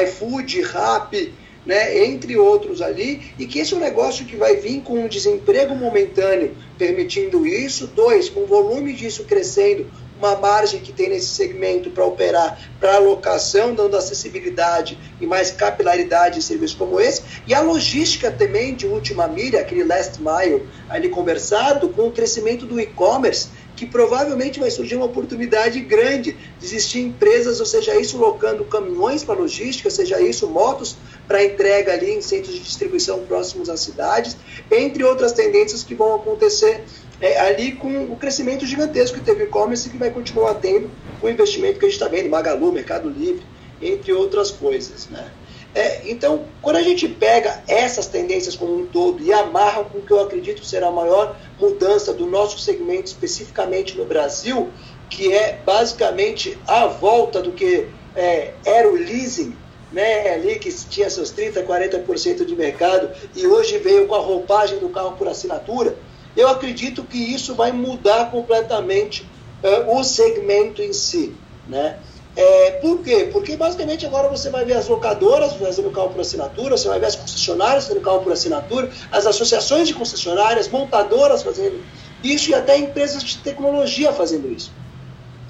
iFood, 0.02 0.62
Rappi, 0.62 1.34
né, 1.64 2.04
entre 2.04 2.36
outros 2.36 2.82
ali, 2.82 3.32
e 3.38 3.46
que 3.46 3.58
esse 3.58 3.74
é 3.74 3.76
um 3.76 3.80
negócio 3.80 4.24
que 4.24 4.36
vai 4.36 4.56
vir 4.56 4.82
com 4.82 5.04
um 5.04 5.08
desemprego 5.08 5.74
momentâneo 5.74 6.54
permitindo 6.76 7.46
isso, 7.46 7.86
dois, 7.86 8.28
com 8.28 8.40
o 8.40 8.46
volume 8.46 8.92
disso 8.92 9.24
crescendo, 9.24 9.86
uma 10.18 10.36
margem 10.36 10.80
que 10.80 10.92
tem 10.92 11.08
nesse 11.08 11.26
segmento 11.26 11.90
para 11.90 12.04
operar 12.04 12.58
para 12.78 12.96
alocação, 12.96 13.74
dando 13.74 13.96
acessibilidade 13.96 14.98
e 15.20 15.26
mais 15.26 15.50
capilaridade 15.50 16.38
em 16.38 16.42
serviços 16.42 16.76
como 16.76 17.00
esse, 17.00 17.22
e 17.46 17.54
a 17.54 17.60
logística 17.60 18.30
também 18.30 18.74
de 18.74 18.86
última 18.86 19.26
milha, 19.26 19.60
aquele 19.60 19.84
last 19.84 20.20
mile 20.20 20.66
ali 20.88 21.08
conversado, 21.08 21.88
com 21.88 22.08
o 22.08 22.12
crescimento 22.12 22.64
do 22.64 22.80
e-commerce, 22.80 23.48
que 23.76 23.86
provavelmente 23.86 24.60
vai 24.60 24.70
surgir 24.70 24.96
uma 24.96 25.06
oportunidade 25.06 25.80
grande 25.80 26.32
de 26.32 26.64
existir 26.64 27.00
empresas, 27.00 27.60
ou 27.60 27.66
seja, 27.66 27.98
isso 27.98 28.16
locando 28.16 28.64
caminhões 28.64 29.24
para 29.24 29.34
logística, 29.34 29.90
seja 29.90 30.20
isso 30.20 30.48
motos 30.48 30.96
para 31.26 31.44
entrega 31.44 31.92
ali 31.92 32.12
em 32.12 32.20
centros 32.20 32.54
de 32.54 32.60
distribuição 32.60 33.24
próximos 33.26 33.68
às 33.68 33.80
cidades, 33.80 34.36
entre 34.70 35.02
outras 35.02 35.32
tendências 35.32 35.82
que 35.82 35.94
vão 35.94 36.14
acontecer 36.14 36.84
é, 37.20 37.40
ali 37.40 37.72
com 37.72 38.04
o 38.04 38.16
crescimento 38.16 38.66
gigantesco 38.66 39.18
que 39.18 39.24
teve 39.24 39.44
e-commerce 39.44 39.88
e 39.88 39.90
que 39.90 39.98
vai 39.98 40.10
continuar 40.10 40.54
tendo 40.54 40.90
o 41.22 41.28
investimento 41.28 41.78
que 41.78 41.86
a 41.86 41.88
gente 41.88 41.98
está 41.98 42.08
vendo, 42.08 42.28
Magalu, 42.28 42.72
Mercado 42.72 43.08
Livre, 43.08 43.42
entre 43.80 44.12
outras 44.12 44.50
coisas, 44.50 45.08
né? 45.08 45.30
É, 45.74 46.08
então, 46.08 46.44
quando 46.62 46.76
a 46.76 46.82
gente 46.82 47.08
pega 47.08 47.62
essas 47.66 48.06
tendências 48.06 48.54
como 48.54 48.76
um 48.76 48.86
todo 48.86 49.20
e 49.22 49.32
amarra 49.32 49.82
com 49.84 49.98
o 49.98 50.02
que 50.02 50.12
eu 50.12 50.20
acredito 50.20 50.64
será 50.64 50.86
a 50.86 50.92
maior 50.92 51.36
mudança 51.58 52.12
do 52.12 52.26
nosso 52.26 52.58
segmento, 52.58 53.06
especificamente 53.06 53.96
no 53.98 54.04
Brasil, 54.04 54.70
que 55.10 55.32
é 55.32 55.58
basicamente 55.66 56.56
a 56.66 56.86
volta 56.86 57.42
do 57.42 57.50
que 57.50 57.88
é, 58.14 58.54
era 58.64 58.88
o 58.88 58.94
leasing, 58.94 59.56
né, 59.92 60.34
ali 60.34 60.58
que 60.58 60.72
tinha 60.88 61.10
seus 61.10 61.32
30%, 61.32 61.64
40% 61.64 62.44
de 62.44 62.56
mercado 62.56 63.10
e 63.34 63.46
hoje 63.46 63.78
veio 63.78 64.06
com 64.06 64.14
a 64.14 64.20
roupagem 64.20 64.78
do 64.78 64.88
carro 64.88 65.12
por 65.12 65.28
assinatura, 65.28 65.96
eu 66.36 66.48
acredito 66.48 67.04
que 67.04 67.18
isso 67.18 67.54
vai 67.54 67.70
mudar 67.70 68.30
completamente 68.30 69.22
uh, 69.62 69.96
o 69.96 70.02
segmento 70.02 70.82
em 70.82 70.92
si. 70.92 71.34
Né? 71.68 71.96
É, 72.36 72.72
por 72.72 73.00
quê? 73.02 73.28
Porque 73.32 73.56
basicamente 73.56 74.04
agora 74.04 74.28
você 74.28 74.50
vai 74.50 74.64
ver 74.64 74.76
as 74.76 74.88
locadoras 74.88 75.52
fazendo 75.54 75.90
carro 75.90 76.10
por 76.10 76.20
assinatura, 76.20 76.76
você 76.76 76.88
vai 76.88 76.98
ver 76.98 77.06
as 77.06 77.14
concessionárias 77.14 77.86
fazendo 77.86 78.02
carro 78.02 78.22
por 78.22 78.32
assinatura, 78.32 78.90
as 79.12 79.26
associações 79.26 79.86
de 79.86 79.94
concessionárias, 79.94 80.68
montadoras 80.68 81.42
fazendo 81.42 81.80
isso 82.24 82.50
e 82.50 82.54
até 82.54 82.76
empresas 82.76 83.22
de 83.22 83.38
tecnologia 83.38 84.12
fazendo 84.12 84.50
isso. 84.50 84.72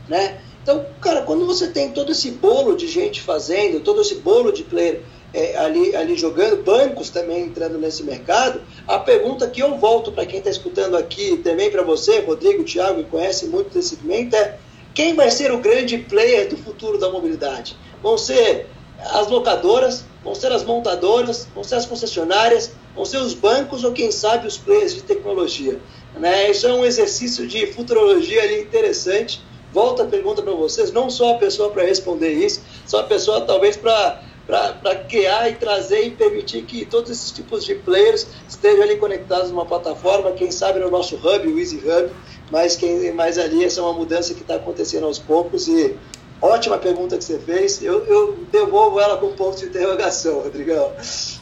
Né? 0.09 0.39
Então, 0.63 0.85
cara, 1.01 1.23
quando 1.23 1.47
você 1.47 1.69
tem 1.69 1.91
todo 1.91 2.13
esse 2.13 2.31
bolo 2.33 2.77
de 2.77 2.87
gente 2.87 3.23
fazendo, 3.23 3.81
todo 3.81 4.03
esse 4.03 4.17
bolo 4.17 4.53
de 4.53 4.63
player 4.65 5.03
é, 5.33 5.57
ali, 5.57 5.97
ali 5.97 6.17
jogando, 6.17 6.63
bancos 6.63 7.11
também 7.11 7.45
entrando 7.45 7.79
nesse 7.79 8.03
mercado, 8.03 8.61
a 8.87 8.99
pergunta 8.99 9.49
que 9.49 9.63
eu 9.63 9.77
volto 9.79 10.13
para 10.13 10.27
quem 10.27 10.39
está 10.39 10.51
escutando 10.51 10.97
aqui, 10.97 11.39
também 11.39 11.71
para 11.71 11.83
você, 11.83 12.21
Rodrigo, 12.21 12.63
Thiago, 12.63 13.03
que 13.03 13.11
conhece 13.11 13.47
muito 13.47 13.73
desse 13.73 13.91
segmento, 13.91 14.37
é 14.37 14.59
quem 14.95 15.15
vai 15.15 15.31
ser 15.31 15.51
o 15.51 15.59
grande 15.59 15.99
player 15.99 16.49
do 16.49 16.57
futuro 16.57 16.99
da 16.99 17.11
mobilidade? 17.11 17.77
Vão 18.01 18.17
ser 18.17 18.69
as 19.01 19.27
locadoras, 19.29 20.05
vão 20.23 20.35
ser 20.35 20.53
as 20.53 20.65
montadoras, 20.65 21.49
vão 21.53 21.65
ser 21.65 21.75
as 21.75 21.85
concessionárias, 21.85 22.71
vão 22.95 23.05
ser 23.05 23.19
os 23.19 23.35
bancos 23.35 23.83
ou 23.83 23.93
quem 23.93 24.11
sabe 24.13 24.47
os 24.47 24.57
players 24.57 24.95
de 24.95 25.03
tecnologia. 25.03 25.81
Né? 26.17 26.51
Isso 26.51 26.67
é 26.67 26.73
um 26.73 26.85
exercício 26.85 27.47
de 27.47 27.67
futurologia 27.67 28.43
ali 28.43 28.63
interessante. 28.63 29.43
Volta 29.73 30.05
a 30.05 30.07
pergunta 30.07 30.41
para 30.41 30.53
vocês, 30.53 30.93
não 30.93 31.11
só 31.11 31.35
a 31.35 31.39
pessoa 31.39 31.71
para 31.71 31.83
responder 31.83 32.33
isso, 32.33 32.63
só 32.87 33.01
a 33.01 33.03
pessoa 33.03 33.41
talvez 33.41 33.77
para 33.77 34.23
para 34.47 34.97
criar 35.09 35.49
e 35.49 35.55
trazer 35.55 36.07
e 36.07 36.11
permitir 36.11 36.63
que 36.63 36.85
todos 36.85 37.11
esses 37.11 37.31
tipos 37.31 37.65
de 37.65 37.75
players 37.77 38.27
estejam 38.49 38.83
ali 38.83 38.97
conectados 38.97 39.51
numa 39.51 39.65
plataforma, 39.65 40.33
quem 40.33 40.51
sabe 40.51 40.81
no 40.81 40.91
nosso 40.91 41.17
hub, 41.17 41.49
o 41.49 41.59
Easy 41.59 41.79
Hub, 41.79 42.11
mas, 42.51 42.77
quem, 42.77 43.13
mas 43.13 43.39
ali 43.39 43.65
essa 43.65 43.81
é 43.81 43.83
uma 43.83 43.95
mudança 43.95 44.35
que 44.35 44.43
está 44.43 44.57
acontecendo 44.57 45.07
aos 45.07 45.19
poucos 45.19 45.67
e 45.67 45.97
ótima 46.43 46.77
pergunta 46.77 47.17
que 47.17 47.25
você 47.25 47.39
fez, 47.39 47.83
eu, 47.83 48.05
eu 48.05 48.39
devolvo 48.53 49.01
ela 49.01 49.17
com 49.17 49.27
um 49.27 49.33
ponto 49.33 49.59
de 49.59 49.67
interrogação, 49.67 50.41
Rodrigão. 50.41 50.93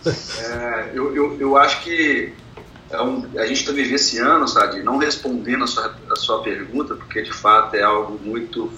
É, 0.07 0.91
eu, 0.95 1.15
eu, 1.15 1.41
eu 1.41 1.57
acho 1.57 1.83
que 1.83 2.33
é 2.93 3.41
a 3.41 3.47
gente 3.47 3.61
está 3.61 3.73
vivenciando, 3.73 4.47
sabe, 4.47 4.83
não 4.83 4.99
respondendo 4.99 5.65
a 5.65 5.67
sua, 5.67 5.97
a 6.11 6.17
sua 6.17 6.43
pergunta, 6.43 6.95
porque 6.95 7.23
de 7.23 7.33
fato 7.33 7.75
é 7.75 7.83
algo 7.83 8.21
muito 8.23 8.71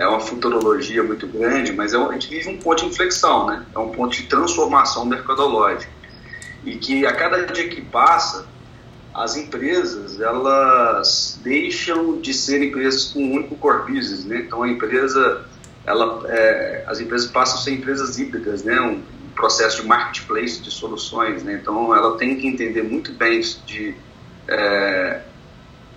é 0.00 0.06
uma 0.06 0.18
futurologia 0.18 1.02
muito 1.02 1.26
grande, 1.26 1.74
mas 1.74 1.92
é, 1.92 1.98
a 1.98 2.12
gente 2.12 2.28
vive 2.30 2.48
um 2.48 2.56
ponto 2.56 2.82
de 2.82 2.86
inflexão, 2.86 3.46
né? 3.46 3.66
É 3.74 3.78
um 3.78 3.90
ponto 3.90 4.16
de 4.16 4.22
transformação 4.22 5.04
mercadológica. 5.04 5.92
E 6.64 6.76
que 6.76 7.04
a 7.04 7.12
cada 7.12 7.44
dia 7.44 7.68
que 7.68 7.82
passa, 7.82 8.46
as 9.12 9.36
empresas, 9.36 10.18
elas 10.18 11.38
deixam 11.44 12.18
de 12.18 12.32
ser 12.32 12.62
empresas 12.62 13.12
com 13.12 13.20
um 13.22 13.34
único 13.34 13.54
core 13.56 13.92
business, 13.92 14.24
né? 14.24 14.38
Então 14.38 14.62
a 14.62 14.68
empresa, 14.70 15.44
ela, 15.84 16.22
é, 16.28 16.82
as 16.86 16.98
empresas 16.98 17.30
passam 17.30 17.58
a 17.58 17.62
ser 17.62 17.72
empresas 17.72 18.18
híbridas, 18.18 18.64
né? 18.64 18.80
Um, 18.80 19.02
processo 19.34 19.80
de 19.80 19.88
marketplace 19.88 20.60
de 20.60 20.70
soluções, 20.70 21.42
né? 21.42 21.58
Então 21.60 21.94
ela 21.94 22.18
tem 22.18 22.36
que 22.36 22.46
entender 22.46 22.82
muito 22.82 23.12
bem 23.12 23.40
de, 23.64 23.94
é, 24.46 25.22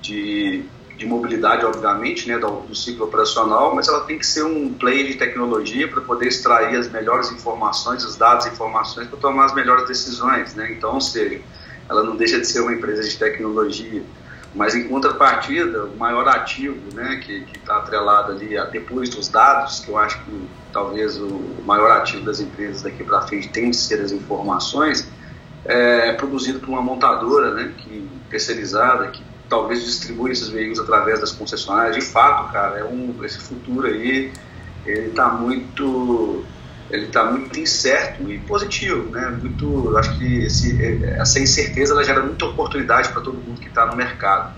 de 0.01 0.63
de 0.97 1.05
mobilidade, 1.05 1.65
obviamente, 1.65 2.27
né, 2.27 2.37
do, 2.37 2.61
do, 2.61 2.75
ciclo 2.75 3.05
operacional, 3.05 3.75
mas 3.75 3.87
ela 3.87 4.01
tem 4.01 4.17
que 4.17 4.25
ser 4.25 4.43
um 4.43 4.73
player 4.73 5.07
de 5.07 5.15
tecnologia 5.15 5.87
para 5.87 6.01
poder 6.01 6.27
extrair 6.27 6.77
as 6.77 6.89
melhores 6.89 7.31
informações, 7.31 8.03
os 8.03 8.15
dados 8.15 8.45
e 8.45 8.49
informações 8.49 9.07
para 9.07 9.17
tomar 9.17 9.45
as 9.45 9.53
melhores 9.53 9.87
decisões. 9.87 10.53
Né? 10.53 10.71
Então, 10.71 10.93
ou 10.93 11.01
seja, 11.01 11.41
ela 11.89 12.03
não 12.03 12.15
deixa 12.15 12.39
de 12.39 12.47
ser 12.47 12.61
uma 12.61 12.73
empresa 12.73 13.03
de 13.03 13.17
tecnologia, 13.17 14.03
mas 14.53 14.75
em 14.75 14.87
contrapartida, 14.87 15.85
o 15.85 15.97
maior 15.97 16.27
ativo 16.27 16.79
né, 16.93 17.19
que 17.23 17.45
está 17.55 17.77
atrelado 17.77 18.33
ali, 18.33 18.55
depois 18.71 19.09
dos 19.09 19.27
dados, 19.27 19.79
que 19.79 19.89
eu 19.89 19.97
acho 19.97 20.23
que 20.23 20.47
talvez 20.71 21.17
o 21.17 21.41
maior 21.65 21.91
ativo 21.91 22.23
das 22.23 22.39
empresas 22.39 22.83
daqui 22.83 23.03
para 23.03 23.21
frente 23.21 23.49
tem 23.49 23.71
de 23.71 23.77
ser 23.77 23.99
as 23.99 24.11
informações, 24.11 25.07
é 25.65 26.13
produzido 26.13 26.59
por 26.59 26.69
uma 26.69 26.81
montadora 26.81 27.51
né, 27.51 27.73
que, 27.77 28.07
terceirizada, 28.29 29.07
que 29.07 29.23
talvez 29.53 29.83
distribui 29.83 30.31
esses 30.31 30.49
veículos 30.49 30.79
através 30.79 31.19
das 31.19 31.31
concessionárias. 31.31 31.95
De 31.95 32.01
fato, 32.01 32.51
cara, 32.51 32.79
é 32.79 32.83
um, 32.83 33.23
esse 33.23 33.37
futuro 33.37 33.85
aí 33.85 34.31
ele 34.83 35.09
está 35.09 35.29
muito 35.29 36.43
ele 36.89 37.05
está 37.05 37.23
muito 37.23 37.59
incerto 37.59 38.29
e 38.31 38.39
positivo, 38.39 39.09
né? 39.09 39.37
Muito, 39.41 39.95
acho 39.97 40.17
que 40.17 40.43
esse, 40.43 41.03
essa 41.05 41.39
incerteza 41.39 41.93
ela 41.93 42.03
gera 42.03 42.21
muita 42.21 42.45
oportunidade 42.45 43.09
para 43.09 43.21
todo 43.21 43.35
mundo 43.35 43.59
que 43.59 43.67
está 43.67 43.85
no 43.85 43.95
mercado. 43.95 44.53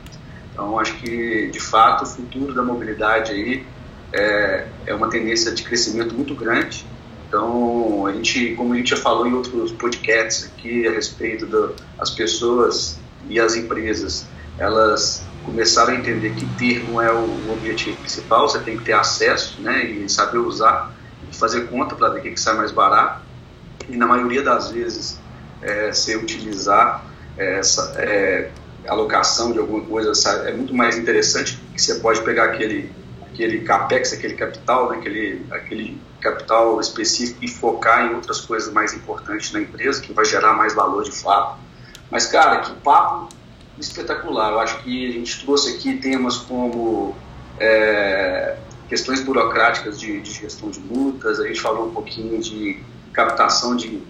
Então, 0.51 0.79
acho 0.79 0.95
que 0.95 1.49
de 1.51 1.59
fato 1.59 2.03
o 2.03 2.05
futuro 2.05 2.53
da 2.53 2.63
mobilidade 2.63 3.31
aí 3.31 3.65
é, 4.11 4.67
é 4.87 4.95
uma 4.95 5.09
tendência 5.09 5.51
de 5.53 5.63
crescimento 5.63 6.13
muito 6.15 6.33
grande. 6.35 6.85
Então, 7.27 8.05
a 8.05 8.13
gente, 8.13 8.55
como 8.55 8.73
a 8.73 8.77
gente 8.77 8.89
já 8.89 8.97
falou 8.97 9.27
em 9.27 9.33
outros 9.33 9.71
podcasts 9.73 10.45
aqui 10.45 10.87
a 10.87 10.91
respeito 10.91 11.45
das 11.97 12.11
pessoas 12.11 12.99
e 13.29 13.39
as 13.39 13.55
empresas 13.55 14.25
elas 14.57 15.25
começaram 15.43 15.93
a 15.93 15.95
entender 15.95 16.33
que 16.33 16.45
ter 16.55 16.83
não 16.89 17.01
é 17.01 17.11
o 17.11 17.51
objetivo 17.51 17.97
principal, 17.97 18.49
você 18.49 18.59
tem 18.59 18.77
que 18.77 18.83
ter 18.83 18.93
acesso 18.93 19.61
né, 19.61 19.83
e 19.83 20.09
saber 20.09 20.39
usar, 20.39 20.93
e 21.29 21.35
fazer 21.35 21.67
conta 21.67 21.95
para 21.95 22.09
ver 22.09 22.19
o 22.19 22.21
que, 22.23 22.31
que 22.31 22.39
sai 22.39 22.55
mais 22.55 22.71
barato. 22.71 23.21
E 23.87 23.95
na 23.95 24.07
maioria 24.07 24.41
das 24.41 24.71
vezes, 24.71 25.19
é, 25.61 25.91
se 25.93 26.15
utilizar 26.15 27.05
essa 27.37 27.93
é, 27.97 28.49
alocação 28.87 29.51
de 29.51 29.59
alguma 29.59 29.81
coisa 29.81 30.11
é 30.47 30.53
muito 30.53 30.73
mais 30.73 30.97
interessante, 30.97 31.61
que 31.73 31.81
você 31.81 31.95
pode 31.95 32.21
pegar 32.21 32.45
aquele, 32.45 32.91
aquele 33.31 33.61
capex, 33.61 34.13
aquele 34.13 34.33
capital, 34.33 34.89
né, 34.89 34.97
aquele, 34.97 35.45
aquele 35.51 36.01
capital 36.19 36.79
específico 36.79 37.43
e 37.43 37.47
focar 37.47 38.07
em 38.07 38.15
outras 38.15 38.41
coisas 38.41 38.73
mais 38.73 38.93
importantes 38.93 39.51
na 39.51 39.59
empresa, 39.59 40.01
que 40.01 40.11
vai 40.11 40.25
gerar 40.25 40.53
mais 40.53 40.73
valor 40.73 41.03
de 41.03 41.11
fato. 41.11 41.59
Mas, 42.09 42.25
cara, 42.25 42.61
que 42.61 42.71
papo 42.81 43.29
espetacular. 43.79 44.51
Eu 44.51 44.59
acho 44.59 44.83
que 44.83 45.09
a 45.09 45.11
gente 45.11 45.43
trouxe 45.43 45.75
aqui 45.75 45.97
temas 45.97 46.37
como 46.37 47.15
é, 47.59 48.57
questões 48.89 49.21
burocráticas 49.21 49.99
de, 49.99 50.19
de, 50.21 50.31
gestão 50.31 50.69
de 50.69 50.79
multas, 50.79 51.39
a 51.39 51.47
gente 51.47 51.61
falou 51.61 51.87
um 51.87 51.91
pouquinho 51.91 52.39
de 52.39 52.79
captação 53.13 53.75
de, 53.75 54.01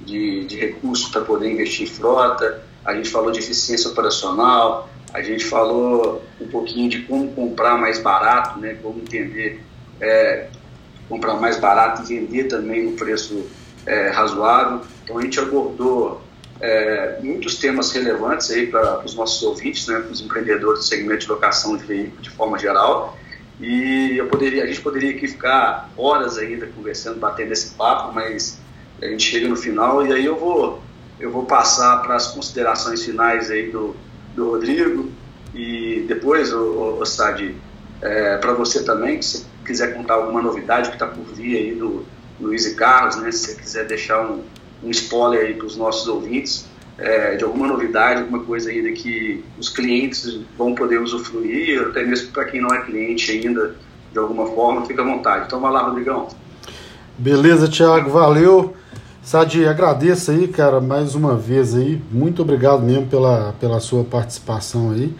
de, 0.00 0.44
de 0.44 0.56
recursos 0.56 1.08
para 1.08 1.22
poder 1.22 1.50
investir 1.50 1.86
em 1.86 1.90
frota, 1.90 2.62
a 2.84 2.94
gente 2.94 3.10
falou 3.10 3.30
de 3.30 3.38
eficiência 3.38 3.90
operacional, 3.90 4.88
a 5.12 5.22
gente 5.22 5.44
falou 5.44 6.22
um 6.40 6.48
pouquinho 6.48 6.88
de 6.88 7.02
como 7.02 7.32
comprar 7.32 7.76
mais 7.76 7.98
barato, 7.98 8.58
né, 8.60 8.76
como 8.82 9.00
entender 9.00 9.62
é, 10.00 10.48
comprar 11.08 11.34
mais 11.34 11.58
barato 11.58 12.02
e 12.02 12.06
vender 12.06 12.44
também 12.44 12.84
no 12.84 12.92
preço 12.92 13.44
é, 13.84 14.08
razoável. 14.08 14.80
Então 15.02 15.18
a 15.18 15.22
gente 15.22 15.38
abordou 15.40 16.22
é, 16.60 17.18
muitos 17.22 17.56
temas 17.56 17.90
relevantes 17.92 18.50
aí 18.50 18.66
para 18.66 19.04
os 19.04 19.14
nossos 19.14 19.42
ouvintes, 19.42 19.86
né, 19.86 19.98
para 19.98 20.10
os 20.10 20.20
empreendedores 20.20 20.80
do 20.80 20.84
segmento 20.84 21.20
de 21.20 21.28
locação 21.28 21.76
de 21.76 21.84
veículos 21.84 22.22
de 22.22 22.30
forma 22.30 22.58
geral. 22.58 23.18
E 23.58 24.16
eu 24.16 24.26
poderia, 24.26 24.64
a 24.64 24.66
gente 24.66 24.80
poderia 24.80 25.10
aqui 25.10 25.26
ficar 25.28 25.90
horas 25.96 26.38
ainda 26.38 26.66
conversando, 26.66 27.18
batendo 27.18 27.52
esse 27.52 27.74
papo, 27.74 28.12
mas 28.12 28.58
a 29.00 29.06
gente 29.06 29.22
chega 29.22 29.48
no 29.48 29.56
final 29.56 30.06
e 30.06 30.12
aí 30.12 30.24
eu 30.24 30.36
vou, 30.36 30.82
eu 31.18 31.30
vou 31.30 31.44
passar 31.44 32.02
para 32.02 32.16
as 32.16 32.28
considerações 32.28 33.04
finais 33.04 33.50
aí 33.50 33.70
do, 33.70 33.96
do 34.34 34.50
Rodrigo 34.50 35.10
e 35.54 36.04
depois, 36.06 36.52
o, 36.52 36.98
o, 37.00 37.06
Sadi, 37.06 37.54
é, 38.00 38.36
para 38.36 38.52
você 38.52 38.84
também, 38.84 39.20
se 39.20 39.46
quiser 39.64 39.94
contar 39.94 40.14
alguma 40.14 40.40
novidade 40.40 40.88
que 40.90 40.96
está 40.96 41.06
por 41.06 41.24
vir 41.34 41.56
aí 41.56 41.74
do 41.74 42.04
Luiz 42.40 42.66
e 42.66 42.74
Carlos, 42.74 43.16
né, 43.16 43.32
se 43.32 43.46
você 43.46 43.54
quiser 43.56 43.86
deixar 43.86 44.22
um, 44.22 44.42
um 44.82 44.90
spoiler 44.90 45.46
aí 45.46 45.54
para 45.54 45.66
os 45.66 45.76
nossos 45.76 46.08
ouvintes 46.08 46.68
é, 47.00 47.36
de 47.36 47.44
alguma 47.44 47.66
novidade, 47.66 48.20
alguma 48.20 48.44
coisa 48.44 48.70
ainda 48.70 48.92
que 48.92 49.42
os 49.58 49.68
clientes 49.68 50.38
vão 50.56 50.74
poder 50.74 51.00
usufruir, 51.00 51.80
até 51.88 52.04
mesmo 52.04 52.30
para 52.30 52.44
quem 52.44 52.60
não 52.60 52.68
é 52.74 52.82
cliente 52.82 53.30
ainda, 53.32 53.74
de 54.12 54.18
alguma 54.18 54.46
forma, 54.48 54.84
fica 54.84 55.00
à 55.00 55.04
vontade. 55.04 55.46
Então 55.46 55.60
vai 55.60 55.72
lá, 55.72 55.82
Rodrigão. 55.82 56.28
Beleza, 57.16 57.68
Thiago, 57.68 58.10
valeu. 58.10 58.74
Sadi, 59.22 59.66
agradeço 59.66 60.30
aí, 60.30 60.48
cara, 60.48 60.80
mais 60.80 61.14
uma 61.14 61.36
vez 61.36 61.74
aí. 61.74 62.00
Muito 62.10 62.42
obrigado 62.42 62.82
mesmo 62.82 63.06
pela, 63.06 63.54
pela 63.60 63.80
sua 63.80 64.04
participação 64.04 64.92
aí. 64.92 65.14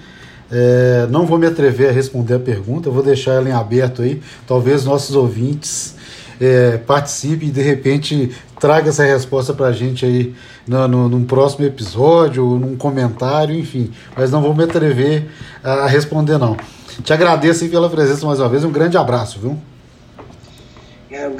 É, 0.50 1.06
não 1.10 1.26
vou 1.26 1.38
me 1.38 1.46
atrever 1.46 1.90
a 1.90 1.92
responder 1.92 2.34
a 2.34 2.40
pergunta, 2.40 2.90
vou 2.90 3.02
deixar 3.02 3.32
ela 3.34 3.48
em 3.48 3.52
aberto 3.52 4.02
aí. 4.02 4.20
Talvez 4.46 4.84
nossos 4.84 5.14
ouvintes 5.14 5.94
é, 6.40 6.78
participe 6.78 7.46
e 7.46 7.50
de 7.50 7.60
repente 7.60 8.30
traga 8.58 8.88
essa 8.88 9.04
resposta 9.04 9.52
para 9.52 9.66
a 9.66 9.72
gente 9.72 10.04
aí 10.06 10.34
no, 10.66 10.88
no, 10.88 11.08
num 11.08 11.24
próximo 11.24 11.66
episódio, 11.66 12.46
ou 12.46 12.58
num 12.58 12.76
comentário, 12.76 13.54
enfim. 13.54 13.90
Mas 14.16 14.30
não 14.30 14.40
vou 14.40 14.54
me 14.54 14.64
atrever 14.64 15.28
a 15.62 15.86
responder, 15.86 16.38
não. 16.38 16.56
Te 17.02 17.12
agradeço 17.12 17.68
pela 17.68 17.88
presença 17.88 18.26
mais 18.26 18.40
uma 18.40 18.48
vez. 18.48 18.64
Um 18.64 18.72
grande 18.72 18.96
abraço, 18.96 19.38
viu? 19.38 19.58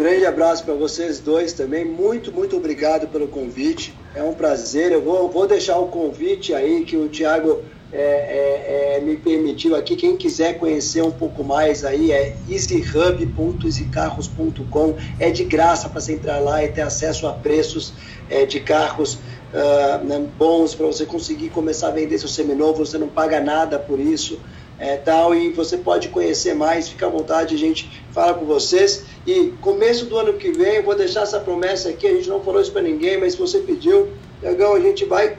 Grande 0.00 0.24
abraço 0.24 0.64
para 0.64 0.72
vocês 0.72 1.20
dois 1.20 1.52
também. 1.52 1.84
Muito, 1.84 2.32
muito 2.32 2.56
obrigado 2.56 3.06
pelo 3.08 3.28
convite. 3.28 3.94
É 4.14 4.22
um 4.22 4.32
prazer. 4.32 4.92
Eu 4.92 5.02
vou, 5.02 5.28
vou 5.28 5.46
deixar 5.46 5.78
o 5.78 5.88
convite 5.88 6.54
aí 6.54 6.86
que 6.86 6.96
o 6.96 7.06
Tiago 7.06 7.60
é, 7.92 8.00
é, 8.00 8.96
é, 8.96 9.00
me 9.02 9.18
permitiu 9.18 9.76
aqui. 9.76 9.96
Quem 9.96 10.16
quiser 10.16 10.58
conhecer 10.58 11.02
um 11.02 11.10
pouco 11.10 11.44
mais 11.44 11.84
aí 11.84 12.12
é 12.12 12.34
easyhub.easycarros.com. 12.48 14.94
É 15.18 15.30
de 15.30 15.44
graça 15.44 15.86
para 15.90 16.00
você 16.00 16.14
entrar 16.14 16.38
lá 16.38 16.64
e 16.64 16.68
ter 16.68 16.80
acesso 16.80 17.26
a 17.26 17.34
preços 17.34 17.92
é, 18.30 18.46
de 18.46 18.58
carros 18.58 19.18
uh, 19.52 20.28
bons 20.38 20.74
para 20.74 20.86
você 20.86 21.04
conseguir 21.04 21.50
começar 21.50 21.88
a 21.88 21.90
vender 21.90 22.18
seu 22.18 22.26
seminovo. 22.26 22.86
Você 22.86 22.96
não 22.96 23.08
paga 23.08 23.38
nada 23.38 23.78
por 23.78 24.00
isso. 24.00 24.40
É, 24.80 24.96
tal, 24.96 25.34
e 25.34 25.50
você 25.50 25.76
pode 25.76 26.08
conhecer 26.08 26.54
mais, 26.54 26.88
fica 26.88 27.06
à 27.06 27.10
vontade, 27.10 27.54
a 27.54 27.58
gente 27.58 28.02
fala 28.12 28.32
com 28.32 28.46
vocês. 28.46 29.04
E 29.26 29.52
começo 29.60 30.06
do 30.06 30.16
ano 30.16 30.32
que 30.32 30.50
vem, 30.50 30.76
eu 30.76 30.82
vou 30.82 30.96
deixar 30.96 31.22
essa 31.22 31.38
promessa 31.38 31.90
aqui, 31.90 32.06
a 32.06 32.14
gente 32.14 32.28
não 32.30 32.40
falou 32.40 32.62
isso 32.62 32.72
para 32.72 32.80
ninguém, 32.80 33.20
mas 33.20 33.34
se 33.34 33.38
você 33.38 33.58
pediu, 33.58 34.08
Legal, 34.42 34.74
a 34.74 34.80
gente 34.80 35.04
vai 35.04 35.36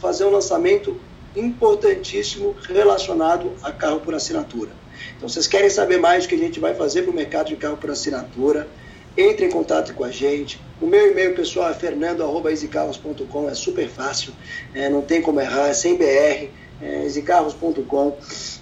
fazer 0.00 0.24
um 0.24 0.30
lançamento 0.30 0.96
importantíssimo 1.34 2.54
relacionado 2.68 3.52
a 3.60 3.72
carro 3.72 4.00
por 4.00 4.14
assinatura. 4.14 4.70
Então, 5.16 5.28
vocês 5.28 5.48
querem 5.48 5.68
saber 5.68 5.98
mais 5.98 6.24
do 6.24 6.28
que 6.28 6.36
a 6.36 6.38
gente 6.38 6.60
vai 6.60 6.74
fazer 6.74 7.02
para 7.02 7.10
o 7.10 7.14
mercado 7.14 7.48
de 7.48 7.56
carro 7.56 7.76
por 7.76 7.90
assinatura? 7.90 8.68
Entre 9.16 9.46
em 9.46 9.50
contato 9.50 9.92
com 9.94 10.04
a 10.04 10.10
gente, 10.10 10.60
O 10.80 10.86
meu 10.86 11.10
e-mail 11.10 11.34
pessoal 11.34 11.68
é 11.68 11.74
fernando.easycarros.com, 11.74 13.50
é 13.50 13.54
super 13.54 13.86
fácil, 13.86 14.32
é, 14.72 14.88
não 14.88 15.02
tem 15.02 15.20
como 15.20 15.38
errar, 15.38 15.68
é 15.68 15.74
sem 15.74 15.94
BR, 15.94 16.48
é 16.80 17.04
easycarros.com. 17.04 18.16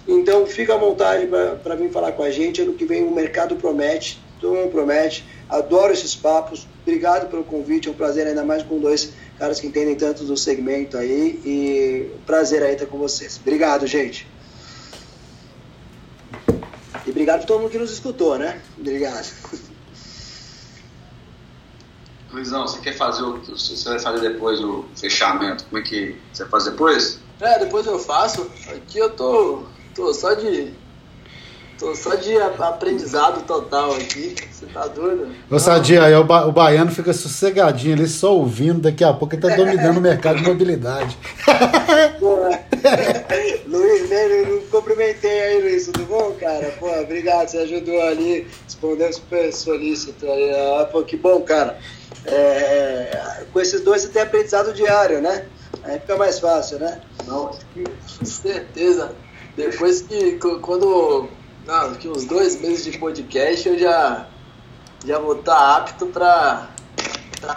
Então 0.07 0.45
fica 0.45 0.73
à 0.73 0.77
vontade 0.77 1.27
para 1.63 1.75
vir 1.75 1.91
falar 1.91 2.11
com 2.11 2.23
a 2.23 2.29
gente. 2.29 2.61
Ano 2.61 2.73
que 2.73 2.85
vem 2.85 3.03
o 3.03 3.11
mercado 3.11 3.55
promete, 3.55 4.21
todo 4.39 4.55
mundo 4.55 4.71
promete. 4.71 5.25
Adoro 5.47 5.93
esses 5.93 6.15
papos. 6.15 6.67
Obrigado 6.81 7.29
pelo 7.29 7.43
convite, 7.43 7.87
é 7.87 7.91
um 7.91 7.95
prazer 7.95 8.27
ainda 8.27 8.43
mais 8.43 8.63
com 8.63 8.79
dois 8.79 9.13
caras 9.37 9.59
que 9.59 9.67
entendem 9.67 9.95
tanto 9.95 10.23
do 10.23 10.35
segmento 10.35 10.97
aí. 10.97 11.39
E 11.45 12.11
prazer 12.25 12.63
aí 12.63 12.73
estar 12.73 12.85
com 12.85 12.97
vocês. 12.97 13.39
Obrigado, 13.41 13.87
gente. 13.87 14.27
E 17.05 17.09
obrigado 17.09 17.39
por 17.39 17.47
todo 17.47 17.61
mundo 17.61 17.71
que 17.71 17.77
nos 17.77 17.91
escutou, 17.91 18.37
né? 18.37 18.61
Obrigado. 18.77 19.27
Luizão, 22.31 22.67
você 22.67 22.79
quer 22.79 22.95
fazer 22.95 23.23
o. 23.23 23.39
Você 23.39 23.89
vai 23.89 23.99
fazer 23.99 24.19
depois 24.33 24.59
o 24.59 24.85
fechamento? 24.95 25.65
Como 25.65 25.81
é 25.81 25.81
que 25.81 26.15
você 26.31 26.45
fazer 26.45 26.71
depois? 26.71 27.19
É, 27.41 27.59
depois 27.59 27.85
eu 27.85 27.97
faço. 27.97 28.49
Aqui 28.67 28.97
eu 28.97 29.09
tô, 29.11 29.63
tô 29.95 30.13
só 30.13 30.33
de. 30.33 30.73
Tô 31.79 31.95
só 31.95 32.15
de 32.15 32.37
aprendizado 32.37 33.45
total 33.45 33.93
aqui. 33.93 34.35
Você 34.51 34.65
tá 34.65 34.85
doido? 34.87 35.29
Ô 35.49 35.57
Sadia, 35.57 36.03
aí 36.03 36.13
o, 36.13 36.25
ba 36.25 36.45
o, 36.45 36.51
baiano 36.51 36.91
fica 36.91 37.13
sossegadinho 37.13 37.95
ali, 37.95 38.05
só 38.05 38.35
ouvindo. 38.35 38.81
Daqui 38.81 39.01
a 39.01 39.13
pouco 39.13 39.33
ele 39.33 39.41
tá 39.41 39.55
dominando 39.55 39.97
o 39.97 40.01
mercado 40.01 40.39
de 40.39 40.43
mobilidade. 40.43 41.17
Luiz, 43.65 44.09
né, 44.09 44.27
não 44.45 44.59
cumprimentei 44.63 45.39
aí, 45.39 45.61
Luiz. 45.61 45.85
Tudo 45.85 46.03
bom, 46.03 46.35
cara? 46.37 46.75
Pô, 46.77 46.91
obrigado, 46.99 47.47
você 47.47 47.59
ajudou 47.59 48.01
ali, 48.01 48.45
respondeu 48.65 49.13
super 49.13 49.53
solícito 49.53 50.29
aí. 50.29 50.51
Ah, 50.81 50.89
pô, 50.91 51.01
que 51.03 51.15
bom, 51.15 51.41
cara. 51.43 51.79
É, 52.25 53.45
com 53.53 53.61
esses 53.61 53.79
dois 53.79 54.01
você 54.01 54.09
tem 54.09 54.21
aprendizado 54.21 54.73
diário, 54.73 55.21
né? 55.21 55.45
Aí 55.83 55.99
fica 55.99 56.17
mais 56.17 56.39
fácil, 56.39 56.79
né? 56.79 57.01
Não, 57.25 57.47
com 57.47 58.25
certeza. 58.25 59.15
Depois 59.55 60.01
que 60.01 60.33
quando. 60.37 61.27
Não, 61.65 61.93
que 61.95 62.07
uns 62.07 62.25
dois 62.25 62.59
meses 62.59 62.83
de 62.85 62.97
podcast 62.97 63.67
eu 63.69 63.77
já, 63.77 64.27
já 65.05 65.19
vou 65.19 65.39
estar 65.39 65.55
tá 65.55 65.77
apto 65.77 66.07
para 66.07 66.69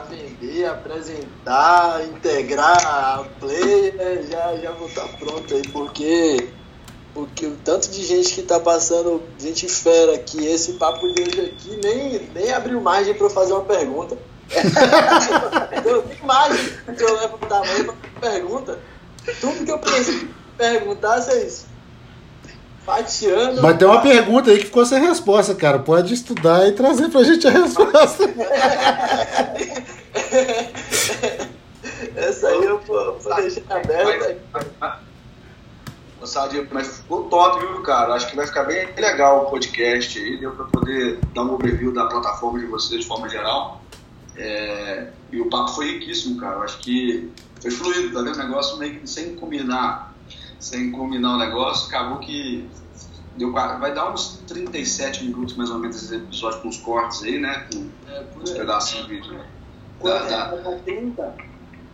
vender, 0.08 0.66
apresentar, 0.66 2.04
integrar 2.04 2.86
a 2.86 3.24
player, 3.40 3.94
né? 3.94 4.22
já, 4.30 4.56
já 4.56 4.72
vou 4.72 4.88
estar 4.88 5.08
tá 5.08 5.16
pronto 5.16 5.54
aí, 5.54 5.62
porque, 5.68 6.48
porque 7.14 7.46
o 7.46 7.56
tanto 7.64 7.90
de 7.90 8.04
gente 8.04 8.34
que 8.34 8.40
está 8.40 8.60
passando, 8.60 9.22
gente 9.38 9.68
fera 9.68 10.14
aqui, 10.14 10.44
esse 10.44 10.74
papo 10.74 11.10
de 11.12 11.22
hoje 11.22 11.40
aqui 11.40 11.80
nem, 11.82 12.18
nem 12.34 12.52
abriu 12.52 12.80
margem 12.80 13.14
para 13.14 13.30
fazer 13.30 13.52
uma 13.52 13.64
pergunta. 13.64 14.18
Eu 15.84 16.02
tenho 16.02 16.18
imagem 16.22 16.72
que 16.96 17.02
eu 17.02 17.20
levo 17.20 17.38
pro 17.38 17.48
tamanho 17.48 17.84
pra 17.84 18.30
pergunta. 18.30 18.78
Tudo 19.40 19.64
que 19.64 19.70
eu 19.70 19.78
penso 19.78 20.28
perguntar, 20.56 21.20
vocês 21.20 21.66
fatiando. 22.84 23.62
Mas 23.62 23.76
tem 23.76 23.86
uma 23.86 24.02
pergunta 24.02 24.50
aí 24.50 24.58
que 24.58 24.66
ficou 24.66 24.84
sem 24.84 25.00
resposta, 25.00 25.54
cara. 25.54 25.78
Pode 25.78 26.12
estudar 26.12 26.66
e 26.68 26.72
trazer 26.72 27.08
pra 27.08 27.22
gente 27.22 27.46
a 27.46 27.50
resposta. 27.50 28.24
Essa 32.16 32.48
aí 32.48 32.64
eu 32.64 32.78
vou, 32.80 33.18
vou 33.18 33.34
deixar 33.36 33.62
aberta. 33.70 34.36
Sadio, 36.24 36.68
mas 36.70 36.98
ficou 36.98 37.24
top, 37.24 37.58
viu, 37.66 37.82
cara? 37.82 38.14
Acho 38.14 38.30
que 38.30 38.36
vai 38.36 38.46
ficar 38.46 38.64
bem 38.64 38.88
legal 38.96 39.42
o 39.42 39.50
podcast 39.50 40.18
aí. 40.18 40.38
Deu 40.38 40.52
pra 40.52 40.66
poder 40.66 41.18
dar 41.34 41.42
um 41.42 41.54
overview 41.54 41.92
da 41.92 42.06
plataforma 42.06 42.60
de 42.60 42.66
vocês 42.66 43.00
de 43.00 43.06
forma 43.06 43.28
geral. 43.28 43.82
É, 44.36 45.08
e 45.30 45.40
o 45.40 45.48
papo 45.48 45.72
foi 45.72 45.92
riquíssimo, 45.92 46.40
cara. 46.40 46.56
Eu 46.56 46.62
acho 46.62 46.78
que 46.78 47.30
foi 47.60 47.70
fluido, 47.70 48.14
tá 48.14 48.22
vendo? 48.22 48.34
O 48.36 48.38
negócio 48.38 48.78
meio 48.78 49.00
que 49.00 49.06
sem 49.08 49.34
combinar, 49.36 50.14
sem 50.58 50.90
combinar 50.90 51.34
o 51.34 51.38
negócio, 51.38 51.88
acabou 51.88 52.18
que 52.18 52.68
deu, 53.36 53.52
vai 53.52 53.92
dar 53.94 54.12
uns 54.12 54.38
37 54.46 55.24
minutos 55.24 55.56
mais 55.56 55.70
ou 55.70 55.78
menos 55.78 56.02
esse 56.02 56.14
episódio 56.14 56.60
com 56.60 56.68
os 56.68 56.78
cortes 56.78 57.22
aí, 57.22 57.38
né? 57.38 57.66
Com 57.72 57.88
é, 58.10 58.24
uns 58.40 58.50
pedacinhos 58.50 59.06
de 59.06 59.14
vídeo. 59.14 59.32
Né? 59.32 59.46
Da, 60.02 60.18
da... 60.24 60.70
É 60.70 60.78
30? 60.78 61.34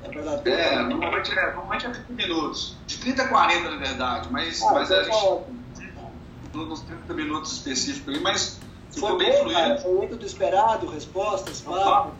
É, 0.04 0.08
pra 0.08 0.22
dar 0.22 0.38
30? 0.38 0.50
é, 0.50 0.82
normalmente 0.82 1.32
é, 1.32 1.46
normalmente 1.46 1.86
é 1.86 1.90
30 1.90 2.12
minutos. 2.12 2.76
De 2.86 2.98
30 2.98 3.22
a 3.22 3.28
40, 3.28 3.70
na 3.70 3.76
verdade, 3.76 4.28
mas, 4.30 4.62
ah, 4.62 4.72
mas 4.72 4.88
gente, 4.88 5.08
nos 6.54 6.80
30 6.80 7.14
minutos 7.14 7.52
específicos 7.52 8.14
aí, 8.14 8.20
mas 8.20 8.57
foi 8.90 9.18
bem 9.18 9.32
fluido. 9.38 9.60
Cara, 9.60 9.78
foi 9.78 9.92
muito 9.92 10.16
do 10.16 10.26
esperado, 10.26 10.86
respostas, 10.88 11.60
papo. 11.60 12.12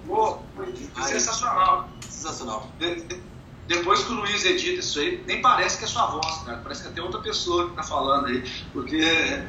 Foi 0.55 1.05
sensacional. 1.05 1.89
Sensacional. 2.01 2.69
De, 2.79 3.03
de, 3.03 3.21
depois 3.67 4.03
que 4.03 4.13
o 4.13 4.15
Luiz 4.15 4.45
edita 4.45 4.81
isso 4.81 4.99
aí, 4.99 5.23
nem 5.27 5.43
parece 5.43 5.77
que 5.79 5.85
é 5.85 5.87
sua 5.87 6.07
voz, 6.07 6.39
cara. 6.45 6.59
Parece 6.63 6.83
que 6.83 6.89
é 6.89 6.91
até 6.91 7.03
outra 7.03 7.21
pessoa 7.21 7.69
que 7.69 7.77
tá 7.77 7.83
falando 7.83 8.27
aí. 8.27 8.43
Porque 8.73 9.03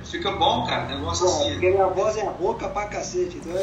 fica 0.04 0.32
bom, 0.32 0.66
cara. 0.66 0.88
Negócio 0.88 1.26
bom, 1.26 1.32
assim. 1.32 1.52
Porque 1.52 1.70
minha 1.70 1.88
voz 1.88 2.18
é 2.18 2.28
a 2.28 2.32
boca 2.32 2.68
pra 2.68 2.88
cacete. 2.88 3.38
Então 3.38 3.54
é 3.56 3.62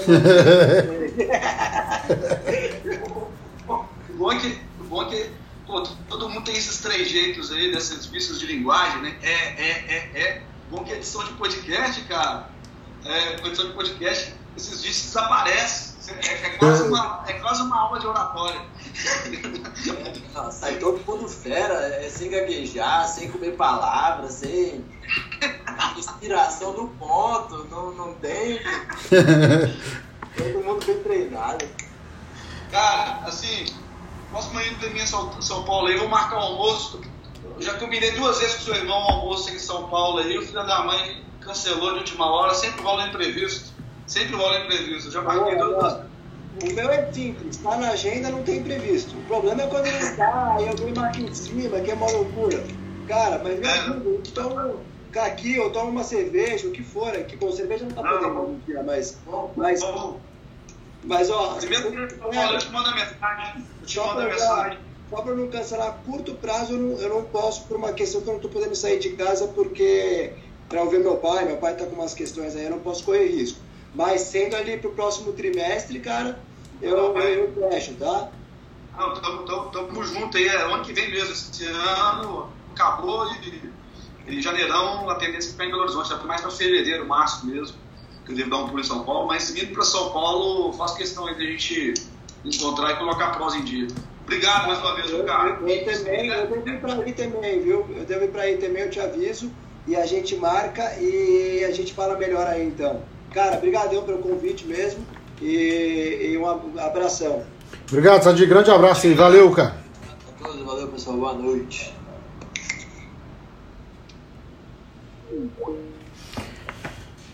o 3.69 4.17
bom 4.17 4.33
é 4.33 4.39
que, 4.39 4.59
o 4.81 4.85
bom 4.85 5.03
é 5.03 5.07
que 5.07 5.31
pô, 5.67 5.83
todo 6.09 6.29
mundo 6.31 6.45
tem 6.45 6.57
esses 6.57 6.81
três 6.81 7.09
jeitos 7.09 7.53
aí, 7.53 7.71
desses 7.71 8.07
vícios 8.07 8.41
de 8.41 8.47
linguagem, 8.47 9.03
né? 9.03 9.15
É, 9.23 9.31
é, 9.31 9.71
é, 9.89 10.21
é. 10.21 10.43
Bom 10.71 10.83
que 10.83 10.93
a 10.93 10.97
edição 10.97 11.23
de 11.23 11.33
podcast, 11.35 12.01
cara 12.05 12.56
é, 13.09 13.39
condição 13.39 13.69
de 13.69 13.73
podcast, 13.75 14.35
esses 14.57 14.83
vídeos 14.83 15.03
desaparecem. 15.03 15.97
É, 16.09 16.33
é, 16.47 16.51
quase 16.51 16.83
uma, 16.85 17.25
é 17.27 17.33
quase 17.35 17.63
uma 17.63 17.81
aula 17.81 17.99
de 17.99 18.07
oratória. 18.07 18.61
Sai 20.53 20.77
todo 20.77 21.05
mundo 21.05 21.29
fera, 21.29 21.75
é, 21.75 22.09
sem 22.09 22.31
gaguejar, 22.31 23.09
sem 23.09 23.31
comer 23.31 23.57
palavras, 23.57 24.35
sem 24.35 24.85
inspiração 25.99 26.73
no 26.75 26.89
ponto, 26.91 27.65
não, 27.65 27.93
não 27.93 28.15
tem. 28.15 28.61
todo 30.37 30.65
mundo 30.65 30.85
bem 30.87 31.03
treinado. 31.03 31.67
Cara, 32.71 33.23
assim, 33.27 33.67
próximo 34.31 34.61
indo 34.61 34.81
da 34.81 34.91
minha 34.91 35.07
São, 35.07 35.41
São 35.43 35.65
Paulo 35.65 35.89
aí, 35.89 35.99
vou 35.99 36.09
marcar 36.09 36.37
um 36.37 36.43
almoço. 36.43 37.01
Eu 37.57 37.63
já 37.63 37.75
combinei 37.75 38.13
duas 38.13 38.39
vezes 38.39 38.57
com 38.57 38.63
o 38.63 38.65
seu 38.65 38.75
irmão 38.77 38.99
um 38.99 39.13
almoço 39.13 39.51
em 39.51 39.59
São 39.59 39.89
Paulo 39.89 40.19
aí, 40.19 40.39
o 40.39 40.43
filho 40.43 40.67
da 40.67 40.85
mãe 40.85 41.26
cancelou 41.47 41.92
de 41.92 41.99
última 42.01 42.30
hora, 42.30 42.53
sempre 42.55 42.82
rola 42.82 43.07
imprevisto. 43.07 43.72
Sempre 44.07 44.36
rola 44.36 44.61
imprevisto. 44.61 45.09
Eu 45.09 45.12
já 45.12 45.22
marquei 45.22 45.57
duas 45.57 46.01
O 46.62 46.72
meu 46.74 46.90
é 46.90 47.12
simples, 47.12 47.57
está 47.57 47.76
na 47.76 47.90
agenda, 47.90 48.30
não 48.30 48.42
tem 48.42 48.59
imprevisto. 48.59 49.16
O 49.16 49.22
problema 49.22 49.62
é 49.62 49.66
quando 49.68 49.86
não 49.86 49.99
está, 49.99 50.57
e 50.61 50.68
alguém 50.68 50.94
marca 50.94 51.20
em 51.20 51.34
cima, 51.34 51.80
que 51.80 51.90
é 51.90 51.94
uma 51.94 52.11
loucura. 52.11 52.62
Cara, 53.07 53.40
mas 53.42 53.59
meu 53.61 53.70
amigo, 53.70 54.11
é. 54.16 54.28
então 54.28 54.76
aqui, 55.20 55.57
eu 55.57 55.70
tomo 55.70 55.90
uma 55.90 56.03
cerveja, 56.03 56.68
o 56.68 56.72
que 56.72 56.82
for, 56.82 57.12
que 57.24 57.36
bom, 57.36 57.51
cerveja 57.53 57.84
não 57.84 57.92
tá 57.92 58.03
podendo 58.03 58.40
hoje 58.40 58.61
dia, 58.66 58.82
mas. 58.82 59.18
Mas, 59.57 59.80
mas 61.05 61.30
ó. 61.30 61.55
Primeiro 61.55 61.90
que 61.90 61.97
eu 61.97 62.32
eu 62.32 62.59
te 62.59 62.70
mando 62.70 62.88
a 62.88 62.94
mensagem. 62.94 63.64
Eu 63.80 63.86
te 63.86 63.99
mando 63.99 64.20
a 64.20 64.24
mensagem. 64.26 64.78
Só 65.09 65.22
para 65.22 65.34
não 65.36 65.49
cancelar 65.49 65.88
a 65.88 65.92
curto 65.92 66.34
prazo, 66.34 66.72
eu 66.72 66.78
não, 66.78 67.01
eu 67.01 67.09
não 67.09 67.24
posso, 67.24 67.64
por 67.66 67.76
uma 67.76 67.92
questão 67.92 68.20
que 68.20 68.26
eu 68.26 68.32
não 68.32 68.38
estou 68.38 68.51
podendo 68.51 68.74
sair 68.74 68.99
de 68.99 69.11
casa, 69.11 69.47
porque 69.47 70.32
para 70.69 70.83
ouvir 70.83 71.01
meu 71.01 71.17
pai. 71.17 71.45
Meu 71.45 71.57
pai 71.57 71.73
está 71.73 71.87
com 71.87 71.95
umas 71.95 72.14
questões 72.14 72.57
aí, 72.57 72.64
eu 72.64 72.71
não 72.71 72.81
posso 72.81 73.05
correr 73.05 73.27
risco. 73.27 73.59
Mas 73.95 74.23
sendo 74.23 74.57
ali 74.57 74.77
para 74.77 74.91
o 74.91 74.95
próximo 74.95 75.33
trimestre, 75.33 75.99
cara, 76.01 76.39
eu, 76.83 76.97
eu, 76.97 77.19
eu 77.19 77.71
fecho, 77.71 77.95
tá? 77.95 78.31
Não, 78.97 79.12
estamos 79.12 80.11
juntos 80.11 80.41
aí, 80.41 80.49
é 80.49 80.62
ano 80.62 80.83
que 80.83 80.93
vem 80.93 81.11
mesmo. 81.11 81.33
Esse 81.33 81.64
ano 81.67 82.51
acabou 82.75 83.27
e, 83.33 83.73
em 84.29 84.43
janeirão 84.43 85.09
a 85.09 85.14
tendência 85.14 85.49
é 85.49 85.53
ficar 85.53 85.64
em 85.64 85.71
Belo 85.71 85.83
Horizonte, 85.83 86.11
tá 86.11 86.17
mais 86.25 86.41
para 86.41 86.51
fevereiro, 86.51 87.07
março 87.07 87.47
mesmo, 87.47 87.77
que 88.25 88.33
eu 88.33 88.37
devo 88.37 88.51
dar 88.51 88.57
um 88.59 88.69
pulo 88.69 88.81
em 88.81 88.85
São 88.85 89.05
Paulo. 89.05 89.29
Mas 89.29 89.51
vindo 89.51 89.73
para 89.73 89.85
São 89.85 90.12
Paulo, 90.12 90.73
faço 90.73 90.97
questão 90.97 91.27
aí 91.27 91.35
de 91.37 91.47
a 91.47 91.51
gente 91.51 91.95
encontrar 92.45 92.93
e 92.93 92.97
colocar 92.97 93.27
a 93.29 93.31
prosa 93.31 93.57
em 93.57 93.64
dia. 93.64 93.87
Obrigado 94.25 94.67
mais 94.67 94.79
uma 94.81 94.95
vez, 94.97 95.11
cara. 95.25 95.59
Eu, 95.61 95.69
eu, 95.69 95.85
também, 95.85 96.27
eu 96.27 96.47
devo 96.49 96.69
ir 96.69 96.81
para 96.81 96.95
aí 96.95 97.12
também, 97.12 97.62
viu? 97.62 97.87
Eu 97.97 98.05
devo 98.05 98.25
ir 98.25 98.31
para 98.31 98.43
aí 98.43 98.57
também, 98.59 98.83
eu 98.83 98.91
te 98.91 99.01
aviso 99.01 99.51
e 99.87 99.95
a 99.95 100.05
gente 100.07 100.37
marca 100.37 100.95
e 101.01 101.64
a 101.64 101.70
gente 101.70 101.95
fala 101.95 102.16
melhor 102.16 102.47
aí 102.47 102.66
então. 102.66 103.03
Cara, 103.32 103.57
obrigadão 103.57 104.03
pelo 104.05 104.18
convite 104.18 104.66
mesmo 104.66 105.05
e, 105.41 106.30
e 106.32 106.39
um 106.39 106.49
abração. 106.80 107.45
Obrigado, 107.89 108.22
Sadi. 108.22 108.47
Grande 108.47 108.70
abraço 108.70 109.07
aí. 109.07 109.14
Valeu, 109.14 109.51
cara. 109.53 109.76
A 110.28 110.43
todos, 110.43 110.62
valeu, 110.62 110.89
pessoal. 110.89 111.16
Boa 111.16 111.34
noite. 111.34 111.95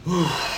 Uh. 0.05 0.53